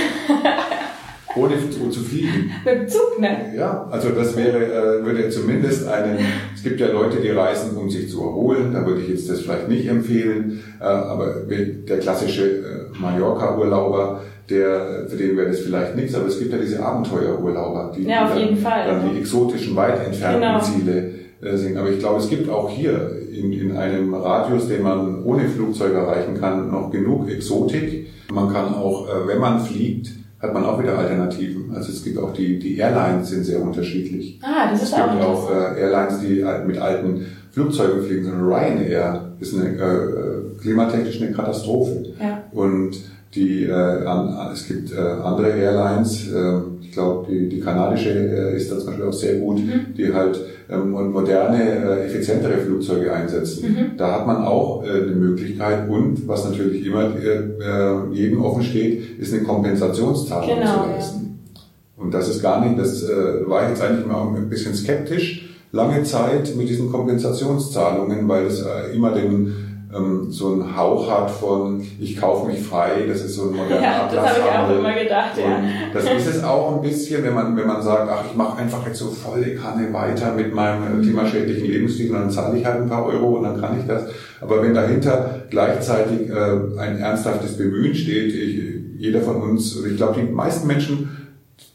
ohne 1.35 1.55
zu 1.89 1.99
fliegen. 2.01 2.51
Mit 2.63 2.75
dem 2.75 2.87
Zug, 2.87 3.19
ne? 3.19 3.53
Ja, 3.57 3.87
also 3.89 4.09
das 4.09 4.35
wäre, 4.37 4.65
äh, 4.65 5.05
würde 5.05 5.29
zumindest 5.29 5.87
einen, 5.87 6.17
es 6.53 6.63
gibt 6.63 6.79
ja 6.79 6.87
Leute, 6.91 7.17
die 7.17 7.29
reisen, 7.29 7.75
um 7.75 7.89
sich 7.89 8.09
zu 8.09 8.21
erholen, 8.21 8.73
da 8.73 8.85
würde 8.85 9.01
ich 9.01 9.09
jetzt 9.09 9.29
das 9.29 9.41
vielleicht 9.41 9.67
nicht 9.67 9.87
empfehlen, 9.87 10.63
äh, 10.79 10.83
aber 10.83 11.35
der 11.49 11.99
klassische 11.99 12.43
äh, 12.43 12.99
Mallorca-Urlauber, 12.99 14.21
der, 14.49 15.07
für 15.07 15.15
den 15.15 15.37
wäre 15.37 15.47
das 15.47 15.61
vielleicht 15.61 15.95
nichts, 15.95 16.13
aber 16.13 16.27
es 16.27 16.37
gibt 16.37 16.51
ja 16.51 16.59
diese 16.59 16.83
Abenteuerurlauber, 16.83 17.93
die, 17.95 18.03
ja, 18.03 18.25
auf 18.25 18.37
jeden 18.37 18.55
dann, 18.55 18.63
Fall. 18.63 18.87
dann 18.87 19.09
die 19.09 19.19
exotischen, 19.19 19.75
weit 19.75 20.05
entfernten 20.05 20.41
genau. 20.41 20.59
Ziele 20.59 21.11
sehen. 21.53 21.77
Aber 21.77 21.89
ich 21.89 21.99
glaube, 21.99 22.19
es 22.19 22.29
gibt 22.29 22.49
auch 22.49 22.69
hier 22.69 23.22
in, 23.33 23.53
in 23.53 23.75
einem 23.75 24.13
Radius, 24.13 24.67
den 24.67 24.83
man 24.83 25.23
ohne 25.23 25.47
Flugzeug 25.49 25.93
erreichen 25.93 26.39
kann, 26.39 26.71
noch 26.71 26.91
genug 26.91 27.29
Exotik. 27.29 28.07
Man 28.31 28.51
kann 28.51 28.73
auch, 28.73 29.07
äh, 29.07 29.27
wenn 29.27 29.39
man 29.39 29.59
fliegt, 29.59 30.11
hat 30.39 30.53
man 30.53 30.65
auch 30.65 30.81
wieder 30.81 30.97
Alternativen. 30.97 31.73
Also 31.73 31.91
es 31.91 32.03
gibt 32.03 32.17
auch 32.17 32.33
die, 32.33 32.59
die 32.59 32.77
Airlines 32.77 33.29
sind 33.29 33.45
sehr 33.45 33.61
unterschiedlich. 33.61 34.39
Ah, 34.43 34.69
das 34.69 34.83
ist 34.83 34.89
es 34.89 34.95
gibt 34.95 35.23
auch, 35.23 35.49
auch 35.49 35.51
äh, 35.51 35.79
Airlines, 35.81 36.19
die 36.19 36.45
mit 36.67 36.77
alten 36.77 37.25
Flugzeugen 37.51 38.03
fliegen. 38.03 38.25
So 38.25 38.31
eine 38.31 38.41
Ryanair 38.41 39.31
ist 39.39 39.55
eine, 39.55 39.69
äh, 39.69 40.59
klimatechnisch 40.61 41.21
eine 41.21 41.31
Katastrophe. 41.31 42.13
Ja. 42.19 42.43
Und 42.51 42.97
die, 43.35 43.63
äh, 43.63 43.71
an, 43.73 44.51
es 44.51 44.67
gibt 44.67 44.91
äh, 44.91 44.97
andere 44.97 45.49
Airlines, 45.49 46.27
äh, 46.31 46.59
glaube 46.93 47.27
die, 47.29 47.49
die 47.49 47.59
kanadische 47.59 48.09
äh, 48.09 48.55
ist 48.55 48.71
da 48.71 48.77
zum 48.77 48.87
Beispiel 48.87 49.05
auch 49.05 49.13
sehr 49.13 49.35
gut, 49.35 49.59
mhm. 49.59 49.93
die 49.97 50.13
halt 50.13 50.39
ähm, 50.69 50.91
moderne, 50.91 51.61
äh, 51.61 52.05
effizientere 52.05 52.57
Flugzeuge 52.57 53.11
einsetzen. 53.11 53.69
Mhm. 53.69 53.97
Da 53.97 54.19
hat 54.19 54.27
man 54.27 54.43
auch 54.43 54.83
äh, 54.83 54.89
eine 54.89 55.11
Möglichkeit 55.11 55.89
und 55.89 56.27
was 56.27 56.45
natürlich 56.45 56.85
immer 56.85 57.11
äh, 57.15 58.13
jedem 58.13 58.43
offen 58.43 58.63
steht, 58.63 59.19
ist 59.19 59.33
eine 59.33 59.43
Kompensationszahlung 59.43 60.59
genau, 60.59 60.83
zu 60.83 60.89
leisten. 60.89 61.39
Ja. 61.55 62.03
Und 62.03 62.13
das 62.13 62.29
ist 62.29 62.41
gar 62.41 62.65
nicht, 62.65 62.79
das 62.79 63.03
äh, 63.03 63.47
war 63.47 63.69
jetzt 63.69 63.81
eigentlich 63.81 64.05
mal 64.05 64.27
ein 64.35 64.49
bisschen 64.49 64.73
skeptisch 64.73 65.49
lange 65.71 66.03
Zeit 66.03 66.55
mit 66.55 66.69
diesen 66.69 66.91
Kompensationszahlungen, 66.91 68.27
weil 68.27 68.45
es 68.45 68.61
äh, 68.61 68.95
immer 68.95 69.11
den 69.11 69.72
ähm, 69.95 70.31
so 70.31 70.53
einen 70.53 70.75
Hauch 70.75 71.09
hat 71.09 71.29
von 71.29 71.85
ich 71.99 72.17
kaufe 72.17 72.47
mich 72.47 72.61
frei, 72.61 73.05
das 73.07 73.23
ist 73.23 73.35
so 73.35 73.49
ein 73.49 73.55
moderner 73.55 73.81
ja, 73.81 74.09
Das 74.11 74.29
habe 74.29 74.39
ich 74.39 74.57
auch 74.57 74.79
immer 74.79 74.93
gedacht, 74.93 75.37
ja. 75.37 75.61
das 75.93 76.03
ist 76.03 76.35
es 76.35 76.43
auch 76.43 76.75
ein 76.75 76.81
bisschen, 76.81 77.23
wenn 77.23 77.33
man, 77.33 77.55
wenn 77.55 77.67
man 77.67 77.81
sagt, 77.81 78.09
ach, 78.11 78.25
ich 78.29 78.35
mache 78.35 78.57
einfach 78.57 78.85
jetzt 78.87 78.99
so 78.99 79.07
volle 79.07 79.55
Kanne 79.55 79.91
weiter 79.93 80.33
mit 80.33 80.53
meinem 80.53 81.01
klimaschädlichen 81.01 81.67
Lebensstil 81.67 82.09
und 82.11 82.19
dann 82.19 82.31
zahle 82.31 82.57
ich 82.57 82.65
halt 82.65 82.81
ein 82.81 82.89
paar 82.89 83.05
Euro 83.05 83.37
und 83.37 83.43
dann 83.43 83.59
kann 83.59 83.79
ich 83.79 83.85
das. 83.85 84.03
Aber 84.41 84.61
wenn 84.61 84.73
dahinter 84.73 85.43
gleichzeitig 85.49 86.29
äh, 86.29 86.79
ein 86.79 86.97
ernsthaftes 86.97 87.57
Bemühen 87.57 87.93
steht, 87.93 88.33
ich, 88.33 88.59
jeder 88.97 89.21
von 89.21 89.41
uns, 89.41 89.83
ich 89.85 89.97
glaube, 89.97 90.19
die 90.21 90.31
meisten 90.31 90.67
Menschen, 90.67 91.09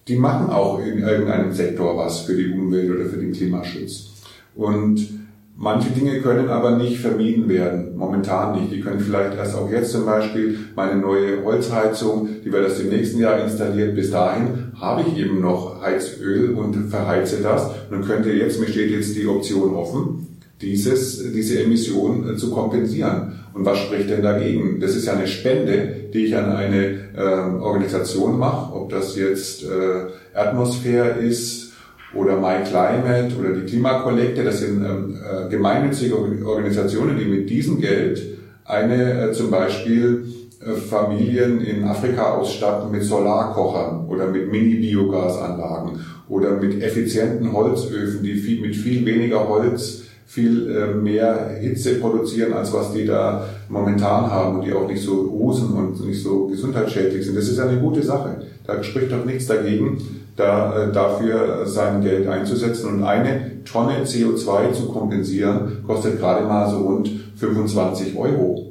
die 0.08 0.16
machen 0.16 0.50
auch 0.50 0.80
in 0.80 0.98
irgendeinem 0.98 1.52
Sektor 1.52 1.96
was 1.96 2.20
für 2.20 2.34
die 2.34 2.50
Umwelt 2.50 2.90
oder 2.90 3.04
für 3.04 3.18
den 3.18 3.32
Klimaschutz. 3.32 4.14
Und 4.54 5.17
Manche 5.60 5.90
Dinge 5.90 6.20
können 6.20 6.50
aber 6.50 6.76
nicht 6.76 7.00
vermieden 7.00 7.48
werden, 7.48 7.96
momentan 7.96 8.60
nicht. 8.60 8.70
Die 8.70 8.80
können 8.80 9.00
vielleicht 9.00 9.36
erst 9.36 9.56
auch 9.56 9.68
jetzt 9.68 9.90
zum 9.90 10.06
Beispiel 10.06 10.56
meine 10.76 11.00
neue 11.00 11.42
Holzheizung, 11.44 12.28
die 12.44 12.52
wird 12.52 12.62
erst 12.62 12.80
im 12.80 12.90
nächsten 12.90 13.18
Jahr 13.18 13.42
installiert. 13.42 13.96
Bis 13.96 14.12
dahin 14.12 14.70
habe 14.80 15.02
ich 15.02 15.18
eben 15.18 15.40
noch 15.40 15.82
Heizöl 15.82 16.54
und 16.54 16.88
verheize 16.88 17.42
das. 17.42 17.72
Und 17.90 18.06
könnte 18.06 18.30
jetzt, 18.30 18.60
mir 18.60 18.68
steht 18.68 18.92
jetzt 18.92 19.16
die 19.16 19.26
Option 19.26 19.74
offen, 19.74 20.28
dieses, 20.60 21.32
diese 21.32 21.60
Emission 21.64 22.30
äh, 22.30 22.36
zu 22.36 22.52
kompensieren. 22.52 23.32
Und 23.52 23.64
was 23.64 23.78
spricht 23.78 24.10
denn 24.10 24.22
dagegen? 24.22 24.78
Das 24.78 24.94
ist 24.94 25.06
ja 25.06 25.14
eine 25.14 25.26
Spende, 25.26 25.92
die 26.14 26.26
ich 26.26 26.36
an 26.36 26.52
eine 26.52 26.98
äh, 27.16 27.60
Organisation 27.60 28.38
mache, 28.38 28.72
ob 28.76 28.90
das 28.90 29.16
jetzt 29.16 29.64
äh, 29.64 30.38
Atmosphäre 30.38 31.18
ist, 31.18 31.67
oder 32.14 32.36
My 32.36 32.64
Climate 32.64 33.36
oder 33.38 33.52
die 33.52 33.66
Klimakollekte, 33.66 34.44
das 34.44 34.60
sind 34.60 34.82
ähm, 34.84 35.16
äh, 35.16 35.48
gemeinnützige 35.48 36.16
Organisationen, 36.46 37.18
die 37.18 37.26
mit 37.26 37.50
diesem 37.50 37.80
Geld 37.80 38.22
eine 38.64 39.28
äh, 39.28 39.32
zum 39.32 39.50
Beispiel 39.50 40.24
äh, 40.60 40.72
Familien 40.72 41.60
in 41.60 41.84
Afrika 41.84 42.34
ausstatten 42.34 42.90
mit 42.90 43.02
Solarkochern 43.02 44.08
oder 44.08 44.26
mit 44.28 44.50
Mini-Biogasanlagen 44.50 46.00
oder 46.28 46.52
mit 46.52 46.82
effizienten 46.82 47.52
Holzöfen, 47.52 48.22
die 48.22 48.34
viel, 48.34 48.60
mit 48.60 48.74
viel 48.74 49.04
weniger 49.04 49.48
Holz 49.48 50.04
viel 50.28 50.70
äh, 50.70 50.94
mehr 50.94 51.56
Hitze 51.58 51.94
produzieren, 51.94 52.52
als 52.52 52.70
was 52.74 52.92
die 52.92 53.06
da 53.06 53.48
momentan 53.70 54.30
haben 54.30 54.58
und 54.58 54.66
die 54.66 54.74
auch 54.74 54.86
nicht 54.86 55.02
so 55.02 55.30
husen 55.30 55.72
und 55.72 56.06
nicht 56.06 56.22
so 56.22 56.46
gesundheitsschädlich 56.46 57.24
sind. 57.24 57.34
Das 57.34 57.48
ist 57.48 57.58
eine 57.58 57.80
gute 57.80 58.02
Sache. 58.02 58.42
Da 58.66 58.82
spricht 58.82 59.10
doch 59.10 59.24
nichts 59.24 59.46
dagegen, 59.46 59.96
da, 60.38 60.84
äh, 60.84 60.92
dafür 60.92 61.66
sein 61.66 62.00
Geld 62.00 62.28
einzusetzen. 62.28 62.94
Und 62.94 63.02
eine 63.02 63.64
Tonne 63.64 64.04
CO2 64.04 64.72
zu 64.72 64.88
kompensieren, 64.88 65.82
kostet 65.86 66.18
gerade 66.18 66.46
mal 66.46 66.70
so 66.70 66.78
rund 66.78 67.10
25 67.36 68.16
Euro. 68.16 68.64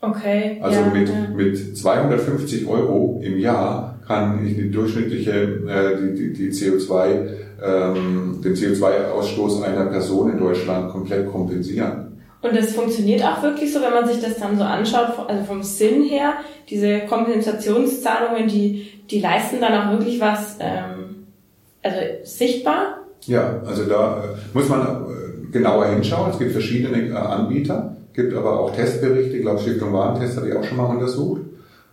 Okay. 0.00 0.58
Also 0.60 0.80
ja, 0.80 0.90
mit, 0.92 1.08
ja. 1.08 1.14
mit 1.34 1.76
250 1.76 2.68
Euro 2.68 3.20
im 3.22 3.38
Jahr 3.38 3.98
kann 4.06 4.46
ich 4.46 4.54
die 4.54 4.70
durchschnittliche, 4.70 5.32
äh, 5.66 5.96
die, 6.00 6.14
die, 6.14 6.32
die 6.32 6.50
CO2, 6.50 7.06
ähm, 7.62 8.40
den 8.44 8.54
CO2-Ausstoß 8.54 9.62
einer 9.62 9.86
Person 9.86 10.30
in 10.30 10.38
Deutschland 10.38 10.90
komplett 10.90 11.26
kompensieren. 11.26 12.07
Und 12.40 12.56
das 12.56 12.72
funktioniert 12.72 13.22
auch 13.24 13.42
wirklich 13.42 13.72
so, 13.72 13.80
wenn 13.80 13.92
man 13.92 14.06
sich 14.06 14.22
das 14.22 14.38
dann 14.38 14.56
so 14.56 14.62
anschaut, 14.62 15.28
also 15.28 15.44
vom 15.44 15.62
Sinn 15.62 16.04
her, 16.04 16.34
diese 16.70 17.00
Kompensationszahlungen, 17.00 18.46
die, 18.46 19.00
die 19.10 19.20
leisten 19.20 19.60
dann 19.60 19.74
auch 19.74 19.90
wirklich 19.92 20.20
was, 20.20 20.56
ähm, 20.60 21.26
also 21.82 21.98
sichtbar? 22.22 22.98
Ja, 23.26 23.60
also 23.66 23.84
da 23.84 24.22
äh, 24.22 24.56
muss 24.56 24.68
man 24.68 24.80
äh, 24.82 25.50
genauer 25.50 25.86
hinschauen. 25.86 26.30
Es 26.30 26.38
gibt 26.38 26.52
verschiedene 26.52 27.08
äh, 27.08 27.12
Anbieter, 27.12 27.96
gibt 28.12 28.32
aber 28.34 28.60
auch 28.60 28.74
Testberichte. 28.74 29.36
Ich 29.36 29.42
glaube, 29.42 29.60
Stiftung 29.60 29.92
Warentest 29.92 30.36
habe 30.36 30.48
ich 30.48 30.56
auch 30.56 30.64
schon 30.64 30.76
mal 30.76 30.84
untersucht. 30.84 31.42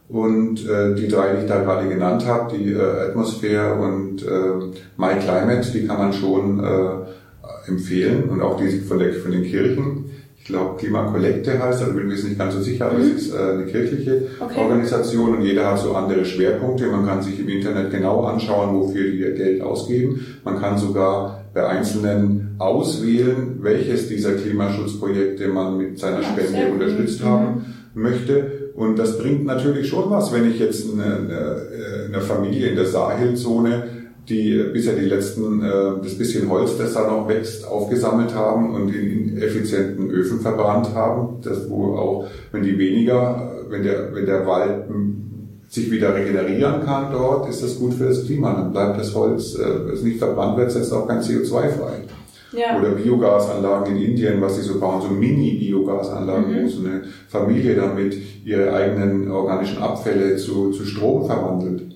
Und 0.07 0.69
äh, 0.69 0.93
die 0.93 1.07
drei, 1.07 1.33
die 1.33 1.41
ich 1.41 1.47
da 1.47 1.63
gerade 1.63 1.89
genannt 1.89 2.27
habe, 2.27 2.55
die 2.55 2.73
äh, 2.73 3.09
Atmosphäre 3.09 3.73
und 3.73 4.21
äh, 4.21 4.77
My 4.97 5.15
Climate, 5.19 5.71
die 5.71 5.87
kann 5.87 5.97
man 5.97 6.13
schon 6.13 6.63
äh, 6.63 7.69
empfehlen 7.69 8.29
und 8.29 8.41
auch 8.41 8.57
die 8.57 8.69
von, 8.81 8.99
der, 8.99 9.13
von 9.13 9.31
den 9.31 9.43
Kirchen 9.43 10.11
glaube 10.45 10.77
Klimakollekte 10.77 11.61
heißt, 11.61 11.81
also 11.81 11.93
bin 11.93 12.07
mir 12.07 12.13
jetzt 12.13 12.23
nicht 12.23 12.37
ganz 12.37 12.53
so 12.53 12.61
sicher, 12.61 12.85
aber 12.85 12.99
mhm. 12.99 13.01
es 13.01 13.09
ist 13.09 13.33
äh, 13.33 13.37
eine 13.37 13.65
kirchliche 13.65 14.27
okay. 14.39 14.59
Organisation 14.59 15.37
und 15.37 15.41
jeder 15.41 15.71
hat 15.71 15.79
so 15.79 15.93
andere 15.93 16.23
Schwerpunkte. 16.23 16.87
Man 16.87 17.05
kann 17.05 17.21
sich 17.21 17.39
im 17.39 17.49
Internet 17.49 17.91
genau 17.91 18.23
anschauen, 18.23 18.75
wofür 18.75 19.11
die 19.11 19.17
Geld 19.17 19.61
ausgeben. 19.61 20.23
Man 20.43 20.59
kann 20.59 20.77
sogar 20.77 21.45
bei 21.53 21.65
Einzelnen 21.65 22.55
auswählen, 22.59 23.57
welches 23.61 24.07
dieser 24.07 24.33
Klimaschutzprojekte 24.33 25.47
man 25.47 25.77
mit 25.77 25.97
seiner 25.97 26.21
Spende 26.21 26.71
unterstützt 26.71 27.23
mhm. 27.23 27.27
haben 27.27 27.65
möchte. 27.95 28.71
Und 28.75 28.99
das 28.99 29.17
bringt 29.17 29.45
natürlich 29.45 29.87
schon 29.87 30.11
was, 30.11 30.31
wenn 30.31 30.49
ich 30.51 30.59
jetzt 30.59 30.85
eine, 30.91 31.15
eine, 31.15 31.61
eine 32.07 32.21
Familie 32.21 32.69
in 32.69 32.75
der 32.75 32.85
Sahelzone 32.85 33.83
die 34.29 34.63
bisher 34.73 34.95
die 34.95 35.05
letzten, 35.05 35.61
äh, 35.61 36.01
das 36.03 36.17
bisschen 36.17 36.49
Holz, 36.49 36.77
das 36.77 36.93
da 36.93 37.07
noch 37.07 37.27
wächst, 37.27 37.67
aufgesammelt 37.67 38.33
haben 38.33 38.73
und 38.73 38.93
in 38.93 39.37
effizienten 39.37 40.09
Öfen 40.09 40.39
verbrannt 40.39 40.93
haben. 40.93 41.41
Das, 41.43 41.69
wo 41.69 41.95
auch, 41.95 42.27
wenn 42.51 42.63
die 42.63 42.77
weniger, 42.77 43.51
wenn 43.69 43.83
der, 43.83 44.13
wenn 44.13 44.25
der 44.25 44.45
Wald 44.47 44.87
hm, 44.87 45.21
sich 45.69 45.91
wieder 45.91 46.15
regenerieren 46.15 46.83
kann 46.85 47.11
dort, 47.11 47.49
ist 47.49 47.63
das 47.63 47.77
gut 47.77 47.93
für 47.93 48.05
das 48.05 48.25
Klima. 48.25 48.53
Dann 48.53 48.71
bleibt 48.71 48.99
das 48.99 49.13
Holz, 49.13 49.55
äh, 49.55 49.91
das 49.91 50.01
nicht 50.01 50.17
verbrannt 50.17 50.57
wird, 50.57 50.71
setzt 50.71 50.93
auch 50.93 51.07
kein 51.07 51.21
CO2 51.21 51.49
frei. 51.69 52.03
Ja. 52.51 52.79
Oder 52.79 52.91
Biogasanlagen 52.91 53.95
in 53.95 54.01
Indien, 54.01 54.41
was 54.41 54.55
sie 54.55 54.61
so 54.61 54.79
bauen, 54.79 55.01
so 55.01 55.09
Mini-Biogasanlagen, 55.09 56.51
mhm. 56.51 56.63
wo 56.63 56.69
so 56.69 56.79
eine 56.85 57.01
Familie 57.27 57.75
damit 57.75 58.15
ihre 58.45 58.71
eigenen 58.73 59.29
organischen 59.29 59.79
Abfälle 59.79 60.37
zu, 60.37 60.71
zu 60.71 60.85
Strom 60.85 61.25
verwandelt 61.25 61.94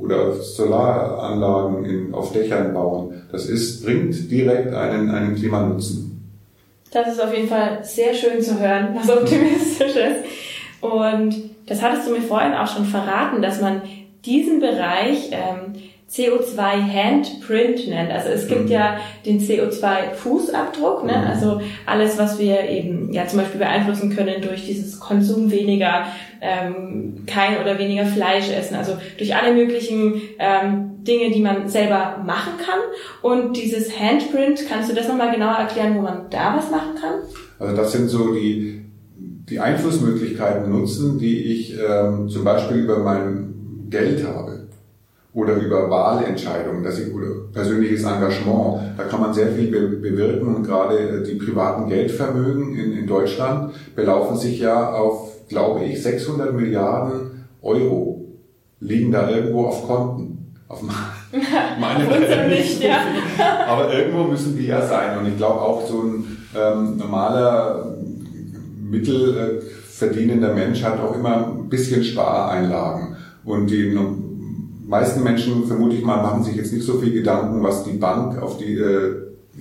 oder 0.00 0.32
Solaranlagen 0.32 1.84
in, 1.84 2.14
auf 2.14 2.32
Dächern 2.32 2.72
bauen. 2.72 3.22
Das 3.30 3.46
ist, 3.46 3.84
bringt 3.84 4.30
direkt 4.30 4.74
einen, 4.74 5.10
einen 5.10 5.34
Klimanutzen. 5.34 6.08
Das 6.90 7.12
ist 7.12 7.22
auf 7.22 7.34
jeden 7.34 7.48
Fall 7.48 7.80
sehr 7.82 8.14
schön 8.14 8.40
zu 8.40 8.58
hören, 8.58 8.88
was 8.94 9.10
optimistisch 9.10 9.96
ist. 9.96 10.24
Und 10.80 11.34
das 11.66 11.82
hattest 11.82 12.06
du 12.06 12.12
mir 12.12 12.22
vorhin 12.22 12.54
auch 12.54 12.68
schon 12.68 12.84
verraten, 12.84 13.42
dass 13.42 13.60
man 13.60 13.82
diesen 14.24 14.60
Bereich 14.60 15.30
ähm, 15.32 15.74
CO2 16.10 16.58
Handprint 16.58 17.86
nennt. 17.88 18.10
Also 18.10 18.30
es 18.30 18.48
gibt 18.48 18.64
mhm. 18.64 18.70
ja 18.70 18.96
den 19.26 19.40
CO2 19.40 20.14
Fußabdruck, 20.14 21.04
ne? 21.04 21.18
Mhm. 21.18 21.26
also 21.26 21.60
alles, 21.84 22.16
was 22.16 22.38
wir 22.38 22.68
eben 22.68 23.12
ja 23.12 23.26
zum 23.26 23.40
Beispiel 23.40 23.58
beeinflussen 23.58 24.14
können 24.16 24.40
durch 24.40 24.64
dieses 24.64 24.98
Konsum 24.98 25.50
weniger 25.50 26.06
ähm, 26.40 27.24
kein 27.26 27.60
oder 27.60 27.78
weniger 27.78 28.06
Fleisch 28.06 28.50
essen, 28.50 28.76
also 28.76 28.96
durch 29.16 29.34
alle 29.34 29.54
möglichen 29.54 30.20
ähm, 30.38 31.04
Dinge, 31.04 31.30
die 31.30 31.40
man 31.40 31.68
selber 31.68 32.22
machen 32.24 32.54
kann. 32.64 32.78
Und 33.22 33.56
dieses 33.56 33.98
Handprint, 33.98 34.60
kannst 34.68 34.90
du 34.90 34.94
das 34.94 35.08
nochmal 35.08 35.32
genauer 35.32 35.56
erklären, 35.56 35.96
wo 35.96 36.02
man 36.02 36.30
da 36.30 36.56
was 36.56 36.70
machen 36.70 36.94
kann? 37.00 37.14
Also 37.58 37.76
das 37.76 37.92
sind 37.92 38.08
so 38.08 38.34
die 38.34 38.84
die 39.50 39.60
Einflussmöglichkeiten 39.60 40.70
nutzen, 40.70 41.18
die 41.18 41.52
ich 41.52 41.78
ähm, 41.78 42.28
zum 42.28 42.44
Beispiel 42.44 42.78
über 42.78 42.98
mein 42.98 43.86
Geld 43.88 44.26
habe 44.26 44.68
oder 45.32 45.54
über 45.54 45.88
Wahlentscheidungen, 45.88 46.82
dass 46.82 46.98
ich, 46.98 47.12
oder 47.14 47.28
persönliches 47.52 48.02
Engagement. 48.02 48.80
Da 48.96 49.04
kann 49.04 49.20
man 49.20 49.32
sehr 49.32 49.48
viel 49.48 49.70
be 49.70 49.96
bewirken 49.96 50.54
und 50.54 50.66
gerade 50.66 50.98
äh, 50.98 51.22
die 51.22 51.34
privaten 51.34 51.88
Geldvermögen 51.88 52.76
in, 52.76 52.92
in 52.92 53.06
Deutschland 53.06 53.72
belaufen 53.94 54.36
sich 54.36 54.60
ja 54.60 54.92
auf, 54.92 55.37
glaube 55.48 55.84
ich, 55.84 56.02
600 56.02 56.54
Milliarden 56.54 57.46
Euro 57.62 58.24
liegen 58.80 59.12
da 59.12 59.30
irgendwo 59.30 59.66
auf 59.66 59.86
Konten. 59.86 60.54
Auf 60.68 60.82
meine 61.80 62.48
nicht, 62.48 62.82
ja. 62.82 62.98
Aber 63.68 63.92
irgendwo 63.92 64.24
müssen 64.24 64.56
die 64.56 64.66
ja 64.66 64.86
sein. 64.86 65.18
Und 65.18 65.28
ich 65.28 65.36
glaube 65.36 65.60
auch 65.60 65.86
so 65.86 66.02
ein 66.02 66.38
ähm, 66.54 66.96
normaler 66.98 67.96
mittelverdienender 68.90 70.54
Mensch 70.54 70.82
hat 70.82 71.00
auch 71.00 71.14
immer 71.14 71.48
ein 71.48 71.68
bisschen 71.68 72.04
Spareinlagen. 72.04 73.16
Und 73.44 73.70
die 73.70 73.98
meisten 74.86 75.22
Menschen, 75.22 75.66
vermute 75.66 75.96
ich 75.96 76.04
mal, 76.04 76.22
machen 76.22 76.44
sich 76.44 76.56
jetzt 76.56 76.72
nicht 76.72 76.84
so 76.84 76.98
viel 76.98 77.12
Gedanken, 77.12 77.62
was 77.62 77.84
die 77.84 77.96
Bank 77.96 78.40
auf 78.40 78.58
die, 78.58 78.74
äh, 78.74 79.14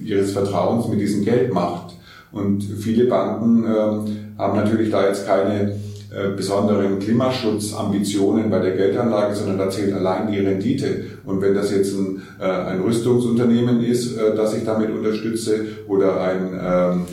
ihres 0.04 0.32
Vertrauens 0.32 0.88
mit 0.88 1.00
diesem 1.00 1.24
Geld 1.24 1.54
macht. 1.54 1.96
Und 2.32 2.64
viele 2.64 3.06
Banken 3.06 3.66
äh, 3.66 4.27
haben 4.38 4.58
natürlich 4.58 4.92
da 4.92 5.08
jetzt 5.08 5.26
keine 5.26 5.80
äh, 6.10 6.30
besonderen 6.36 7.00
Klimaschutzambitionen 7.00 8.50
bei 8.50 8.60
der 8.60 8.78
Geldanlage, 8.78 9.36
sondern 9.36 9.58
da 9.58 9.70
zählt 9.70 9.94
allein 9.94 10.32
die 10.32 10.40
Rendite. 10.40 11.06
Und 11.26 11.42
wenn 11.42 11.54
das 11.54 11.72
jetzt 11.72 11.94
ein, 11.94 12.22
äh, 12.40 12.46
ein 12.46 12.82
Rüstungsunternehmen 12.82 13.84
ist, 13.84 14.18
äh, 14.18 14.36
das 14.36 14.56
ich 14.56 14.64
damit 14.64 14.90
unterstütze, 14.90 15.66
oder 15.88 16.22
ein 16.22 16.54
ähm, 16.54 17.06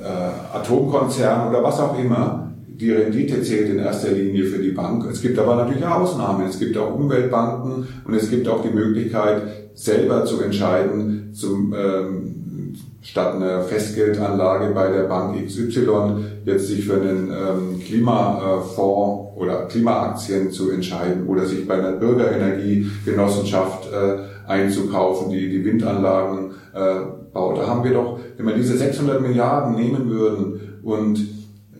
äh, 0.00 0.56
Atomkonzern 0.56 1.48
oder 1.48 1.62
was 1.62 1.80
auch 1.80 1.98
immer, 1.98 2.52
die 2.68 2.92
Rendite 2.92 3.42
zählt 3.42 3.70
in 3.70 3.78
erster 3.78 4.12
Linie 4.12 4.44
für 4.44 4.62
die 4.62 4.70
Bank. 4.70 5.06
Es 5.10 5.22
gibt 5.22 5.38
aber 5.38 5.56
natürlich 5.56 5.84
Ausnahmen. 5.84 6.46
Es 6.46 6.58
gibt 6.58 6.76
auch 6.76 6.94
Umweltbanken 6.94 7.88
und 8.04 8.14
es 8.14 8.30
gibt 8.30 8.46
auch 8.48 8.62
die 8.62 8.74
Möglichkeit, 8.74 9.42
selber 9.74 10.24
zu 10.24 10.40
entscheiden, 10.40 11.30
zum, 11.32 11.74
ähm, 11.74 12.74
statt 13.06 13.36
einer 13.36 13.62
Festgeldanlage 13.62 14.74
bei 14.74 14.90
der 14.90 15.04
Bank 15.04 15.36
XY 15.46 16.24
jetzt 16.44 16.66
sich 16.66 16.84
für 16.84 16.94
einen 16.94 17.30
ähm, 17.30 17.80
Klimafonds 17.80 19.36
oder 19.36 19.66
Klimaaktien 19.66 20.50
zu 20.50 20.72
entscheiden 20.72 21.28
oder 21.28 21.46
sich 21.46 21.68
bei 21.68 21.74
einer 21.74 21.92
Bürgerenergiegenossenschaft 21.92 23.92
äh, 23.92 24.16
einzukaufen, 24.50 25.30
die 25.30 25.48
die 25.48 25.64
Windanlagen 25.64 26.50
äh, 26.74 26.96
baut. 27.32 27.58
Da 27.58 27.68
haben 27.68 27.84
wir 27.84 27.92
doch, 27.92 28.18
wenn 28.36 28.46
wir 28.46 28.56
diese 28.56 28.76
600 28.76 29.20
Milliarden 29.20 29.76
nehmen 29.76 30.10
würden 30.10 30.80
und 30.82 31.20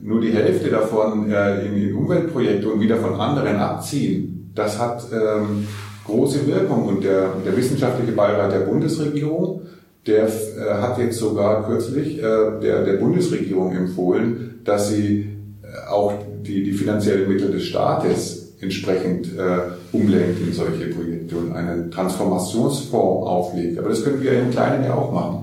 nur 0.01 0.21
die 0.21 0.31
Hälfte 0.31 0.71
davon 0.71 1.29
äh, 1.31 1.67
in, 1.67 1.77
in 1.77 1.97
Umweltprojekte 1.97 2.69
und 2.69 2.81
wieder 2.81 2.99
von 2.99 3.21
anderen 3.21 3.57
abziehen, 3.57 4.53
das 4.55 4.79
hat 4.79 5.05
ähm, 5.13 5.67
große 6.07 6.47
Wirkung. 6.47 6.87
Und 6.87 7.03
der, 7.03 7.31
der 7.45 7.57
wissenschaftliche 7.57 8.13
Beirat 8.13 8.53
der 8.53 8.61
Bundesregierung, 8.61 9.63
der 10.07 10.27
äh, 10.27 10.75
hat 10.81 10.99
jetzt 10.99 11.19
sogar 11.19 11.67
kürzlich 11.67 12.19
äh, 12.19 12.61
der, 12.63 12.85
der 12.85 12.95
Bundesregierung 12.95 13.75
empfohlen, 13.75 14.61
dass 14.65 14.89
sie 14.91 15.31
äh, 15.63 15.89
auch 15.91 16.15
die, 16.43 16.63
die 16.63 16.73
finanziellen 16.73 17.29
Mittel 17.29 17.51
des 17.51 17.65
Staates 17.65 18.55
entsprechend 18.61 19.37
äh, 19.37 19.59
umlenkt 19.93 20.41
in 20.41 20.53
solche 20.53 20.87
Projekte 20.87 21.37
und 21.37 21.55
einen 21.55 21.91
Transformationsfonds 21.91 23.27
auflegt. 23.27 23.79
Aber 23.79 23.89
das 23.89 24.03
können 24.03 24.23
wir 24.23 24.33
im 24.33 24.51
Kleinen 24.51 24.85
ja 24.85 24.95
auch 24.95 25.13
machen. 25.13 25.43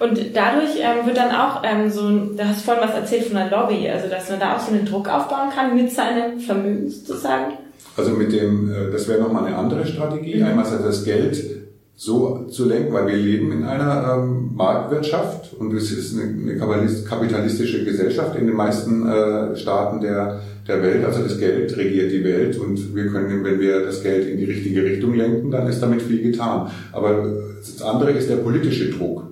Und 0.00 0.18
dadurch 0.34 0.70
ähm, 0.80 1.06
wird 1.06 1.16
dann 1.16 1.30
auch 1.30 1.62
ähm, 1.62 1.88
so, 1.90 2.08
du 2.10 2.44
hast 2.44 2.62
vorhin 2.62 2.82
was 2.82 2.94
erzählt 2.94 3.24
von 3.24 3.36
der 3.36 3.50
Lobby, 3.50 3.88
also 3.88 4.08
dass 4.08 4.28
man 4.28 4.40
da 4.40 4.56
auch 4.56 4.60
so 4.60 4.72
einen 4.72 4.84
Druck 4.84 5.08
aufbauen 5.08 5.50
kann 5.54 5.76
mit 5.76 5.92
seinem 5.92 6.40
Vermögen 6.40 6.90
sozusagen. 6.90 7.52
Also 7.96 8.12
mit 8.12 8.32
dem, 8.32 8.72
äh, 8.72 8.90
das 8.90 9.06
wäre 9.08 9.20
nochmal 9.20 9.46
eine 9.46 9.56
andere 9.56 9.86
Strategie. 9.86 10.36
Mhm. 10.36 10.46
Einmal 10.46 10.64
ist 10.64 10.84
das 10.84 11.04
Geld 11.04 11.57
so 12.00 12.46
zu 12.48 12.66
lenken, 12.66 12.92
weil 12.92 13.08
wir 13.08 13.16
leben 13.16 13.50
in 13.50 13.64
einer 13.64 14.14
ähm, 14.14 14.50
Marktwirtschaft 14.54 15.52
und 15.54 15.74
es 15.74 15.90
ist 15.90 16.16
eine, 16.16 16.62
eine 16.62 16.88
kapitalistische 17.02 17.84
Gesellschaft 17.84 18.36
in 18.36 18.46
den 18.46 18.54
meisten 18.54 19.04
äh, 19.04 19.56
Staaten 19.56 20.00
der, 20.00 20.40
der 20.68 20.80
Welt. 20.80 21.04
Also 21.04 21.24
das 21.24 21.40
Geld 21.40 21.76
regiert 21.76 22.12
die 22.12 22.22
Welt 22.22 22.56
und 22.56 22.94
wir 22.94 23.08
können, 23.08 23.42
wenn 23.42 23.58
wir 23.58 23.84
das 23.84 24.00
Geld 24.00 24.28
in 24.28 24.38
die 24.38 24.44
richtige 24.44 24.84
Richtung 24.84 25.14
lenken, 25.14 25.50
dann 25.50 25.66
ist 25.66 25.82
damit 25.82 26.00
viel 26.00 26.22
getan. 26.22 26.70
Aber 26.92 27.32
das 27.58 27.82
andere 27.82 28.12
ist 28.12 28.30
der 28.30 28.36
politische 28.36 28.90
Druck. 28.90 29.24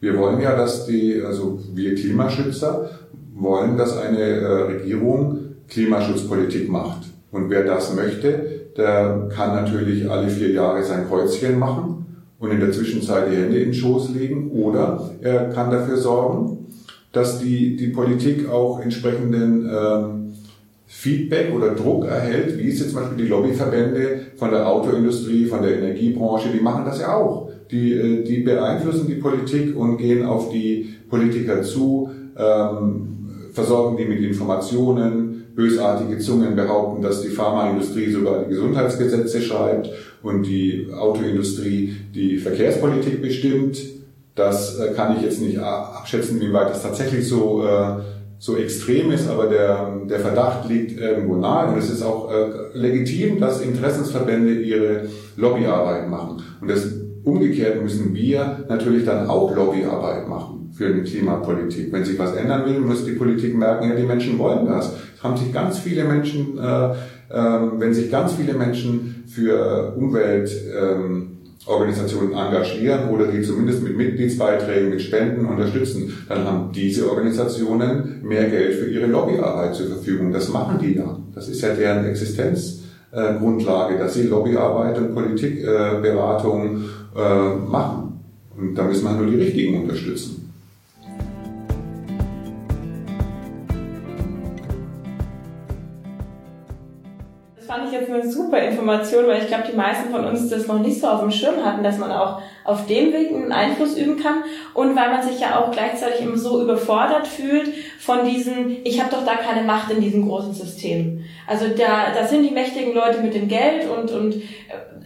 Wir 0.00 0.18
wollen 0.18 0.42
ja, 0.42 0.54
dass 0.54 0.84
die, 0.84 1.22
also 1.22 1.58
wir 1.72 1.94
Klimaschützer 1.94 2.90
wollen, 3.34 3.78
dass 3.78 3.96
eine 3.96 4.20
äh, 4.20 4.62
Regierung 4.64 5.38
Klimaschutzpolitik 5.68 6.68
macht. 6.68 7.06
Und 7.32 7.48
wer 7.48 7.64
das 7.64 7.94
möchte, 7.94 8.60
der 8.76 9.30
kann 9.34 9.54
natürlich 9.54 10.10
alle 10.10 10.28
vier 10.28 10.50
Jahre 10.50 10.82
sein 10.84 11.08
Kreuzchen 11.08 11.58
machen 11.58 11.99
und 12.40 12.50
in 12.50 12.58
der 12.58 12.72
Zwischenzeit 12.72 13.30
die 13.30 13.36
Hände 13.36 13.58
in 13.58 13.70
den 13.70 13.74
Schoß 13.74 14.14
legen 14.14 14.50
oder 14.50 15.10
er 15.20 15.50
kann 15.50 15.70
dafür 15.70 15.98
sorgen, 15.98 16.66
dass 17.12 17.38
die, 17.38 17.76
die 17.76 17.88
Politik 17.88 18.48
auch 18.48 18.80
entsprechenden 18.80 19.68
ähm, 19.70 20.32
Feedback 20.86 21.54
oder 21.54 21.74
Druck 21.74 22.06
erhält, 22.06 22.58
wie 22.58 22.68
es 22.68 22.80
jetzt 22.80 22.90
zum 22.90 23.00
Beispiel 23.00 23.24
die 23.24 23.30
Lobbyverbände 23.30 24.20
von 24.36 24.50
der 24.50 24.66
Autoindustrie, 24.66 25.46
von 25.46 25.62
der 25.62 25.78
Energiebranche, 25.78 26.48
die 26.52 26.60
machen 26.60 26.84
das 26.84 27.00
ja 27.00 27.14
auch 27.14 27.50
die, 27.70 27.92
äh, 27.92 28.24
die 28.24 28.40
beeinflussen 28.40 29.06
die 29.06 29.14
Politik 29.14 29.76
und 29.76 29.98
gehen 29.98 30.24
auf 30.24 30.50
die 30.50 30.94
Politiker 31.08 31.62
zu, 31.62 32.10
ähm, 32.36 33.18
versorgen 33.52 33.96
die 33.96 34.06
mit 34.06 34.20
Informationen. 34.20 35.36
Bösartige 35.54 36.16
Zungen 36.18 36.54
behaupten, 36.54 37.02
dass 37.02 37.22
die 37.22 37.28
Pharmaindustrie 37.28 38.10
sogar 38.10 38.44
die 38.44 38.50
Gesundheitsgesetze 38.50 39.42
schreibt 39.42 39.90
und 40.22 40.44
die 40.44 40.88
Autoindustrie 40.92 41.96
die 42.14 42.38
Verkehrspolitik 42.38 43.22
bestimmt. 43.22 43.78
Das 44.34 44.78
äh, 44.78 44.92
kann 44.94 45.16
ich 45.16 45.22
jetzt 45.22 45.40
nicht 45.40 45.58
abschätzen, 45.58 46.40
wie 46.40 46.52
weit 46.52 46.70
das 46.70 46.82
tatsächlich 46.82 47.28
so, 47.28 47.64
äh, 47.66 48.00
so 48.38 48.56
extrem 48.56 49.10
ist, 49.10 49.28
aber 49.28 49.46
der, 49.46 50.00
der 50.08 50.20
Verdacht 50.20 50.68
liegt 50.68 50.98
irgendwo 50.98 51.36
nahe 51.36 51.72
und 51.72 51.78
es 51.78 51.90
ist 51.90 52.02
auch 52.02 52.30
äh, 52.30 52.78
legitim, 52.78 53.40
dass 53.40 53.60
Interessensverbände 53.60 54.54
ihre 54.54 55.08
Lobbyarbeit 55.36 56.08
machen. 56.08 56.42
Und 56.60 56.70
das 56.70 56.86
Umgekehrt 57.22 57.82
müssen 57.82 58.14
wir 58.14 58.64
natürlich 58.68 59.04
dann 59.04 59.28
auch 59.28 59.54
Lobbyarbeit 59.54 60.26
machen 60.26 60.70
für 60.72 60.86
eine 60.86 61.02
Klimapolitik. 61.02 61.92
Wenn 61.92 62.04
sich 62.04 62.18
was 62.18 62.34
ändern 62.34 62.64
will, 62.64 62.80
muss 62.80 63.04
die 63.04 63.12
Politik 63.12 63.54
merken, 63.54 63.90
ja, 63.90 63.94
die 63.94 64.06
Menschen 64.06 64.38
wollen 64.38 64.66
das. 64.66 64.94
Es 65.16 65.22
haben 65.22 65.36
sich 65.36 65.52
ganz 65.52 65.78
viele 65.78 66.04
Menschen, 66.04 66.58
äh, 66.58 66.94
wenn 67.30 67.94
sich 67.94 68.10
ganz 68.10 68.32
viele 68.32 68.54
Menschen 68.54 69.22
für 69.28 69.94
Umweltorganisationen 69.96 72.32
ähm, 72.32 72.36
engagieren 72.36 73.10
oder 73.10 73.28
die 73.28 73.42
zumindest 73.42 73.84
mit 73.84 73.96
Mitgliedsbeiträgen, 73.96 74.90
mit 74.90 75.00
Spenden 75.00 75.46
unterstützen, 75.46 76.12
dann 76.28 76.44
haben 76.44 76.72
diese 76.72 77.08
Organisationen 77.08 78.22
mehr 78.22 78.50
Geld 78.50 78.74
für 78.74 78.90
ihre 78.90 79.06
Lobbyarbeit 79.06 79.76
zur 79.76 79.86
Verfügung. 79.86 80.32
Das 80.32 80.48
machen 80.48 80.80
die 80.82 80.96
ja. 80.96 81.16
Das 81.34 81.48
ist 81.48 81.60
ja 81.60 81.72
deren 81.72 82.04
Existenzgrundlage, 82.06 83.96
dass 83.96 84.14
sie 84.14 84.24
Lobbyarbeit 84.24 84.98
und 84.98 85.14
Politikberatung 85.14 86.82
äh, 87.16 87.54
machen. 87.54 88.24
Und 88.56 88.74
da 88.74 88.82
müssen 88.82 89.04
wir 89.04 89.12
nur 89.12 89.30
die 89.30 89.36
Richtigen 89.36 89.82
unterstützen. 89.82 90.39
Fand 97.70 97.86
ich 97.86 97.92
jetzt 97.92 98.10
eine 98.10 98.28
super 98.28 98.58
Information, 98.58 99.28
weil 99.28 99.42
ich 99.42 99.46
glaube, 99.46 99.62
die 99.70 99.76
meisten 99.76 100.10
von 100.10 100.24
uns 100.24 100.48
das 100.48 100.66
noch 100.66 100.80
nicht 100.80 101.00
so 101.00 101.06
auf 101.06 101.20
dem 101.20 101.30
Schirm 101.30 101.64
hatten, 101.64 101.84
dass 101.84 101.98
man 101.98 102.10
auch 102.10 102.42
auf 102.70 102.86
dem 102.86 103.12
Weg 103.12 103.30
einen 103.30 103.52
Einfluss 103.52 103.96
üben 103.96 104.16
kann 104.22 104.44
und 104.74 104.96
weil 104.96 105.10
man 105.10 105.22
sich 105.22 105.40
ja 105.40 105.58
auch 105.58 105.70
gleichzeitig 105.70 106.22
immer 106.22 106.36
so 106.36 106.62
überfordert 106.62 107.26
fühlt 107.26 107.72
von 107.98 108.24
diesen, 108.24 108.78
ich 108.84 109.00
habe 109.00 109.10
doch 109.10 109.24
da 109.24 109.34
keine 109.34 109.66
Macht 109.66 109.90
in 109.90 110.00
diesem 110.00 110.28
großen 110.28 110.54
System. 110.54 111.24
Also 111.46 111.66
da, 111.68 112.12
da 112.14 112.26
sind 112.26 112.42
die 112.42 112.54
mächtigen 112.54 112.94
Leute 112.94 113.20
mit 113.20 113.34
dem 113.34 113.48
Geld 113.48 113.88
und, 113.88 114.10
und 114.12 114.42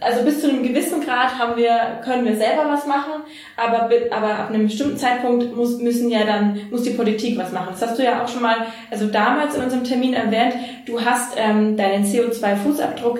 also 0.01 0.23
bis 0.23 0.41
zu 0.41 0.49
einem 0.49 0.63
gewissen 0.63 1.01
Grad 1.01 1.39
haben 1.39 1.55
wir, 1.57 2.01
können 2.03 2.25
wir 2.25 2.35
selber 2.35 2.65
was 2.67 2.85
machen, 2.85 3.23
aber, 3.57 3.89
aber 4.11 4.35
ab 4.35 4.49
einem 4.49 4.65
bestimmten 4.65 4.97
Zeitpunkt 4.97 5.55
muss, 5.55 5.79
müssen 5.79 6.09
ja 6.09 6.25
dann, 6.25 6.59
muss 6.69 6.83
die 6.83 6.91
Politik 6.91 7.37
was 7.37 7.51
machen. 7.51 7.69
Das 7.71 7.81
hast 7.81 7.97
du 7.97 8.03
ja 8.03 8.23
auch 8.23 8.27
schon 8.27 8.41
mal, 8.41 8.57
also 8.91 9.07
damals 9.07 9.55
in 9.55 9.63
unserem 9.63 9.83
Termin 9.83 10.13
erwähnt, 10.13 10.55
du 10.85 11.03
hast 11.03 11.35
ähm, 11.37 11.77
deinen 11.77 12.05
CO2-Fußabdruck 12.05 13.19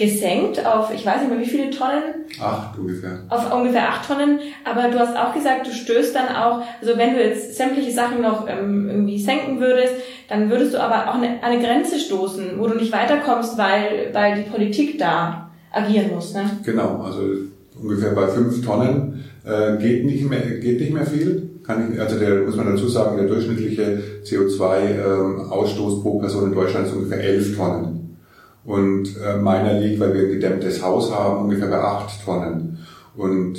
gesenkt 0.00 0.64
auf, 0.64 0.92
ich 0.94 1.04
weiß 1.04 1.20
nicht 1.20 1.30
mehr 1.30 1.40
wie 1.40 1.48
viele 1.48 1.68
Tonnen. 1.68 2.24
Acht 2.40 2.78
ungefähr. 2.78 3.18
Auf 3.28 3.52
ungefähr 3.52 3.86
acht 3.90 4.08
Tonnen. 4.08 4.40
Aber 4.64 4.88
du 4.88 4.98
hast 4.98 5.14
auch 5.14 5.34
gesagt, 5.34 5.66
du 5.66 5.72
stößt 5.72 6.14
dann 6.14 6.34
auch, 6.34 6.62
also 6.80 6.96
wenn 6.96 7.14
du 7.14 7.22
jetzt 7.22 7.54
sämtliche 7.54 7.92
Sachen 7.92 8.22
noch 8.22 8.48
ähm, 8.48 8.88
irgendwie 8.88 9.18
senken 9.18 9.60
würdest, 9.60 9.92
dann 10.28 10.48
würdest 10.50 10.72
du 10.72 10.82
aber 10.82 11.10
auch 11.10 11.16
eine, 11.16 11.42
eine 11.42 11.62
Grenze 11.62 12.00
stoßen, 12.00 12.58
wo 12.58 12.66
du 12.66 12.76
nicht 12.76 12.92
weiterkommst, 12.92 13.58
weil, 13.58 14.08
weil 14.12 14.42
die 14.42 14.50
Politik 14.50 14.98
da 14.98 15.50
agieren 15.70 16.10
muss. 16.14 16.32
Ne? 16.32 16.44
Genau, 16.64 17.02
also 17.02 17.20
ungefähr 17.80 18.12
bei 18.12 18.26
fünf 18.26 18.64
Tonnen 18.64 19.22
äh, 19.44 19.76
geht 19.76 20.06
nicht 20.06 20.28
mehr 20.28 20.40
geht 20.40 20.80
nicht 20.80 20.94
mehr 20.94 21.06
viel. 21.06 21.50
Kann 21.66 21.92
ich, 21.92 22.00
also 22.00 22.18
der 22.18 22.42
muss 22.42 22.56
man 22.56 22.66
dazu 22.66 22.88
sagen, 22.88 23.18
der 23.18 23.26
durchschnittliche 23.26 24.02
CO2-Ausstoß 24.24 25.96
ähm, 25.96 26.02
pro 26.02 26.18
Person 26.18 26.46
in 26.46 26.54
Deutschland 26.54 26.86
ist 26.86 26.94
ungefähr 26.94 27.20
elf 27.20 27.54
Tonnen. 27.54 27.99
Und 28.64 29.08
äh, 29.16 29.36
meiner 29.36 29.74
liegt, 29.80 30.00
weil 30.00 30.14
wir 30.14 30.22
ein 30.22 30.32
gedämmtes 30.32 30.82
Haus 30.82 31.14
haben, 31.14 31.44
ungefähr 31.44 31.68
bei 31.68 31.80
acht 31.80 32.24
Tonnen. 32.24 32.78
Und 33.16 33.58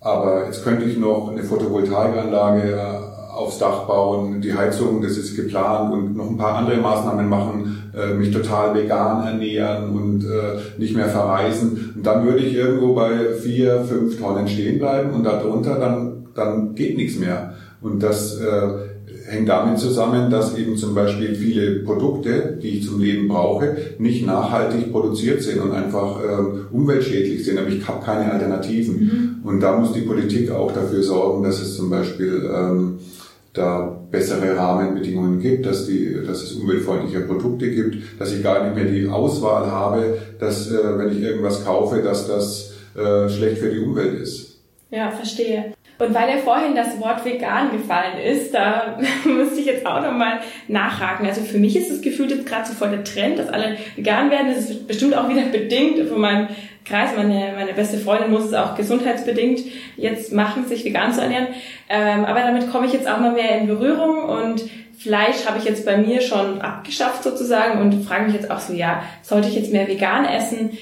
aber 0.00 0.46
jetzt 0.46 0.64
könnte 0.64 0.84
ich 0.84 0.96
noch 0.96 1.30
eine 1.30 1.42
Photovoltaikanlage 1.42 2.72
äh, 2.72 3.10
aufs 3.34 3.58
Dach 3.58 3.86
bauen, 3.86 4.40
die 4.40 4.54
Heizung, 4.54 5.02
das 5.02 5.16
ist 5.16 5.36
geplant 5.36 5.92
und 5.92 6.16
noch 6.16 6.30
ein 6.30 6.36
paar 6.36 6.56
andere 6.56 6.78
Maßnahmen 6.78 7.28
machen, 7.28 7.92
äh, 7.96 8.14
mich 8.14 8.30
total 8.30 8.74
vegan 8.74 9.26
ernähren 9.26 9.90
und 9.90 10.24
äh, 10.24 10.78
nicht 10.78 10.96
mehr 10.96 11.08
verreisen. 11.08 11.92
Und 11.96 12.06
dann 12.06 12.24
würde 12.24 12.40
ich 12.40 12.54
irgendwo 12.54 12.94
bei 12.94 13.34
vier, 13.34 13.84
fünf 13.84 14.18
Tonnen 14.18 14.48
stehen 14.48 14.78
bleiben 14.78 15.10
und 15.10 15.24
darunter 15.24 15.78
dann, 15.78 16.28
dann 16.34 16.74
geht 16.74 16.96
nichts 16.96 17.18
mehr. 17.18 17.54
Und 17.82 18.02
das 18.02 18.40
äh, 18.40 18.89
hängt 19.30 19.48
damit 19.48 19.78
zusammen, 19.78 20.30
dass 20.30 20.56
eben 20.56 20.76
zum 20.76 20.94
Beispiel 20.94 21.34
viele 21.34 21.80
Produkte, 21.80 22.58
die 22.60 22.78
ich 22.78 22.86
zum 22.86 23.00
Leben 23.00 23.28
brauche, 23.28 23.76
nicht 23.98 24.26
nachhaltig 24.26 24.90
produziert 24.90 25.42
sind 25.42 25.60
und 25.60 25.72
einfach 25.72 26.20
äh, 26.20 26.74
umweltschädlich 26.74 27.44
sind. 27.44 27.58
Aber 27.58 27.68
ich 27.68 27.86
habe 27.86 28.04
keine 28.04 28.32
Alternativen. 28.32 28.94
Mhm. 29.42 29.48
Und 29.48 29.60
da 29.60 29.78
muss 29.78 29.92
die 29.92 30.00
Politik 30.00 30.50
auch 30.50 30.72
dafür 30.72 31.02
sorgen, 31.02 31.44
dass 31.44 31.60
es 31.60 31.76
zum 31.76 31.90
Beispiel 31.90 32.50
ähm, 32.52 32.98
da 33.52 34.00
bessere 34.10 34.56
Rahmenbedingungen 34.56 35.40
gibt, 35.40 35.66
dass, 35.66 35.86
die, 35.86 36.16
dass 36.26 36.42
es 36.42 36.52
umweltfreundliche 36.52 37.20
Produkte 37.20 37.70
gibt, 37.70 37.96
dass 38.18 38.32
ich 38.32 38.42
gar 38.42 38.64
nicht 38.64 38.74
mehr 38.74 38.92
die 38.92 39.08
Auswahl 39.08 39.66
habe, 39.70 40.18
dass 40.38 40.70
äh, 40.70 40.98
wenn 40.98 41.12
ich 41.12 41.22
irgendwas 41.22 41.64
kaufe, 41.64 42.02
dass 42.02 42.26
das 42.26 42.72
äh, 42.96 43.28
schlecht 43.28 43.58
für 43.58 43.70
die 43.70 43.78
Umwelt 43.78 44.20
ist. 44.20 44.49
Ja, 44.90 45.10
verstehe. 45.10 45.72
Und 45.98 46.14
weil 46.14 46.30
ja 46.30 46.38
vorhin 46.38 46.74
das 46.74 46.98
Wort 46.98 47.24
vegan 47.26 47.70
gefallen 47.70 48.18
ist, 48.18 48.54
da 48.54 48.98
müsste 49.24 49.60
ich 49.60 49.66
jetzt 49.66 49.86
auch 49.86 50.00
nochmal 50.00 50.40
nachhaken. 50.66 51.26
Also 51.26 51.42
für 51.42 51.58
mich 51.58 51.76
ist 51.76 51.90
es 51.90 52.00
gefühlt 52.00 52.30
jetzt 52.30 52.46
gerade 52.46 52.66
so 52.66 52.72
voll 52.72 52.90
der 52.90 53.04
Trend, 53.04 53.38
dass 53.38 53.50
alle 53.50 53.76
vegan 53.96 54.30
werden. 54.30 54.48
Das 54.48 54.70
ist 54.70 54.88
bestimmt 54.88 55.14
auch 55.14 55.28
wieder 55.28 55.42
bedingt 55.52 56.08
von 56.08 56.20
meinem 56.20 56.48
Kreis. 56.86 57.10
Meine, 57.14 57.52
meine 57.54 57.74
beste 57.74 57.98
Freundin 57.98 58.30
muss 58.30 58.46
es 58.46 58.54
auch 58.54 58.76
gesundheitsbedingt 58.76 59.60
jetzt 59.96 60.32
machen, 60.32 60.66
sich 60.66 60.84
vegan 60.84 61.12
zu 61.12 61.20
ernähren. 61.20 61.48
Ähm, 61.90 62.24
aber 62.24 62.40
damit 62.40 62.70
komme 62.70 62.86
ich 62.86 62.94
jetzt 62.94 63.08
auch 63.08 63.20
mal 63.20 63.32
mehr 63.32 63.58
in 63.58 63.66
Berührung 63.66 64.24
und 64.24 64.62
Fleisch 64.98 65.46
habe 65.46 65.58
ich 65.58 65.64
jetzt 65.64 65.86
bei 65.86 65.96
mir 65.96 66.20
schon 66.20 66.60
abgeschafft 66.60 67.22
sozusagen 67.22 67.80
und 67.80 68.04
frage 68.04 68.24
mich 68.24 68.34
jetzt 68.34 68.50
auch 68.50 68.60
so, 68.60 68.74
ja, 68.74 69.02
sollte 69.22 69.48
ich 69.48 69.54
jetzt 69.54 69.72
mehr 69.72 69.88
vegan 69.88 70.26
essen? 70.26 70.76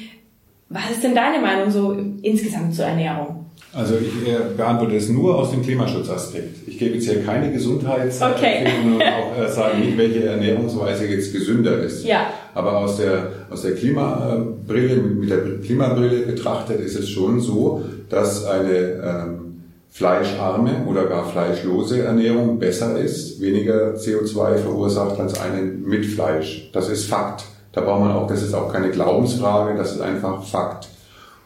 Was 0.69 0.91
ist 0.91 1.05
denn 1.05 1.15
deine 1.15 1.39
Meinung 1.39 1.71
so 1.71 1.97
insgesamt 2.23 2.75
zur 2.75 2.87
Ernährung? 2.87 3.38
Also 3.73 3.97
ich 3.97 4.27
äh, 4.27 4.37
beantworte 4.57 4.97
es 4.97 5.11
nur 5.11 5.37
aus 5.37 5.51
dem 5.51 5.63
Klimaschutzaspekt. 5.63 6.67
Ich 6.67 6.79
gebe 6.79 6.95
jetzt 6.95 7.05
hier 7.05 7.23
keine 7.23 7.53
Gesundheitsempfehlungen 7.53 8.95
okay. 8.95 8.95
und 8.95 9.03
auch 9.03 9.45
äh, 9.45 9.49
sage 9.51 9.79
nicht, 9.79 9.99
welche 9.99 10.25
Ernährungsweise 10.25 11.07
jetzt 11.07 11.33
gesünder 11.33 11.79
ist. 11.81 12.05
Ja. 12.05 12.29
Aber 12.55 12.79
aus 12.79 12.97
der, 12.97 13.31
aus 13.51 13.63
der 13.63 13.75
Klimabrille, 13.75 14.97
mit 14.97 15.31
der 15.31 15.59
Klimabrille 15.63 16.21
betrachtet, 16.21 16.81
ist 16.81 16.99
es 16.99 17.11
schon 17.11 17.41
so, 17.41 17.83
dass 18.09 18.47
eine 18.47 18.73
ähm, 18.75 19.49
fleischarme 19.91 20.87
oder 20.87 21.05
gar 21.05 21.31
fleischlose 21.31 22.03
Ernährung 22.03 22.59
besser 22.59 22.99
ist, 22.99 23.41
weniger 23.41 23.95
CO2 23.95 24.57
verursacht 24.57 25.21
als 25.21 25.39
eine 25.41 25.61
mit 25.61 26.07
Fleisch. 26.07 26.71
Das 26.73 26.89
ist 26.89 27.05
Fakt. 27.05 27.45
Da 27.73 27.83
braucht 27.83 28.01
man 28.01 28.13
auch, 28.13 28.27
das 28.27 28.43
ist 28.43 28.55
auch 28.55 28.73
keine 28.73 28.91
Glaubensfrage, 28.91 29.77
das 29.77 29.93
ist 29.93 30.01
einfach 30.01 30.43
Fakt. 30.43 30.89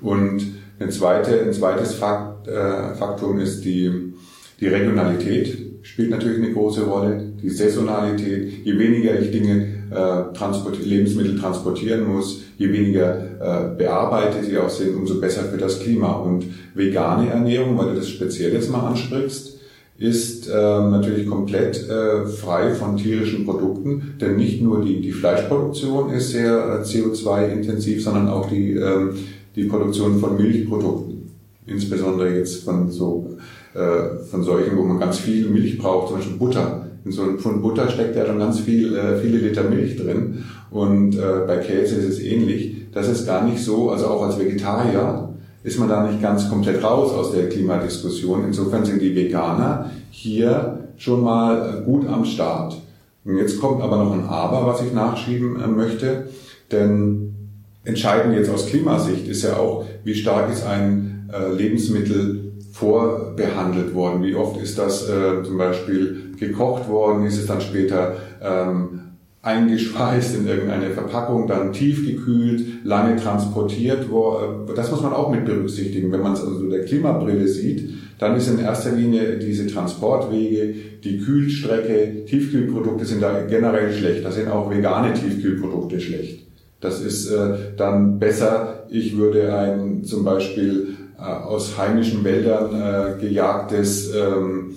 Und 0.01 0.62
ein, 0.83 0.91
zweite, 0.91 1.41
ein 1.41 1.53
zweites 1.53 1.95
Fakt, 1.95 2.49
äh, 2.49 2.95
Faktum 2.95 3.39
ist 3.39 3.64
die, 3.64 4.14
die 4.61 4.68
Regionalität 4.68 5.72
spielt 5.83 6.11
natürlich 6.11 6.39
eine 6.39 6.53
große 6.53 6.85
Rolle, 6.85 7.33
die 7.43 7.51
Saisonalität. 7.51 8.64
Je 8.64 8.78
weniger 8.78 9.18
ich 9.18 9.30
Dinge 9.30 9.66
äh, 9.91 10.37
transport 10.37 10.78
Lebensmittel 10.85 11.39
transportieren 11.39 12.07
muss, 12.07 12.43
je 12.57 12.72
weniger 12.72 13.16
äh, 13.41 13.76
bearbeitet 13.76 14.45
sie 14.45 14.59
auch 14.59 14.70
sind, 14.70 14.97
umso 14.97 15.20
besser 15.20 15.45
für 15.45 15.59
das 15.59 15.80
Klima. 15.80 16.12
Und 16.12 16.47
vegane 16.74 17.30
Ernährung, 17.30 17.76
weil 17.76 17.91
du 17.91 17.97
das 17.97 18.09
speziell 18.09 18.53
jetzt 18.53 18.70
mal 18.70 18.87
ansprichst, 18.87 19.59
ist 19.99 20.49
äh, 20.49 20.53
natürlich 20.53 21.28
komplett 21.28 21.89
äh, 21.89 22.26
frei 22.26 22.74
von 22.74 22.97
tierischen 22.97 23.45
Produkten, 23.45 24.14
denn 24.20 24.37
nicht 24.37 24.62
nur 24.62 24.85
die, 24.85 25.01
die 25.01 25.12
Fleischproduktion 25.12 26.11
ist 26.11 26.30
sehr 26.30 26.80
äh, 26.80 26.83
CO2-intensiv, 26.83 28.03
sondern 28.03 28.28
auch 28.28 28.49
die 28.49 28.72
ähm, 28.72 29.11
die 29.55 29.64
Produktion 29.64 30.18
von 30.18 30.36
Milchprodukten, 30.36 31.30
insbesondere 31.66 32.36
jetzt 32.36 32.64
von 32.64 32.90
so 32.90 33.36
äh, 33.74 34.24
von 34.30 34.42
solchen, 34.42 34.76
wo 34.76 34.82
man 34.82 34.98
ganz 34.98 35.18
viel 35.18 35.48
Milch 35.48 35.78
braucht, 35.78 36.09
zum 36.09 36.16
Beispiel 36.18 36.36
Butter. 36.36 36.86
In 37.05 37.11
so 37.11 37.22
einem 37.22 37.38
Pfund 37.38 37.62
Butter 37.62 37.88
steckt 37.88 38.16
ja 38.16 38.24
dann 38.24 38.38
ganz 38.38 38.61
viel, 38.61 38.94
äh, 38.94 39.18
viele 39.18 39.38
Liter 39.38 39.64
Milch 39.64 39.96
drin. 39.96 40.44
Und 40.70 41.16
äh, 41.16 41.46
bei 41.46 41.57
Käse 41.57 41.96
ist 41.96 42.09
es 42.09 42.20
ähnlich. 42.20 42.86
Das 42.92 43.09
ist 43.09 43.26
gar 43.26 43.44
nicht 43.44 43.59
so, 43.59 43.90
also 43.90 44.07
auch 44.07 44.22
als 44.22 44.38
Vegetarier 44.38 45.30
ist 45.64 45.78
man 45.78 45.88
da 45.88 46.07
nicht 46.07 46.20
ganz 46.20 46.48
komplett 46.48 46.82
raus 46.82 47.12
aus 47.12 47.32
der 47.32 47.48
Klimadiskussion. 47.48 48.44
Insofern 48.44 48.84
sind 48.84 49.00
die 49.00 49.14
Veganer 49.14 49.90
hier 50.11 50.88
schon 50.96 51.22
mal 51.22 51.80
äh, 51.80 51.84
gut 51.84 52.07
am 52.07 52.24
Start. 52.24 52.80
Und 53.24 53.36
jetzt 53.36 53.61
kommt 53.61 53.80
aber 53.80 53.96
noch 53.98 54.12
ein 54.12 54.24
Aber, 54.24 54.66
was 54.66 54.82
ich 54.82 54.92
nachschieben 54.92 55.61
äh, 55.61 55.66
möchte. 55.66 56.28
Denn 56.70 57.41
Entscheidend 57.85 58.37
jetzt 58.37 58.51
aus 58.51 58.66
Klimasicht 58.66 59.26
ist 59.26 59.43
ja 59.43 59.57
auch, 59.57 59.85
wie 60.05 60.14
stark 60.14 60.53
ist 60.53 60.64
ein 60.64 61.28
äh, 61.33 61.53
Lebensmittel 61.53 62.53
vorbehandelt 62.72 63.95
worden? 63.95 64.22
Wie 64.22 64.35
oft 64.35 64.61
ist 64.61 64.78
das 64.78 65.09
äh, 65.09 65.43
zum 65.43 65.59
Beispiel 65.59 66.33
gekocht 66.39 66.89
worden? 66.89 67.26
Ist 67.26 67.39
es 67.39 67.47
dann 67.47 67.61
später 67.61 68.16
ähm, 68.41 69.01
eingeschweißt 69.43 70.37
in 70.37 70.47
irgendeine 70.47 70.91
Verpackung, 70.91 71.49
dann 71.49 71.72
tiefgekühlt, 71.72 72.85
lange 72.85 73.16
transportiert 73.16 74.09
worden? 74.11 74.72
Das 74.76 74.93
muss 74.93 75.03
man 75.03 75.12
auch 75.12 75.30
mit 75.30 75.45
berücksichtigen. 75.45 76.12
Wenn 76.12 76.22
man 76.22 76.35
es 76.35 76.41
also 76.41 76.70
der 76.70 76.85
Klimabrille 76.85 77.49
sieht, 77.49 77.95
dann 78.18 78.37
ist 78.37 78.49
in 78.49 78.61
erster 78.61 78.93
Linie 78.93 79.39
diese 79.39 79.66
Transportwege, 79.66 80.74
die 81.03 81.18
Kühlstrecke, 81.18 82.24
Tiefkühlprodukte 82.26 83.05
sind 83.05 83.20
da 83.20 83.43
generell 83.43 83.93
schlecht. 83.93 84.24
Da 84.24 84.30
sind 84.30 84.49
auch 84.49 84.70
vegane 84.70 85.12
Tiefkühlprodukte 85.14 86.01
schlecht. 86.01 86.51
Das 86.83 87.01
ist 87.01 87.30
äh, 87.30 87.72
dann 87.76 88.18
besser. 88.18 88.85
Ich 88.91 89.16
würde 89.16 89.57
ein 89.57 90.05
zum 90.05 90.24
Beispiel 90.24 90.97
äh, 91.16 91.22
aus 91.22 91.78
heimischen 91.78 92.24
Wäldern 92.24 92.74
äh, 92.74 93.14
gejagtes 93.20 94.12
ähm, 94.12 94.74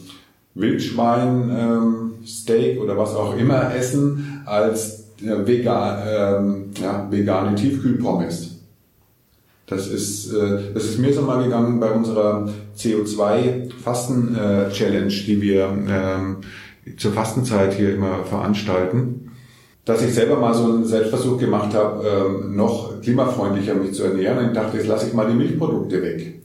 Wildschwein, 0.53 1.49
ähm, 1.49 2.11
Steak 2.25 2.79
oder 2.79 2.97
was 2.97 3.13
auch 3.15 3.35
immer 3.35 3.75
essen 3.75 4.43
als 4.45 5.07
äh, 5.21 5.47
vegan, 5.47 6.03
ähm, 6.07 6.65
ja, 6.79 7.07
vegane 7.09 7.55
Tiefkühlpommes. 7.55 8.51
Das 9.65 9.87
ist, 9.87 10.31
äh, 10.31 10.59
das 10.75 10.85
ist 10.85 10.99
mir 10.99 11.11
so 11.11 11.23
mal 11.23 11.43
gegangen 11.43 11.79
bei 11.79 11.89
unserer 11.89 12.47
CO2-Fasten-Challenge, 12.77 15.07
äh, 15.07 15.25
die 15.25 15.41
wir 15.41 15.75
ähm, 15.89 16.37
zur 16.97 17.13
Fastenzeit 17.13 17.73
hier 17.73 17.95
immer 17.95 18.23
veranstalten 18.25 19.31
dass 19.85 20.01
ich 20.01 20.13
selber 20.13 20.37
mal 20.37 20.53
so 20.53 20.65
einen 20.65 20.85
Selbstversuch 20.85 21.37
gemacht 21.37 21.73
habe, 21.75 22.05
ähm, 22.07 22.55
noch 22.55 22.99
klimafreundlicher 23.01 23.75
mich 23.75 23.93
zu 23.93 24.03
ernähren 24.03 24.49
und 24.49 24.55
dachte, 24.55 24.77
jetzt 24.77 24.87
lasse 24.87 25.07
ich 25.07 25.13
mal 25.13 25.27
die 25.27 25.35
Milchprodukte 25.35 26.01
weg. 26.01 26.41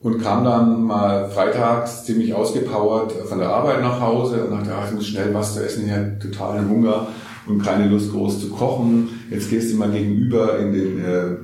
Und 0.00 0.20
kam 0.20 0.44
dann 0.44 0.82
mal 0.82 1.30
freitags 1.30 2.04
ziemlich 2.04 2.34
ausgepowert 2.34 3.12
von 3.12 3.38
der 3.38 3.48
Arbeit 3.48 3.80
nach 3.80 4.00
Hause 4.00 4.44
und 4.44 4.50
dachte, 4.50 4.74
ah, 4.74 4.84
ich 4.86 4.94
muss 4.94 5.06
schnell 5.06 5.32
was 5.32 5.54
zu 5.54 5.64
essen, 5.64 5.86
ich 5.86 5.92
hatte 5.92 6.18
totalen 6.18 6.68
Hunger 6.68 7.06
und 7.46 7.62
keine 7.62 7.88
Lust 7.88 8.12
groß 8.12 8.40
zu 8.40 8.50
kochen. 8.50 9.08
Jetzt 9.30 9.48
gehst 9.48 9.72
du 9.72 9.76
mal 9.76 9.90
gegenüber 9.90 10.58
in 10.58 10.72
den 10.72 11.04
äh, 11.04 11.36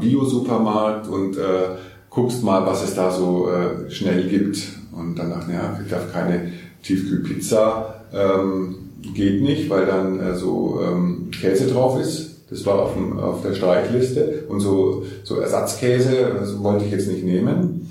Bio-Supermarkt 0.00 1.08
und 1.08 1.36
äh, 1.36 1.76
guckst 2.10 2.44
mal, 2.44 2.64
was 2.66 2.84
es 2.84 2.94
da 2.94 3.10
so 3.10 3.48
äh, 3.48 3.90
schnell 3.90 4.28
gibt. 4.28 4.58
Und 4.92 5.18
dann 5.18 5.30
dachte 5.30 5.46
ich, 5.48 5.54
ja, 5.54 5.78
ich 5.82 5.90
darf 5.90 6.12
keine 6.12 6.52
Tiefkühlpizza, 6.82 8.04
ähm, 8.12 8.85
geht 9.14 9.42
nicht, 9.42 9.68
weil 9.70 9.86
dann 9.86 10.20
äh, 10.20 10.34
so 10.34 10.80
ähm, 10.82 11.30
Käse 11.30 11.66
drauf 11.68 12.00
ist. 12.00 12.36
Das 12.50 12.64
war 12.64 12.78
auf, 12.80 12.94
dem, 12.94 13.18
auf 13.18 13.42
der 13.42 13.54
Streichliste. 13.54 14.44
Und 14.48 14.60
so, 14.60 15.04
so 15.24 15.40
Ersatzkäse 15.40 16.36
also 16.38 16.62
wollte 16.62 16.84
ich 16.84 16.92
jetzt 16.92 17.08
nicht 17.08 17.24
nehmen. 17.24 17.90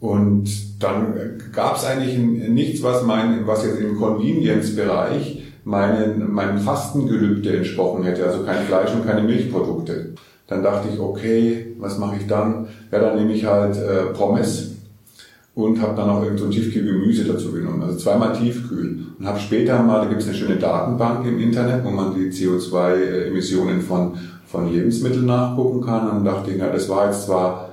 Und 0.00 0.48
dann 0.82 1.14
gab 1.52 1.76
es 1.76 1.84
eigentlich 1.84 2.18
nichts, 2.18 2.82
was, 2.82 3.04
mein, 3.04 3.46
was 3.46 3.64
jetzt 3.64 3.80
im 3.80 3.98
Convenience-Bereich 3.98 5.42
meinen, 5.64 6.32
meinem 6.32 6.58
Fastengelübde 6.58 7.56
entsprochen 7.56 8.04
hätte. 8.04 8.24
Also 8.24 8.44
kein 8.44 8.64
Fleisch 8.66 8.92
und 8.92 9.06
keine 9.06 9.22
Milchprodukte. 9.22 10.14
Dann 10.48 10.62
dachte 10.62 10.88
ich, 10.92 10.98
okay, 10.98 11.74
was 11.78 11.98
mache 11.98 12.16
ich 12.16 12.26
dann? 12.26 12.68
Ja, 12.90 12.98
dann 12.98 13.16
nehme 13.16 13.32
ich 13.32 13.46
halt 13.46 13.76
äh, 13.76 14.12
Pommes 14.12 14.71
und 15.54 15.80
habe 15.82 15.94
dann 15.94 16.08
auch 16.08 16.22
irgend 16.22 16.38
so 16.38 16.46
ein 16.46 16.50
Tiefkühlgemüse 16.50 17.24
dazu 17.24 17.52
genommen. 17.52 17.82
Also 17.82 17.98
zweimal 17.98 18.32
Tiefkühl. 18.32 19.06
Und 19.18 19.26
habe 19.26 19.38
später 19.38 19.82
mal, 19.82 20.00
da 20.02 20.06
gibt 20.06 20.22
es 20.22 20.28
eine 20.28 20.36
schöne 20.36 20.56
Datenbank 20.56 21.26
im 21.26 21.38
Internet, 21.38 21.84
wo 21.84 21.90
man 21.90 22.14
die 22.14 22.30
CO2-Emissionen 22.30 23.82
von, 23.82 24.12
von 24.46 24.72
Lebensmitteln 24.72 25.26
nachgucken 25.26 25.82
kann. 25.82 26.10
Und 26.10 26.24
dachte 26.24 26.50
ich, 26.52 26.56
na, 26.58 26.68
das 26.68 26.88
war 26.88 27.06
jetzt 27.06 27.26
zwar 27.26 27.68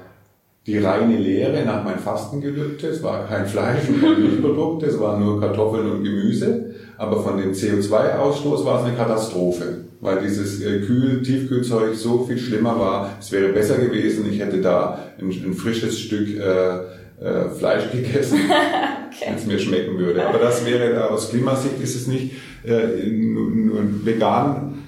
die 0.67 0.77
reine 0.77 1.17
Lehre 1.17 1.63
nach 1.65 1.83
meinem 1.85 1.99
Fastengelübde. 1.99 2.87
Es 2.87 3.01
war 3.01 3.25
kein 3.27 3.45
Fleisch 3.45 3.87
und 3.87 4.01
keine 4.01 4.17
Milchprodukte, 4.17 4.87
es 4.87 4.99
waren 4.99 5.23
nur 5.23 5.39
Kartoffeln 5.39 5.89
und 5.89 6.03
Gemüse. 6.03 6.75
Aber 6.97 7.23
von 7.23 7.37
dem 7.37 7.53
CO2-Ausstoß 7.53 8.65
war 8.65 8.81
es 8.81 8.85
eine 8.85 8.97
Katastrophe, 8.97 9.85
weil 10.01 10.21
dieses 10.21 10.61
äh, 10.61 10.81
Kühl-, 10.81 11.21
Tiefkühlzeug 11.23 11.95
so 11.95 12.25
viel 12.25 12.37
schlimmer 12.37 12.77
war. 12.77 13.11
Es 13.21 13.31
wäre 13.31 13.53
besser 13.53 13.77
gewesen, 13.77 14.25
ich 14.29 14.39
hätte 14.39 14.59
da 14.59 14.99
ein, 15.17 15.29
ein 15.29 15.53
frisches 15.53 15.97
Stück 15.97 16.37
äh, 16.37 16.98
äh, 17.21 17.49
Fleisch 17.49 17.91
gegessen, 17.91 18.39
okay. 19.07 19.25
wenn 19.27 19.35
es 19.35 19.45
mir 19.45 19.59
schmecken 19.59 19.97
würde. 19.97 20.27
Aber 20.27 20.39
das 20.39 20.65
wäre 20.65 21.09
aus 21.09 21.29
Klimasicht 21.29 21.81
ist 21.81 21.95
es 21.95 22.07
nicht 22.07 22.33
äh, 22.65 23.07
nur, 23.09 23.49
nur 23.49 24.05
vegan, 24.05 24.83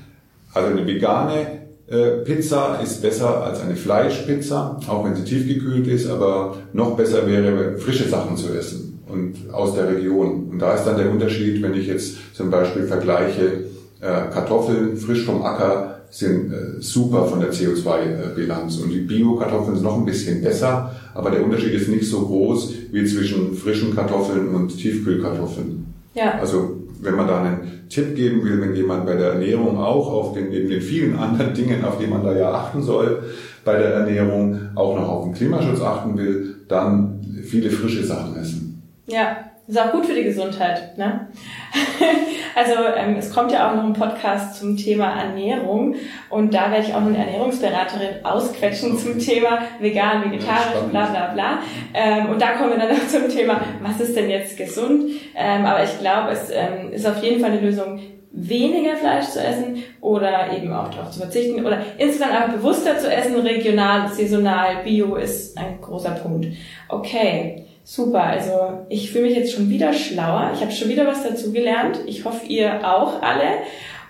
also 0.54 0.70
eine 0.70 0.86
vegane 0.86 1.62
äh, 1.92 2.24
Pizza 2.24 2.80
ist 2.82 3.02
besser 3.02 3.44
als 3.44 3.62
eine 3.62 3.76
Fleischpizza, 3.76 4.80
auch 4.88 5.04
wenn 5.04 5.16
sie 5.16 5.26
tiefgekühlt 5.26 5.88
ist, 5.88 6.10
aber 6.10 6.56
noch 6.72 6.96
besser 6.96 7.28
wäre, 7.28 7.78
frische 7.78 8.08
Sachen 8.08 8.38
zu 8.38 8.54
essen 8.54 9.04
und 9.10 9.54
aus 9.54 9.76
der 9.76 9.90
Region. 9.90 10.50
Und 10.52 10.60
da 10.60 10.74
ist 10.74 10.86
dann 10.86 10.98
der 10.98 11.12
Unterschied, 11.12 11.62
wenn 11.62 11.74
ich 11.74 11.88
jetzt 11.88 12.34
zum 12.34 12.50
Beispiel 12.50 12.84
vergleiche, 12.84 13.66
äh, 14.00 14.32
Kartoffeln 14.34 14.96
frisch 14.96 15.26
vom 15.26 15.44
Acker 15.44 16.01
sind 16.12 16.54
äh, 16.54 16.82
super 16.82 17.26
von 17.26 17.40
der 17.40 17.52
CO2-Bilanz 17.52 18.78
und 18.78 18.92
die 18.92 19.00
Bio-Kartoffeln 19.00 19.76
sind 19.76 19.86
noch 19.86 19.98
ein 19.98 20.06
bisschen 20.06 20.44
besser, 20.44 20.94
aber 21.16 21.32
der 21.32 21.44
Unterschied 21.44 21.74
ist 21.74 21.88
nicht 21.88 22.08
so 22.08 22.22
groß 22.22 22.74
wie 22.92 23.06
zwischen 23.06 23.56
frischen 23.56 23.96
Kartoffeln 23.96 24.50
und 24.50 24.78
Tiefkühlkartoffeln. 24.78 25.86
Ja. 26.14 26.38
Also 26.40 26.82
wenn 27.02 27.16
man 27.16 27.28
da 27.28 27.42
einen 27.42 27.88
Tipp 27.90 28.16
geben 28.16 28.44
will, 28.44 28.62
wenn 28.62 28.76
jemand 28.76 29.06
bei 29.06 29.16
der 29.16 29.34
Ernährung 29.34 29.78
auch 29.78 30.12
auf 30.12 30.34
den, 30.34 30.50
neben 30.50 30.70
den 30.70 30.82
vielen 30.82 31.18
anderen 31.18 31.54
Dingen, 31.56 31.84
auf 31.86 31.98
die 31.98 32.08
man 32.08 32.24
da 32.24 32.38
ja 32.38 32.52
achten 32.52 32.84
soll, 32.84 33.24
bei 33.64 33.78
der 33.78 33.94
Ernährung 33.94 34.60
auch 34.76 34.96
noch 35.00 35.08
auf 35.08 35.24
den 35.24 35.34
Klimaschutz 35.34 35.82
achten 35.82 36.18
will, 36.18 36.56
dann 36.68 37.22
viele 37.44 37.70
frische 37.70 38.04
Sachen 38.04 38.36
essen. 38.36 38.84
Ja, 39.08 39.38
ist 39.68 39.80
auch 39.80 39.92
gut 39.92 40.06
für 40.06 40.16
die 40.16 40.24
Gesundheit. 40.24 40.98
Ne? 40.98 41.28
also 42.56 42.74
ähm, 42.98 43.16
es 43.18 43.34
kommt 43.34 43.52
ja 43.52 43.70
auch 43.70 43.76
noch 43.76 43.84
ein 43.84 43.94
Podcast 43.94 44.60
zum 44.60 44.78
Thema 44.78 45.22
Ernährung 45.22 45.96
und 46.30 46.54
da 46.54 46.72
werde 46.72 46.86
ich 46.88 46.94
auch 46.94 47.02
eine 47.02 47.18
Ernährungsberaterin 47.18 48.24
ausquetschen 48.24 48.98
zum 48.98 49.20
Thema 49.20 49.60
vegan, 49.80 50.26
vegetarisch, 50.26 50.90
bla 50.90 51.06
bla 51.08 51.34
bla. 51.34 51.60
Ähm, 51.94 52.30
und 52.30 52.42
da 52.42 52.54
kommen 52.54 52.72
wir 52.72 52.78
dann 52.78 52.90
noch 52.90 53.08
zum 53.08 53.30
Thema, 53.30 53.62
was 53.82 54.00
ist 54.00 54.16
denn 54.16 54.30
jetzt 54.30 54.58
gesund? 54.58 55.12
Ähm, 55.36 55.66
aber 55.66 55.84
ich 55.84 56.00
glaube, 56.00 56.32
es 56.32 56.50
ähm, 56.50 56.92
ist 56.92 57.08
auf 57.08 57.22
jeden 57.24 57.42
Fall 57.42 57.52
eine 57.52 57.62
Lösung, 57.62 58.00
weniger 58.34 58.96
Fleisch 58.96 59.26
zu 59.26 59.44
essen 59.44 59.84
oder 60.00 60.56
eben 60.56 60.72
auch 60.74 60.90
darauf 60.90 61.12
zu 61.12 61.20
verzichten 61.20 61.66
oder 61.66 61.82
insgesamt 61.98 62.32
einfach 62.32 62.54
bewusster 62.54 62.98
zu 62.98 63.12
essen, 63.12 63.36
regional, 63.36 64.08
saisonal, 64.08 64.84
bio 64.84 65.16
ist 65.16 65.58
ein 65.58 65.82
großer 65.82 66.12
Punkt. 66.12 66.48
Okay. 66.88 67.66
Super, 67.84 68.24
also 68.24 68.86
ich 68.90 69.12
fühle 69.12 69.26
mich 69.26 69.36
jetzt 69.36 69.54
schon 69.54 69.70
wieder 69.70 69.92
schlauer. 69.94 70.52
Ich 70.54 70.62
habe 70.62 70.72
schon 70.72 70.90
wieder 70.90 71.08
was 71.08 71.24
dazu 71.24 71.52
gelernt. 71.52 72.00
Ich 72.06 72.26
hoffe, 72.26 72.46
ihr 72.46 72.88
auch 72.88 73.22
alle. 73.22 73.64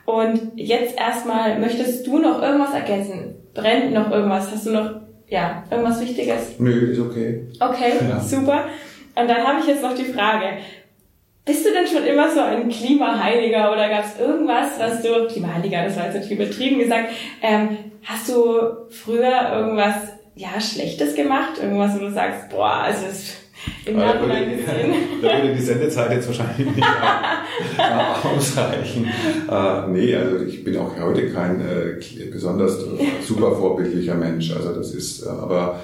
Und 0.06 0.52
jetzt 0.56 1.00
erstmal, 1.00 1.60
möchtest 1.60 2.06
du 2.06 2.20
noch 2.20 2.42
irgendwas 2.42 2.74
ergänzen? 2.74 3.36
Brennt 3.54 3.94
noch 3.94 4.12
irgendwas? 4.12 4.52
Hast 4.52 4.66
du 4.68 4.72
noch, 4.72 4.92
ja, 5.30 5.64
irgendwas 5.72 6.02
Wichtiges? 6.02 6.60
Nö, 6.60 6.92
ist 6.92 7.00
okay. 7.00 7.48
Okay, 7.60 7.94
ja. 8.10 8.20
super. 8.20 8.66
Und 9.16 9.30
dann 9.30 9.48
habe 9.48 9.60
ich 9.62 9.68
jetzt 9.68 9.84
noch 9.84 9.96
die 9.96 10.06
Frage. 10.06 10.58
Bist 11.46 11.66
du 11.66 11.72
denn 11.72 11.88
schon 11.88 12.06
immer 12.06 12.30
so 12.30 12.40
ein 12.42 12.70
Klimaheiliger 12.70 13.72
oder 13.72 13.90
gab 13.90 14.06
es 14.06 14.20
irgendwas, 14.20 14.80
was 14.80 15.02
du, 15.02 15.28
Klimaheiliger, 15.28 15.86
das 15.86 15.98
war 15.98 16.06
jetzt 16.06 16.16
natürlich 16.16 16.40
übertrieben 16.40 16.80
gesagt, 16.80 17.10
ähm, 17.42 17.78
hast 18.04 18.30
du 18.30 18.44
früher 18.90 19.52
irgendwas, 19.54 19.96
ja, 20.36 20.60
Schlechtes 20.60 21.16
gemacht? 21.16 21.54
Irgendwas, 21.62 21.96
wo 21.96 22.00
du 22.00 22.12
sagst, 22.12 22.50
boah, 22.50 22.84
also 22.84 23.06
es 23.10 23.41
im 23.86 23.96
Nachhinein 23.98 24.52
gesehen. 24.52 24.94
Da 25.22 25.38
würde 25.38 25.54
die 25.56 25.62
Sendezeit 25.62 26.12
jetzt 26.12 26.28
wahrscheinlich 26.28 26.76
nicht 26.76 26.88
ausreichen. 28.36 29.06
Äh, 29.50 29.88
nee, 29.92 30.16
also 30.16 30.46
ich 30.46 30.64
bin 30.64 30.78
auch 30.78 30.92
heute 31.00 31.30
kein 31.30 31.62
äh, 31.62 32.26
besonders 32.32 32.84
super 33.24 33.52
vorbildlicher 33.52 34.16
Mensch. 34.16 34.52
Also 34.56 34.74
das 34.74 34.94
ist, 34.96 35.24
äh, 35.24 35.30
aber 35.30 35.80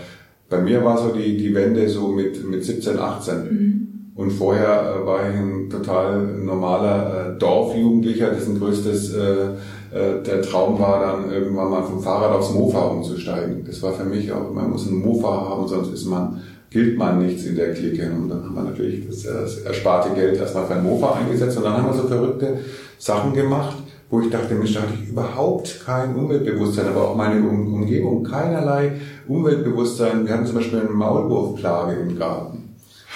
bei 0.50 0.60
mir 0.60 0.84
war 0.84 0.98
so 0.98 1.10
die, 1.10 1.38
die 1.38 1.54
Wende 1.54 1.88
so 1.88 2.08
mit, 2.08 2.44
mit 2.50 2.64
17, 2.64 2.98
18. 2.98 3.36
Mhm. 3.44 3.88
Und 4.16 4.32
vorher 4.32 5.02
äh, 5.04 5.06
war 5.06 5.30
ich 5.30 5.36
ein 5.36 5.70
total 5.70 6.24
normaler 6.26 7.36
äh, 7.36 7.40
Dorfjugendlicher, 7.40 8.32
dessen 8.32 8.58
größtes 8.58 9.14
äh, 9.14 9.50
äh, 9.92 10.22
der 10.24 10.42
Traum 10.42 10.80
war 10.80 11.00
dann 11.00 11.32
irgendwann 11.32 11.70
mal 11.70 11.84
vom 11.84 12.02
Fahrrad 12.02 12.32
aufs 12.32 12.54
Mofa 12.54 12.88
umzusteigen. 12.88 13.64
Das 13.66 13.82
war 13.84 13.94
für 13.94 14.06
mich 14.06 14.32
auch, 14.32 14.52
man 14.52 14.72
muss 14.72 14.88
einen 14.88 15.02
Mofa 15.02 15.50
haben, 15.50 15.68
sonst 15.68 15.94
ist 15.94 16.06
man 16.06 16.42
gilt 16.70 16.98
man 16.98 17.26
nichts 17.26 17.46
in 17.46 17.56
der 17.56 17.74
Clique. 17.74 18.10
Und 18.12 18.30
dann 18.30 18.44
haben 18.44 18.56
wir 18.56 18.64
natürlich 18.64 19.08
das, 19.08 19.24
das 19.24 19.60
ersparte 19.60 20.14
Geld 20.14 20.38
erstmal 20.38 20.66
für 20.66 20.76
ein 20.76 20.84
Mofa 20.84 21.16
eingesetzt 21.16 21.58
und 21.58 21.64
dann 21.64 21.74
haben 21.74 21.88
wir 21.88 21.94
so 21.94 22.08
verrückte 22.08 22.60
Sachen 22.98 23.34
gemacht, 23.34 23.78
wo 24.10 24.22
ich 24.22 24.30
dachte, 24.30 24.56
Mensch, 24.56 24.74
da 24.74 24.82
hatte 24.82 24.94
ich 25.02 25.10
überhaupt 25.10 25.82
kein 25.86 26.16
Umweltbewusstsein, 26.16 26.88
aber 26.88 27.10
auch 27.10 27.16
meine 27.16 27.46
um 27.48 27.74
Umgebung 27.74 28.24
keinerlei 28.24 28.94
Umweltbewusstsein. 29.28 30.26
Wir 30.26 30.34
hatten 30.34 30.46
zum 30.46 30.56
Beispiel 30.56 30.80
eine 30.80 30.90
Maulwurfplage 30.90 32.00
im 32.00 32.18
Garten. 32.18 32.64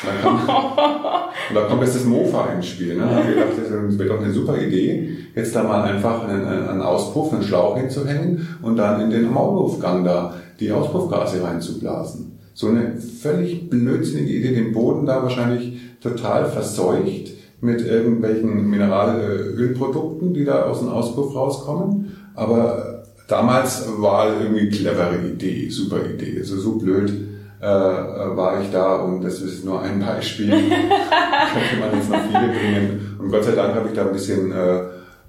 Und, 0.03 0.21
kam, 0.21 0.35
und 1.49 1.55
da 1.55 1.61
kommt 1.67 1.83
jetzt 1.83 1.95
das 1.95 2.05
Mofa 2.05 2.51
ins 2.53 2.67
Spiel. 2.67 2.95
Ne? 2.95 3.03
Da 3.03 3.15
habe 3.15 3.29
ich 3.29 3.35
gedacht, 3.35 3.49
das 3.57 3.99
wäre 3.99 4.09
doch 4.09 4.21
eine 4.21 4.33
super 4.33 4.57
Idee, 4.57 5.17
jetzt 5.35 5.55
da 5.55 5.63
mal 5.63 5.83
einfach 5.83 6.27
einen, 6.27 6.45
einen 6.45 6.81
Auspuff, 6.81 7.31
einen 7.33 7.43
Schlauch 7.43 7.77
hinzuhängen 7.77 8.47
und 8.61 8.77
dann 8.77 8.99
in 9.01 9.09
den 9.11 9.31
Maulwurfgang 9.31 10.03
da 10.03 10.33
die 10.59 10.71
Auspuffgase 10.71 11.43
reinzublasen 11.43 12.40
so 12.53 12.67
eine 12.67 12.97
völlig 12.97 13.69
blödsinnige 13.69 14.33
Idee, 14.33 14.55
den 14.55 14.73
Boden 14.73 15.05
da 15.05 15.23
wahrscheinlich 15.23 15.79
total 16.01 16.45
verseucht 16.45 17.31
mit 17.61 17.85
irgendwelchen 17.85 18.69
Mineralölprodukten, 18.69 20.33
die 20.33 20.45
da 20.45 20.63
aus 20.63 20.79
dem 20.79 20.89
Auspuff 20.89 21.35
rauskommen. 21.35 22.17
Aber 22.35 23.03
damals 23.27 23.87
war 23.97 24.27
irgendwie 24.41 24.69
clevere 24.69 25.17
Idee, 25.33 25.69
super 25.69 25.97
Idee. 26.05 26.39
Also 26.39 26.57
so 26.57 26.77
blöd 26.77 27.11
äh, 27.59 27.65
war 27.65 28.61
ich 28.61 28.71
da 28.71 28.95
und 28.97 29.23
das 29.23 29.41
ist 29.41 29.63
nur 29.63 29.81
ein 29.81 29.99
Beispiel. 29.99 30.49
Könnte 30.49 31.79
man 31.79 31.95
jetzt 31.95 32.09
noch 32.09 32.21
viele 32.21 32.47
bringen. 32.47 33.17
Und 33.19 33.31
Gott 33.31 33.43
sei 33.43 33.51
Dank 33.51 33.75
habe 33.75 33.89
ich 33.89 33.93
da 33.93 34.05
ein 34.05 34.13
bisschen 34.13 34.51
äh, 34.51 34.81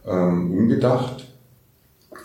ähm, 0.06 0.52
umgedacht 0.52 1.26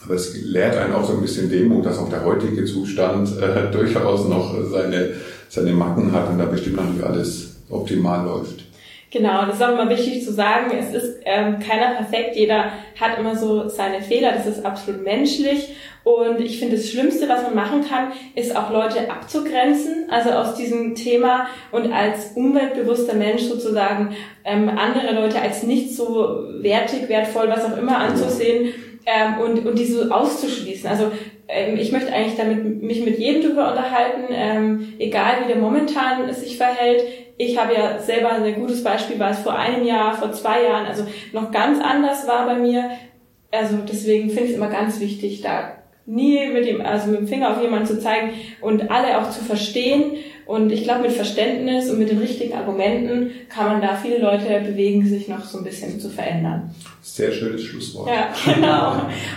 aber 0.07 0.15
es 0.15 0.41
lehrt 0.41 0.77
einen 0.77 0.93
auch 0.93 1.03
so 1.03 1.13
ein 1.13 1.21
bisschen 1.21 1.49
Demut, 1.49 1.85
dass 1.85 1.99
auch 1.99 2.09
der 2.09 2.23
heutige 2.23 2.63
Zustand 2.63 3.29
äh, 3.41 3.69
durchaus 3.71 4.27
noch 4.29 4.55
seine, 4.71 5.11
seine 5.49 5.73
Macken 5.73 6.13
hat 6.13 6.29
und 6.29 6.37
da 6.37 6.45
bestimmt 6.45 6.77
noch 6.77 6.89
nicht 6.89 7.03
alles 7.03 7.57
optimal 7.69 8.25
läuft. 8.25 8.63
Genau, 9.11 9.45
das 9.45 9.55
ist 9.55 9.63
auch 9.63 9.73
immer 9.73 9.89
wichtig 9.89 10.23
zu 10.23 10.31
sagen. 10.31 10.71
Es 10.77 10.93
ist 10.93 11.19
ähm, 11.25 11.59
keiner 11.59 11.95
perfekt, 11.95 12.35
jeder 12.35 12.71
hat 12.99 13.17
immer 13.17 13.35
so 13.35 13.67
seine 13.67 14.01
Fehler, 14.01 14.31
das 14.31 14.45
ist 14.45 14.65
absolut 14.65 15.03
menschlich. 15.03 15.75
Und 16.03 16.39
ich 16.39 16.59
finde, 16.59 16.77
das 16.77 16.89
Schlimmste, 16.89 17.27
was 17.27 17.43
man 17.43 17.55
machen 17.55 17.85
kann, 17.87 18.13
ist 18.35 18.55
auch 18.55 18.71
Leute 18.71 19.11
abzugrenzen, 19.11 20.09
also 20.09 20.29
aus 20.29 20.55
diesem 20.55 20.95
Thema 20.95 21.47
und 21.71 21.91
als 21.91 22.31
umweltbewusster 22.35 23.13
Mensch 23.15 23.43
sozusagen 23.43 24.15
ähm, 24.45 24.69
andere 24.69 25.13
Leute 25.13 25.41
als 25.41 25.63
nicht 25.63 25.95
so 25.95 26.45
wertig, 26.61 27.09
wertvoll, 27.09 27.49
was 27.49 27.65
auch 27.65 27.77
immer 27.77 27.97
anzusehen 27.97 28.73
ähm, 29.07 29.39
und, 29.39 29.65
und 29.65 29.79
diese 29.79 30.13
auszuschließen. 30.13 30.87
Also 30.87 31.11
ähm, 31.47 31.77
ich 31.77 31.91
möchte 31.93 32.11
eigentlich 32.11 32.35
damit 32.35 32.83
mich 32.83 33.03
mit 33.05 33.17
jedem 33.17 33.41
drüber 33.41 33.71
unterhalten, 33.71 34.25
ähm, 34.31 34.93
egal 34.99 35.37
wie 35.43 35.47
der 35.47 35.61
momentan 35.61 36.31
sich 36.33 36.57
verhält. 36.57 37.03
Ich 37.37 37.57
habe 37.57 37.73
ja 37.73 37.99
selber 37.99 38.31
ein 38.31 38.55
gutes 38.55 38.83
Beispiel, 38.83 39.17
war 39.17 39.31
es 39.31 39.39
vor 39.39 39.57
einem 39.57 39.85
Jahr, 39.85 40.13
vor 40.13 40.33
zwei 40.33 40.63
Jahren, 40.63 40.85
also 40.85 41.05
noch 41.31 41.51
ganz 41.51 41.79
anders 41.79 42.27
war 42.27 42.45
bei 42.45 42.55
mir. 42.55 42.89
also 43.51 43.77
deswegen 43.77 44.29
finde 44.29 44.45
ich 44.45 44.51
es 44.51 44.57
immer 44.57 44.69
ganz 44.69 44.99
wichtig, 44.99 45.41
da 45.41 45.76
nie 46.07 46.49
mit 46.51 46.65
dem, 46.65 46.81
also 46.81 47.11
mit 47.11 47.19
dem 47.19 47.27
Finger 47.27 47.51
auf 47.51 47.61
jemanden 47.61 47.85
zu 47.85 47.99
zeigen 47.99 48.31
und 48.61 48.89
alle 48.89 49.19
auch 49.19 49.29
zu 49.29 49.43
verstehen. 49.43 50.13
Und 50.45 50.71
ich 50.71 50.85
glaube, 50.85 51.01
mit 51.01 51.11
Verständnis 51.11 51.89
und 51.89 51.99
mit 51.99 52.09
den 52.09 52.19
richtigen 52.19 52.53
Argumenten 52.53 53.31
kann 53.49 53.65
man 53.65 53.81
da 53.81 53.97
viele 54.01 54.19
Leute 54.19 54.45
bewegen, 54.65 55.05
sich 55.05 55.27
noch 55.27 55.43
so 55.43 55.57
ein 55.57 55.65
bisschen 55.65 55.99
zu 55.99 56.09
verändern. 56.09 56.73
Sehr 57.01 57.33
schönes 57.33 57.63
Schlusswort. 57.63 58.09
Ja, 58.09 58.29
genau. 58.53 58.93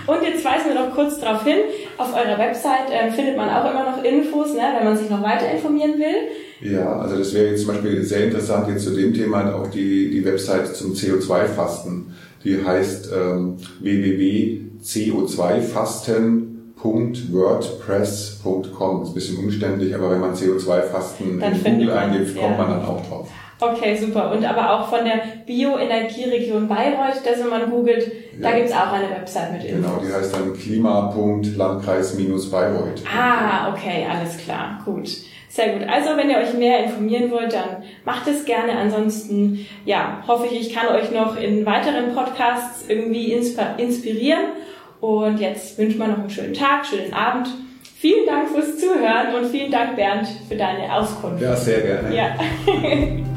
Und 0.06 0.22
jetzt 0.24 0.44
weisen 0.44 0.68
wir 0.68 0.76
noch 0.76 0.94
kurz 0.94 1.18
darauf 1.18 1.42
hin, 1.42 1.56
auf 1.98 2.14
eurer 2.14 2.38
Website 2.38 2.92
äh, 2.92 3.10
findet 3.10 3.36
man 3.36 3.50
auch 3.50 3.68
immer 3.68 3.90
noch 3.90 4.04
Infos, 4.04 4.54
ne, 4.54 4.62
wenn 4.78 4.84
man 4.84 4.96
sich 4.96 5.10
noch 5.10 5.22
weiter 5.22 5.50
informieren 5.50 5.98
will. 5.98 6.28
Ja, 6.60 7.00
also 7.00 7.18
das 7.18 7.34
wäre 7.34 7.48
jetzt 7.48 7.64
zum 7.64 7.74
Beispiel 7.74 8.04
sehr 8.04 8.26
interessant, 8.26 8.68
jetzt 8.68 8.84
zu 8.84 8.94
dem 8.94 9.12
Thema 9.12 9.52
auch 9.52 9.66
die, 9.66 10.10
die 10.10 10.24
Website 10.24 10.76
zum 10.76 10.92
CO2-Fasten. 10.92 12.14
Die 12.44 12.64
heißt 12.64 13.10
ähm, 13.12 13.56
www.co2fasten 13.80 16.49
www.wordpress.com. 16.82 19.02
Ist 19.02 19.08
ein 19.08 19.14
bisschen 19.14 19.38
umständlich, 19.38 19.94
aber 19.94 20.10
wenn 20.10 20.20
man 20.20 20.34
CO2-Fasten 20.34 21.40
in 21.40 21.64
Google 21.64 21.92
eingibt, 21.92 22.38
kommt 22.38 22.58
ja. 22.58 22.64
man 22.64 22.70
dann 22.70 22.84
auch 22.84 23.00
drauf. 23.06 23.30
Okay, 23.62 23.94
super. 23.96 24.32
Und 24.32 24.44
aber 24.44 24.72
auch 24.72 24.88
von 24.88 25.04
der 25.04 25.20
Bioenergieregion 25.46 26.66
Bayreuth, 26.66 27.20
das 27.24 27.38
wenn 27.40 27.50
man 27.50 27.70
googelt, 27.70 28.10
ja. 28.40 28.50
da 28.50 28.56
gibt's 28.56 28.72
auch 28.72 28.92
eine 28.92 29.08
Website 29.10 29.52
mit 29.52 29.64
Infos. 29.64 29.84
Genau, 29.84 30.00
die 30.02 30.10
heißt 30.12 30.34
dann 30.34 30.52
klima.landkreis-bayreuth. 30.54 33.02
Ah, 33.06 33.70
okay, 33.70 34.06
alles 34.10 34.38
klar, 34.38 34.80
gut. 34.86 35.10
Sehr 35.50 35.76
gut. 35.76 35.86
Also, 35.88 36.16
wenn 36.16 36.30
ihr 36.30 36.38
euch 36.38 36.54
mehr 36.54 36.84
informieren 36.84 37.30
wollt, 37.32 37.52
dann 37.52 37.82
macht 38.04 38.26
es 38.28 38.46
gerne. 38.46 38.78
Ansonsten, 38.78 39.66
ja, 39.84 40.22
hoffe 40.26 40.46
ich, 40.46 40.68
ich 40.68 40.74
kann 40.74 40.88
euch 40.94 41.10
noch 41.10 41.36
in 41.36 41.66
weiteren 41.66 42.14
Podcasts 42.14 42.84
irgendwie 42.88 43.32
inspirieren. 43.32 44.40
Und 45.00 45.40
jetzt 45.40 45.78
wünschen 45.78 45.98
wir 45.98 46.08
noch 46.08 46.18
einen 46.18 46.30
schönen 46.30 46.54
Tag, 46.54 46.84
schönen 46.86 47.12
Abend. 47.12 47.48
Vielen 47.96 48.26
Dank 48.26 48.48
fürs 48.48 48.78
Zuhören 48.78 49.34
und 49.34 49.50
vielen 49.50 49.70
Dank, 49.70 49.96
Bernd, 49.96 50.26
für 50.48 50.56
deine 50.56 50.92
Auskunft. 50.92 51.42
Ja, 51.42 51.54
sehr 51.54 51.80
gerne. 51.82 52.16
Ja. 52.16 52.34